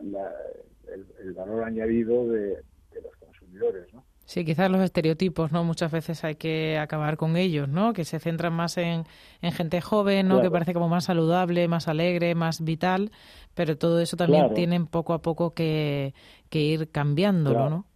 el, 0.92 1.32
valor 1.32 1.64
añadido 1.64 2.28
de, 2.28 2.48
de 2.48 3.02
los 3.02 3.16
consumidores, 3.16 3.92
¿no? 3.92 4.04
Sí, 4.28 4.44
quizás 4.44 4.70
los 4.70 4.82
estereotipos, 4.82 5.52
¿no? 5.52 5.64
Muchas 5.64 5.90
veces 5.90 6.22
hay 6.22 6.34
que 6.34 6.76
acabar 6.76 7.16
con 7.16 7.38
ellos, 7.38 7.66
¿no? 7.66 7.94
Que 7.94 8.04
se 8.04 8.18
centran 8.18 8.52
más 8.52 8.76
en, 8.76 9.04
en 9.40 9.52
gente 9.52 9.80
joven, 9.80 10.28
¿no? 10.28 10.42
Que 10.42 10.50
parece 10.50 10.74
como 10.74 10.86
más 10.86 11.06
saludable, 11.06 11.66
más 11.66 11.88
alegre, 11.88 12.34
más 12.34 12.62
vital, 12.62 13.10
pero 13.54 13.78
todo 13.78 14.00
eso 14.00 14.18
también 14.18 14.52
tienen 14.52 14.86
poco 14.86 15.14
a 15.14 15.22
poco 15.22 15.54
que, 15.54 16.12
que 16.50 16.60
ir 16.60 16.90
cambiándolo, 16.90 17.70
¿no? 17.70 17.86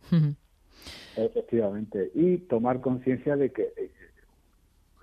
Efectivamente. 1.19 2.11
Y 2.15 2.39
tomar 2.39 2.81
conciencia 2.81 3.37
de 3.37 3.53
que, 3.53 3.65
eh, 3.77 3.91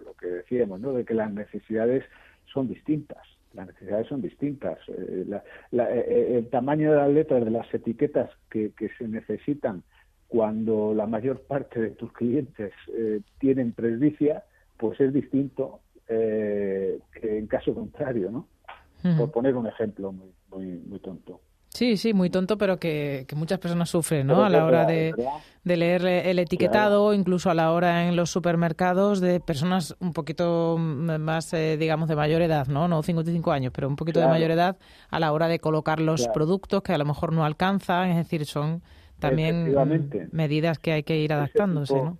lo 0.03 0.15
que 0.15 0.25
decíamos, 0.25 0.79
¿no? 0.79 0.93
De 0.93 1.05
que 1.05 1.13
las 1.13 1.31
necesidades 1.31 2.05
son 2.51 2.67
distintas. 2.67 3.21
Las 3.53 3.67
necesidades 3.67 4.07
son 4.07 4.21
distintas. 4.21 4.77
Eh, 4.89 5.25
eh, 5.71 6.33
el 6.37 6.49
tamaño 6.49 6.91
de 6.91 6.97
las 6.97 7.09
letras 7.09 7.43
de 7.43 7.51
las 7.51 7.73
etiquetas 7.73 8.29
que, 8.49 8.71
que 8.77 8.89
se 8.97 9.07
necesitan 9.07 9.83
cuando 10.29 10.93
la 10.93 11.07
mayor 11.07 11.41
parte 11.41 11.81
de 11.81 11.89
tus 11.89 12.13
clientes 12.13 12.71
eh, 12.95 13.19
tienen 13.39 13.73
presbicia, 13.73 14.43
pues 14.77 15.01
es 15.01 15.11
distinto 15.11 15.81
eh, 16.07 16.99
que 17.19 17.39
en 17.39 17.47
caso 17.47 17.73
contrario, 17.73 18.31
¿no? 18.31 18.47
Por 19.17 19.31
poner 19.31 19.55
un 19.55 19.65
ejemplo 19.65 20.11
muy, 20.11 20.29
muy, 20.51 20.65
muy 20.65 20.99
tonto. 20.99 21.39
Sí, 21.69 21.97
sí, 21.97 22.13
muy 22.13 22.29
tonto, 22.29 22.57
pero 22.57 22.77
que, 22.77 23.25
muchas 23.35 23.59
personas 23.59 23.89
sufren, 23.89 24.27
¿no? 24.27 24.43
a 24.43 24.49
la 24.49 24.65
hora 24.65 24.85
de, 24.85 25.13
leer 25.63 26.03
el 26.05 26.39
etiquetado, 26.39 27.13
incluso 27.13 27.51
a 27.51 27.53
la 27.53 27.71
hora 27.71 28.07
en 28.07 28.15
los 28.15 28.31
supermercados 28.31 29.21
de 29.21 29.39
personas 29.39 29.95
un 29.99 30.13
poquito 30.13 30.77
más, 30.77 31.53
eh, 31.53 31.77
digamos, 31.77 32.09
de 32.09 32.15
mayor 32.15 32.41
edad, 32.41 32.67
¿no? 32.67 32.87
No 32.87 33.03
55 33.03 33.51
años, 33.51 33.71
pero 33.73 33.87
un 33.87 33.95
poquito 33.95 34.19
de 34.19 34.27
mayor 34.27 34.51
edad 34.51 34.77
a 35.09 35.19
la 35.19 35.31
hora 35.31 35.47
de 35.47 35.59
colocar 35.59 35.99
los 35.99 36.27
productos 36.29 36.81
que 36.81 36.93
a 36.93 36.97
lo 36.97 37.05
mejor 37.05 37.33
no 37.33 37.45
alcanzan, 37.45 38.09
es 38.09 38.17
decir, 38.17 38.45
son 38.45 38.81
también 39.19 39.75
medidas 40.31 40.79
que 40.79 40.93
hay 40.93 41.03
que 41.03 41.17
ir 41.17 41.33
adaptándose, 41.33 41.93
ese 41.93 41.99
tipo, 41.99 42.05
¿no? 42.05 42.17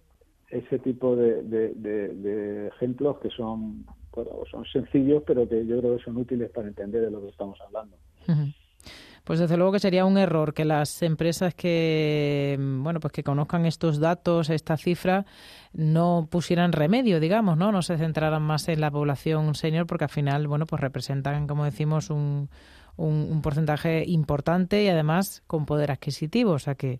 Ese 0.50 0.80
tipo 0.80 1.16
de, 1.16 2.68
ejemplos 2.68 3.18
que 3.18 3.30
son, 3.30 3.84
son 4.52 4.66
sencillos, 4.72 5.24
pero 5.26 5.50
que 5.50 5.66
yo 5.66 5.80
creo 5.80 5.98
que 5.98 6.04
son 6.04 6.18
útiles 6.18 6.52
para 6.52 6.68
entender 6.68 7.02
de 7.02 7.10
lo 7.10 7.22
que 7.22 7.30
estamos 7.30 7.60
hablando. 7.62 7.98
Pues 9.30 9.38
desde 9.38 9.58
luego 9.58 9.74
que 9.74 9.80
sería 9.80 10.06
un 10.06 10.18
error 10.18 10.56
que 10.56 10.66
las 10.66 11.04
empresas 11.04 11.54
que 11.54 12.58
bueno 12.60 13.00
pues 13.00 13.14
que 13.14 13.22
conozcan 13.22 13.68
estos 13.68 14.00
datos, 14.00 14.50
esta 14.50 14.76
cifra, 14.76 15.28
no 15.72 16.28
pusieran 16.32 16.72
remedio, 16.72 17.20
digamos, 17.20 17.56
¿no? 17.56 17.72
No 17.72 17.84
se 17.84 18.00
centraran 18.00 18.42
más 18.42 18.68
en 18.70 18.82
la 18.82 18.90
población 18.90 19.54
senior 19.54 19.86
porque 19.86 20.06
al 20.06 20.10
final, 20.10 20.48
bueno, 20.48 20.66
pues 20.66 20.82
representan, 20.82 21.46
como 21.46 21.64
decimos, 21.64 22.10
un, 22.10 22.50
un, 22.98 23.42
porcentaje 23.44 24.04
importante 24.08 24.82
y 24.82 24.88
además 24.88 25.44
con 25.46 25.68
poder 25.68 25.92
adquisitivo, 25.92 26.54
o 26.54 26.60
sea 26.60 26.74
que 26.74 27.00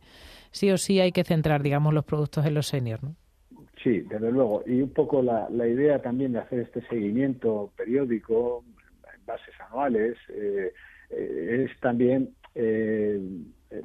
sí 0.52 0.70
o 0.70 0.78
sí 0.78 1.00
hay 1.00 1.12
que 1.12 1.24
centrar, 1.24 1.64
digamos, 1.64 1.96
los 1.96 2.06
productos 2.06 2.46
en 2.46 2.54
los 2.54 2.68
seniors, 2.68 3.02
¿no? 3.02 3.16
Sí, 3.84 4.02
desde 4.02 4.32
luego. 4.32 4.62
Y 4.68 4.84
un 4.84 4.94
poco 4.94 5.24
la, 5.24 5.50
la 5.50 5.68
idea 5.68 6.00
también 6.00 6.34
de 6.34 6.42
hacer 6.42 6.60
este 6.60 6.88
seguimiento 6.90 7.72
periódico 7.76 8.64
en 9.16 9.26
bases 9.26 9.56
anuales, 9.68 10.16
eh, 10.30 10.74
eh, 11.10 11.66
es 11.68 11.80
también 11.80 12.36
eh, 12.56 13.20
eh, 13.72 13.84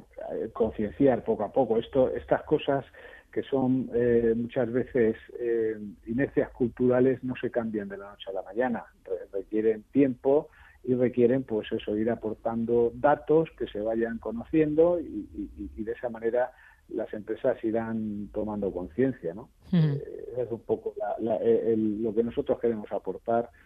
concienciar 0.53 1.23
poco 1.23 1.43
a 1.43 1.51
poco. 1.51 1.77
Esto, 1.77 2.09
estas 2.15 2.43
cosas 2.43 2.85
que 3.31 3.43
son 3.43 3.89
muchas 4.37 4.71
veces 4.71 5.17
inercias 6.05 6.49
culturales 6.51 7.21
no 7.21 7.35
se 7.35 7.51
cambian 7.51 7.89
de 7.89 7.97
la 7.97 8.11
noche 8.11 8.29
a 8.29 8.33
la 8.33 8.41
mañana, 8.43 8.85
requieren 9.33 9.83
tiempo 9.91 10.47
y 10.85 10.95
requieren 10.95 11.43
pues 11.43 11.69
eso 11.69 11.97
ir 11.97 12.09
aportando 12.09 12.93
datos 12.95 13.49
que 13.57 13.67
se 13.67 13.81
vayan 13.81 14.19
conociendo 14.19 15.01
y, 15.01 15.27
de 15.75 15.91
esa 15.91 16.07
manera 16.07 16.53
las 16.87 17.13
empresas 17.13 17.61
irán 17.65 18.29
tomando 18.31 18.71
conciencia, 18.71 19.33
¿no? 19.33 19.49
es 19.73 20.49
un 20.49 20.61
poco 20.61 20.93
lo 21.19 22.15
que 22.15 22.23
nosotros 22.23 22.57
queremos 22.61 22.89
aportar 22.93 23.49
eh, 23.49 23.64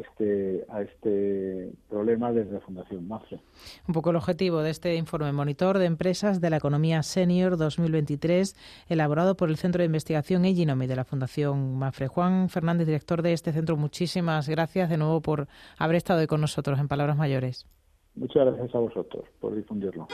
este 0.00 0.64
a 0.68 0.82
este 0.82 1.72
problema 1.88 2.32
desde 2.32 2.52
la 2.52 2.60
Fundación 2.60 3.06
MAFRE. 3.06 3.40
Un 3.88 3.94
poco 3.94 4.10
el 4.10 4.16
objetivo 4.16 4.62
de 4.62 4.70
este 4.70 4.96
informe 4.96 5.32
Monitor 5.32 5.78
de 5.78 5.86
Empresas 5.86 6.40
de 6.40 6.50
la 6.50 6.56
Economía 6.56 7.02
Senior 7.02 7.56
2023, 7.56 8.56
elaborado 8.88 9.36
por 9.36 9.48
el 9.48 9.56
Centro 9.56 9.80
de 9.80 9.86
Investigación 9.86 10.44
Eginomi 10.44 10.86
de 10.86 10.96
la 10.96 11.04
Fundación 11.04 11.78
MAFRE. 11.78 12.08
Juan 12.08 12.48
Fernández, 12.48 12.86
director 12.86 13.22
de 13.22 13.32
este 13.32 13.52
centro, 13.52 13.76
muchísimas 13.76 14.48
gracias 14.48 14.90
de 14.90 14.96
nuevo 14.96 15.20
por 15.20 15.48
haber 15.78 15.96
estado 15.96 16.20
hoy 16.20 16.26
con 16.26 16.40
nosotros 16.40 16.78
en 16.78 16.88
Palabras 16.88 17.16
Mayores. 17.16 17.66
Muchas 18.14 18.44
gracias 18.44 18.74
a 18.74 18.78
vosotros 18.78 19.24
por 19.40 19.54
difundirlo. 19.54 20.08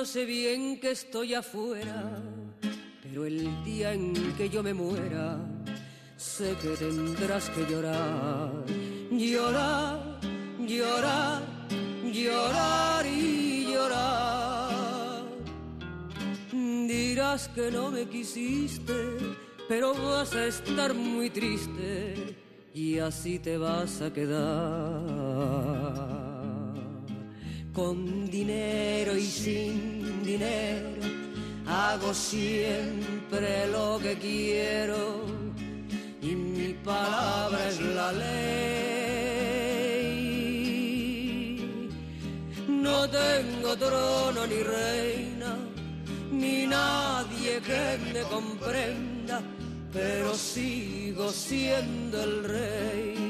Yo 0.00 0.06
sé 0.06 0.24
bien 0.24 0.80
que 0.80 0.92
estoy 0.92 1.34
afuera, 1.34 2.22
pero 3.02 3.26
el 3.26 3.62
día 3.62 3.92
en 3.92 4.14
que 4.34 4.48
yo 4.48 4.62
me 4.62 4.72
muera, 4.72 5.36
sé 6.16 6.56
que 6.62 6.70
tendrás 6.70 7.50
que 7.50 7.66
llorar, 7.70 8.64
llorar, 9.10 10.18
llorar, 10.66 11.42
llorar 12.10 13.04
y 13.04 13.66
llorar. 13.70 15.22
Dirás 16.50 17.48
que 17.48 17.70
no 17.70 17.90
me 17.90 18.08
quisiste, 18.08 19.18
pero 19.68 19.92
vas 19.92 20.34
a 20.34 20.46
estar 20.46 20.94
muy 20.94 21.28
triste 21.28 22.38
y 22.72 22.98
así 23.00 23.38
te 23.38 23.58
vas 23.58 24.00
a 24.00 24.10
quedar 24.10 25.69
con 27.72 28.28
dinero 28.30 29.16
y 29.16 29.26
sin 29.26 30.22
dinero, 30.24 31.00
hago 31.66 32.12
siempre 32.12 33.66
lo 33.70 33.98
que 33.98 34.18
quiero 34.18 35.24
y 36.20 36.34
mi 36.34 36.74
palabra 36.84 37.68
es 37.68 37.80
la 37.80 38.12
ley. 38.12 39.10
No 42.68 43.08
tengo 43.08 43.76
trono 43.76 44.46
ni 44.46 44.62
reina, 44.62 45.56
ni 46.32 46.66
nadie 46.66 47.60
que 47.60 47.98
me 48.12 48.22
comprenda, 48.22 49.40
pero 49.92 50.34
sigo 50.34 51.30
siendo 51.30 52.22
el 52.22 52.44
rey 52.44 53.29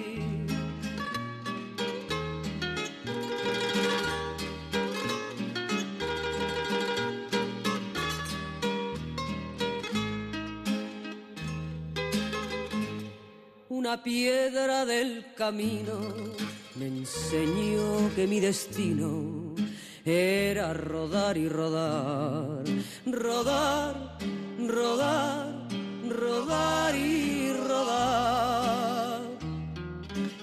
una 13.90 14.04
piedra 14.04 14.86
del 14.86 15.34
camino 15.34 15.98
me 16.76 16.86
enseñó 16.86 18.14
que 18.14 18.24
mi 18.28 18.38
destino 18.38 19.52
era 20.04 20.72
rodar 20.72 21.36
y 21.36 21.48
rodar, 21.48 22.62
rodar, 23.04 24.16
rodar, 24.64 25.68
rodar 26.08 26.94
y 26.94 27.52
rodar. 27.66 29.22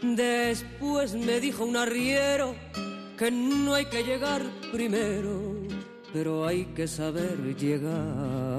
Después 0.02 1.14
me 1.14 1.40
dijo 1.40 1.64
un 1.64 1.78
arriero 1.78 2.54
que 3.18 3.32
no 3.32 3.76
hay 3.76 3.86
que 3.86 4.04
llegar 4.04 4.42
primero, 4.74 5.56
pero 6.12 6.46
hay 6.46 6.66
que 6.76 6.86
saber 6.86 7.56
llegar 7.56 8.57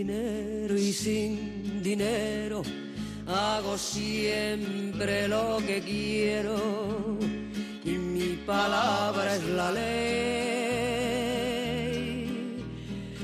y 0.00 0.92
sin 0.92 1.82
dinero 1.82 2.62
hago 3.26 3.76
siempre 3.76 5.26
lo 5.26 5.58
que 5.66 5.80
quiero 5.80 7.18
y 7.84 7.90
mi 7.90 8.36
palabra 8.46 9.34
es 9.34 9.42
la 9.42 9.72
ley. 9.72 9.88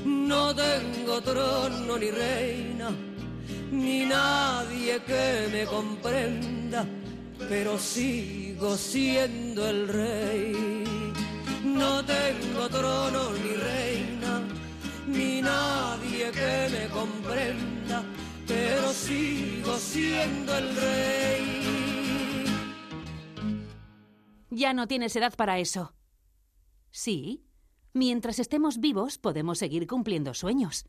No 0.03 0.53
tengo 0.53 1.21
trono 1.21 1.97
ni 1.97 2.11
reina, 2.11 2.91
ni 3.71 4.05
nadie 4.05 4.99
que 5.07 5.47
me 5.53 5.65
comprenda, 5.65 6.85
pero 7.47 7.79
sigo 7.79 8.75
siendo 8.75 9.69
el 9.69 9.87
rey. 9.87 10.83
No 11.63 12.03
tengo 12.03 12.67
trono 12.69 13.31
ni 13.31 13.55
reina 13.55 13.84
ni 15.07 15.41
nadie 15.41 16.31
que 16.31 16.67
me 16.71 16.87
comprenda, 16.89 18.03
pero 18.47 18.89
sigo 18.91 19.75
siendo 19.77 20.57
el 20.57 20.75
rey. 20.75 22.45
Ya 24.49 24.73
no 24.73 24.87
tienes 24.87 25.15
edad 25.15 25.33
para 25.35 25.59
eso. 25.59 25.93
Sí, 26.89 27.45
mientras 27.93 28.39
estemos 28.39 28.79
vivos 28.79 29.17
podemos 29.17 29.57
seguir 29.59 29.85
cumpliendo 29.85 30.33
sueños. 30.33 30.85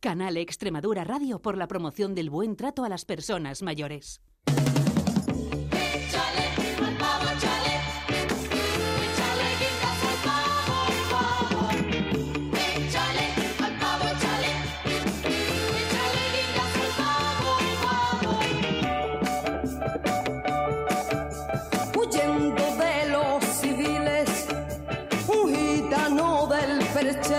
Canal 0.00 0.36
Extremadura 0.36 1.04
Radio 1.04 1.40
por 1.40 1.56
la 1.56 1.68
promoción 1.68 2.14
del 2.14 2.30
buen 2.30 2.56
trato 2.56 2.84
a 2.84 2.88
las 2.88 3.04
personas 3.04 3.62
mayores. 3.62 4.20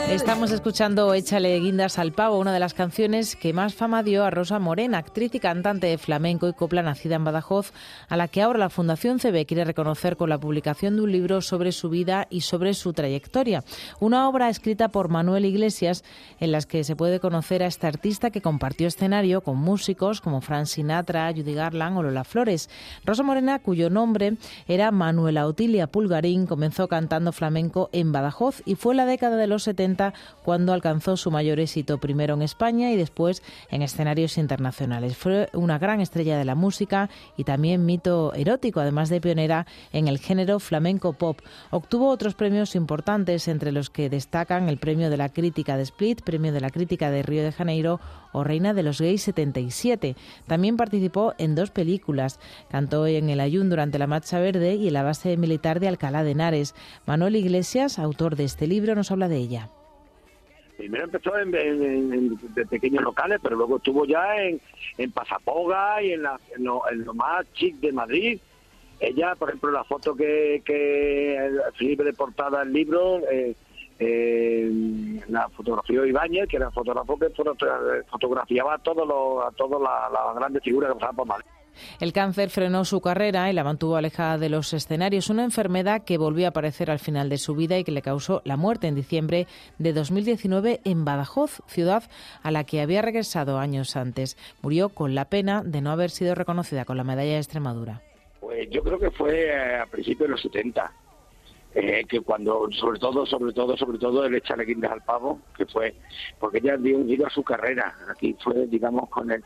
Estamos 0.10 0.52
escuchando 0.52 1.14
Échale 1.14 1.58
guindas 1.60 1.98
al 1.98 2.12
pavo, 2.12 2.38
una 2.38 2.54
de 2.54 2.60
las 2.60 2.74
canciones 2.74 3.36
que 3.38 3.54
más 3.54 3.74
fama 3.74 4.04
dio 4.04 4.26
a 4.26 4.30
Rosa 4.30 4.60
Morena, 4.60 4.98
actriz 4.98 5.34
y 5.36 5.40
cantante 5.40 5.88
de 5.88 5.98
flamenco 5.98 6.50
y 6.50 6.54
copla 6.54 6.84
nacida 6.84 7.16
en 7.16 7.24
Badajoz, 7.24 7.72
a 8.10 8.18
la 8.18 8.28
que 8.28 8.42
ahora 8.42 8.60
la 8.60 8.70
Fundación 8.70 9.20
CB 9.20 9.46
quiere 9.46 9.64
reconocer 9.64 10.18
con 10.18 10.30
la 10.30 10.38
publicación 10.38 10.98
de 10.98 11.04
un 11.04 11.12
libro 11.12 11.42
sobre 11.42 11.72
su 11.72 11.90
vida 11.90 12.28
y 12.30 12.42
sobre 12.42 12.74
su 12.74 12.92
trayectoria. 12.92 13.64
Una 14.02 14.28
obra 14.28 14.50
escrita 14.50 14.90
por 14.90 15.08
Manuel 15.08 15.46
Iglesias 15.46 16.04
en 16.40 16.52
las 16.52 16.66
que 16.66 16.84
se 16.84 16.98
puede 16.98 17.22
conocer 17.22 17.64
a 17.64 17.68
esta 17.68 17.88
artista 17.88 18.32
que 18.32 18.42
compartió 18.42 18.88
escenario 18.88 19.42
con 19.42 19.58
músicos 19.58 20.20
como 20.20 20.42
Frank 20.42 20.66
Sinatra, 20.66 21.32
Judy 21.32 21.54
Garland 21.54 21.98
o 21.98 22.04
Lola 22.04 22.26
Flores. 22.26 22.70
Rosa 23.06 23.24
Morena, 23.24 23.60
cuyo 23.60 23.90
nombre 23.90 24.34
era 24.68 24.92
Manuela 24.92 25.48
Otilia 25.48 25.88
Pulgarín, 25.88 26.48
comenzó 26.48 26.90
cantando 26.90 27.32
flamenco 27.32 27.90
en 27.94 28.12
Badajoz 28.12 28.62
y 28.66 28.76
fue 28.76 28.94
la 28.94 29.06
década 29.06 29.38
de 29.38 29.53
los 29.54 29.64
70 29.64 30.14
cuando 30.44 30.74
alcanzó 30.74 31.16
su 31.16 31.32
mayor 31.32 31.60
éxito, 31.60 31.98
primero 31.98 32.34
en 32.34 32.42
España 32.42 32.92
y 32.92 32.98
después 32.98 33.42
en 33.70 33.82
escenarios 33.82 34.38
internacionales. 34.38 35.16
Fue 35.16 35.50
una 35.54 35.80
gran 35.80 36.02
estrella 36.02 36.38
de 36.38 36.46
la 36.46 36.56
música 36.56 37.10
y 37.38 37.44
también 37.44 37.86
mito 37.86 38.34
erótico, 38.34 38.80
además 38.80 39.10
de 39.10 39.22
pionera 39.22 39.66
en 39.92 40.08
el 40.08 40.20
género 40.20 40.60
flamenco 40.60 41.14
pop. 41.14 41.40
Obtuvo 41.72 42.10
otros 42.10 42.34
premios 42.36 42.76
importantes, 42.76 43.48
entre 43.48 43.72
los 43.72 43.90
que 43.90 44.10
destacan 44.10 44.70
el 44.70 44.78
Premio 44.78 45.10
de 45.10 45.18
la 45.18 45.30
Crítica 45.30 45.78
de 45.78 45.84
Split, 45.84 46.22
Premio 46.22 46.52
de 46.52 46.62
la 46.62 46.70
Crítica 46.70 47.10
de 47.12 47.24
Río 47.24 47.44
de 47.44 47.52
Janeiro 47.52 48.00
o 48.34 48.44
Reina 48.44 48.74
de 48.74 48.84
los 48.84 49.00
Gays 49.00 49.22
77. 49.24 50.16
También 50.48 50.76
participó 50.76 51.34
en 51.38 51.56
dos 51.56 51.72
películas. 51.72 52.40
Cantó 52.70 53.08
en 53.08 53.30
El 53.30 53.40
Ayun 53.40 53.70
durante 53.70 54.00
la 54.00 54.08
Marcha 54.08 54.40
Verde 54.40 54.76
y 54.76 54.88
en 54.88 54.94
la 54.94 55.04
base 55.04 55.38
militar 55.38 55.80
de 55.80 55.88
Alcalá 55.88 56.24
de 56.24 56.32
Henares. 56.32 56.76
Manuel 57.06 57.36
Iglesias, 57.36 58.00
autor 58.00 58.36
de 58.36 58.44
este 58.44 58.68
libro, 58.68 58.96
nos 58.96 59.12
habla 59.12 59.30
de 59.30 59.38
ella. 59.38 59.70
Primero 60.78 61.06
empezó 61.06 61.38
en, 61.38 62.38
pequeños 62.70 63.04
locales, 63.04 63.40
pero 63.42 63.56
luego 63.56 63.78
estuvo 63.78 64.06
ya 64.06 64.42
en, 64.42 64.60
en 64.98 65.12
Pasapoga 65.12 66.02
y 66.02 66.14
en, 66.14 66.24
lo, 66.24 67.14
más 67.14 67.46
chic 67.54 67.76
de 67.76 67.92
Madrid. 67.92 68.40
Ella, 69.00 69.36
por 69.36 69.50
ejemplo, 69.50 69.72
la 69.72 69.84
foto 69.84 70.16
que, 70.16 70.62
que 70.66 71.38
el 71.38 71.98
de 71.98 72.14
portada 72.14 72.60
del 72.60 72.74
libro, 72.74 73.20
eh, 73.30 73.56
eh, 74.00 74.70
la 75.28 75.50
fotografía 75.50 76.02
de 76.02 76.10
Ibáñez, 76.10 76.48
que 76.48 76.58
era 76.58 76.68
el 76.68 76.74
fotógrafo 76.74 77.18
que 77.18 77.30
fotografiaba 78.10 78.76
a, 78.76 78.78
todos 78.80 79.08
a 79.46 79.52
todas 79.52 79.82
las 79.82 80.36
grandes 80.36 80.64
figuras 80.64 80.90
que 80.90 80.96
pasaban 80.96 81.16
por 81.16 81.28
Madrid. 81.28 81.46
El 82.00 82.14
cáncer 82.14 82.50
frenó 82.50 82.86
su 82.86 83.02
carrera 83.02 83.50
y 83.50 83.54
la 83.54 83.64
mantuvo 83.64 83.96
alejada 83.96 84.38
de 84.38 84.50
los 84.50 84.74
escenarios, 84.74 85.30
una 85.30 85.44
enfermedad 85.44 86.04
que 86.04 86.18
volvió 86.18 86.46
a 86.46 86.50
aparecer 86.50 86.92
al 86.92 87.00
final 87.00 87.30
de 87.30 87.38
su 87.38 87.56
vida 87.56 87.78
y 87.78 87.84
que 87.84 87.92
le 87.92 88.02
causó 88.02 88.42
la 88.46 88.58
muerte 88.58 88.88
en 88.88 88.96
diciembre 88.96 89.48
de 89.80 89.94
2019 89.94 90.82
en 90.84 91.06
Badajoz, 91.06 91.62
ciudad 91.68 92.04
a 92.42 92.52
la 92.52 92.64
que 92.64 92.82
había 92.82 93.02
regresado 93.02 93.58
años 93.58 93.96
antes. 93.96 94.38
Murió 94.62 94.90
con 94.90 95.16
la 95.16 95.26
pena 95.26 95.64
de 95.64 95.82
no 95.82 95.92
haber 95.92 96.10
sido 96.10 96.36
reconocida 96.36 96.86
con 96.86 96.98
la 96.98 97.04
medalla 97.04 97.34
de 97.34 97.38
Extremadura. 97.38 98.02
Pues 98.40 98.70
yo 98.70 98.84
creo 98.84 99.00
que 99.00 99.12
fue 99.12 99.48
eh, 99.48 99.80
a 99.80 99.86
principios 99.86 100.28
de 100.28 100.32
los 100.32 100.42
70. 100.42 100.92
Eh, 101.76 102.06
que 102.08 102.22
cuando, 102.22 102.70
sobre 102.72 103.00
todo, 103.00 103.26
sobre 103.26 103.52
todo, 103.52 103.76
sobre 103.76 103.98
todo, 103.98 104.26
el 104.26 104.36
echarle 104.36 104.66
guindas 104.66 104.92
al 104.92 105.04
pavo, 105.04 105.42
que 105.58 105.66
fue, 105.66 105.96
porque 106.40 106.60
ella 106.60 106.78
dio 106.78 106.98
un 106.98 107.08
giro 107.08 107.26
a 107.26 107.32
su 107.32 107.44
carrera. 107.44 107.96
Aquí 108.12 108.36
fue, 108.44 108.68
digamos, 108.68 109.10
con 109.10 109.32
el, 109.32 109.44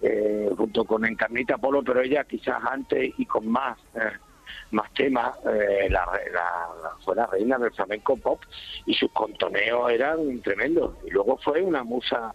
eh, 0.00 0.48
junto 0.56 0.84
con 0.84 1.04
Encarnita 1.04 1.58
Polo, 1.58 1.82
pero 1.82 2.00
ella 2.00 2.24
quizás 2.24 2.62
antes 2.64 3.12
y 3.18 3.26
con 3.26 3.48
más 3.48 3.76
eh, 3.94 4.12
más 4.70 4.92
temas, 4.94 5.36
eh, 5.46 5.90
fue 7.04 7.16
la 7.16 7.26
reina 7.26 7.58
del 7.58 7.72
flamenco 7.72 8.16
pop 8.16 8.40
y 8.86 8.94
sus 8.94 9.10
contoneos 9.12 9.90
eran 9.90 10.40
tremendos. 10.40 10.94
Y 11.06 11.10
luego 11.10 11.36
fue 11.38 11.62
una 11.62 11.84
musa 11.84 12.34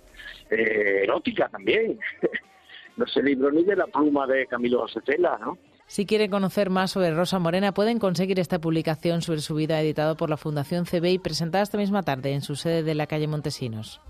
erótica 0.50 1.48
también. 1.50 2.00
no 2.98 3.08
se 3.08 3.24
libró 3.24 3.52
ni 3.52 3.64
de 3.64 3.76
la 3.76 3.88
pluma 3.88 4.28
de 4.28 4.46
Camilo 4.48 4.82
José 4.82 5.00
¿no? 5.18 5.58
Si 5.88 6.06
quieren 6.06 6.32
conocer 6.32 6.70
más 6.70 6.92
sobre 6.92 7.14
Rosa 7.14 7.40
Morena, 7.40 7.74
pueden 7.74 8.00
conseguir 8.00 8.40
esta 8.40 8.60
publicación 8.60 9.22
sobre 9.22 9.42
su 9.42 9.56
vida 9.56 9.80
editado 9.80 10.16
por 10.18 10.30
la 10.30 10.38
Fundación 10.38 10.86
CB 10.86 11.06
y 11.06 11.20
presentada 11.20 11.64
esta 11.64 11.78
misma 11.78 12.04
tarde 12.04 12.34
en 12.34 12.42
su 12.42 12.56
sede 12.56 12.84
de 12.84 12.96
la 12.96 13.08
calle 13.08 13.28
Montesinos. 13.28 14.02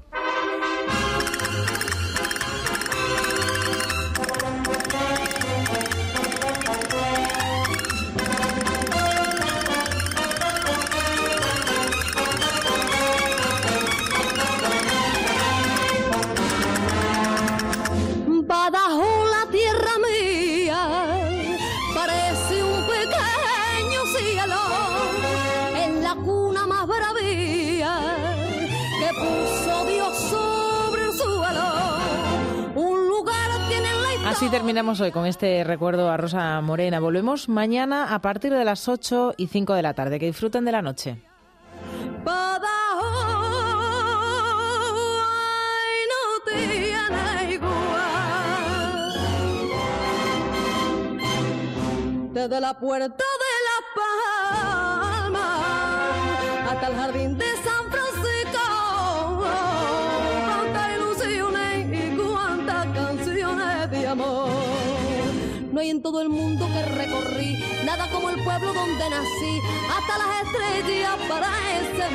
Terminamos 34.54 35.02
hoy 35.02 35.10
con 35.10 35.26
este 35.26 35.64
recuerdo 35.64 36.12
a 36.12 36.18
Rosa 36.18 36.62
Morena. 36.62 37.00
Volvemos 37.00 37.50
mañana 37.50 38.14
a 38.14 38.20
partir 38.22 38.54
de 38.54 38.64
las 38.64 38.88
8 38.88 39.34
y 39.36 39.48
5 39.48 39.74
de 39.74 39.82
la 39.82 39.96
tarde. 39.96 40.20
Que 40.20 40.28
disfruten 40.28 40.64
de 40.64 40.72
la 40.72 40.84
noche. 40.84 41.18
Desde 52.32 52.62
la 52.62 52.80
puerta 52.80 53.08
de 53.08 53.54
la 53.66 53.80
palma 55.18 55.50
hasta 56.70 56.88
el 56.88 56.96
jardín 56.96 57.40
de 57.40 57.53
hay 65.84 65.90
en 65.90 66.02
todo 66.02 66.22
el 66.22 66.30
mundo 66.30 66.66
que 66.66 66.82
recorrí 66.96 67.58
nada 67.86 68.10
como 68.10 68.30
el 68.30 68.42
pueblo 68.42 68.74
donde 68.74 69.10
nací, 69.10 69.60
hasta 69.90 70.18
las 70.18 70.30
estrellas 70.44 71.18
para 71.28 71.50
ese 71.82 72.08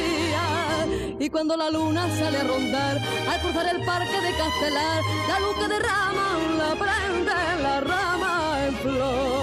día. 0.00 1.16
Y 1.20 1.28
cuando 1.28 1.54
la 1.54 1.68
luna 1.68 2.08
sale 2.18 2.38
a 2.38 2.44
rondar, 2.44 2.98
al 3.28 3.40
cruzar 3.42 3.74
el 3.74 3.84
parque 3.84 4.20
de 4.20 4.36
Castelar, 4.38 5.02
la 5.28 5.40
luz 5.40 5.54
que 5.54 5.68
derrama 5.68 6.38
la 6.56 6.70
prende 6.82 7.62
la 7.62 7.80
rama 7.80 8.66
en 8.66 8.74
flor. 8.76 9.33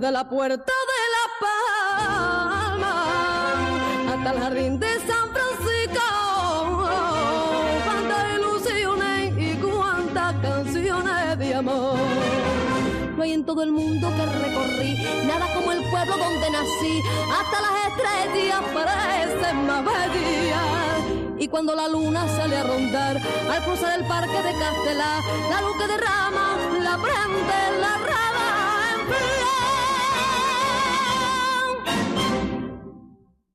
desde 0.00 0.12
la 0.12 0.26
puerta 0.26 0.72
de 0.90 1.00
La 1.16 1.26
Palma 2.72 2.96
hasta 4.08 4.32
el 4.32 4.38
jardín 4.38 4.80
de 4.80 4.88
San 5.06 5.28
Francisco. 5.34 6.06
Cuántas 7.84 8.22
ilusiones 8.38 9.34
y 9.36 9.54
cuántas 9.56 10.34
canciones 10.40 11.38
de 11.38 11.54
amor. 11.54 11.98
No 13.14 13.22
hay 13.22 13.32
en 13.32 13.44
todo 13.44 13.62
el 13.62 13.72
mundo 13.72 14.08
que 14.08 14.24
recorrí, 14.24 15.06
nada 15.26 15.46
como 15.54 15.70
el 15.72 15.82
pueblo 15.90 16.16
donde 16.16 16.50
nací. 16.50 17.02
Hasta 17.38 17.60
las 17.60 17.74
estrellas 17.88 18.62
parecen 18.72 19.66
más 19.66 19.84
bellas 19.84 20.70
y 21.38 21.48
cuando 21.48 21.74
la 21.74 21.88
luna 21.88 22.26
sale 22.36 22.56
a 22.56 22.62
rondar 22.62 23.18
al 23.18 23.64
cruzar 23.64 24.00
el 24.00 24.06
parque 24.06 24.32
de 24.32 24.52
Castelá, 24.58 25.20
la 25.50 25.60
luz 25.60 25.76
que 25.76 25.86
derrama 25.88 26.56
la 26.80 26.96
prende 26.96 27.80
la 27.80 27.98
rama 27.98 28.48
en 28.94 29.06
plan. 29.06 29.40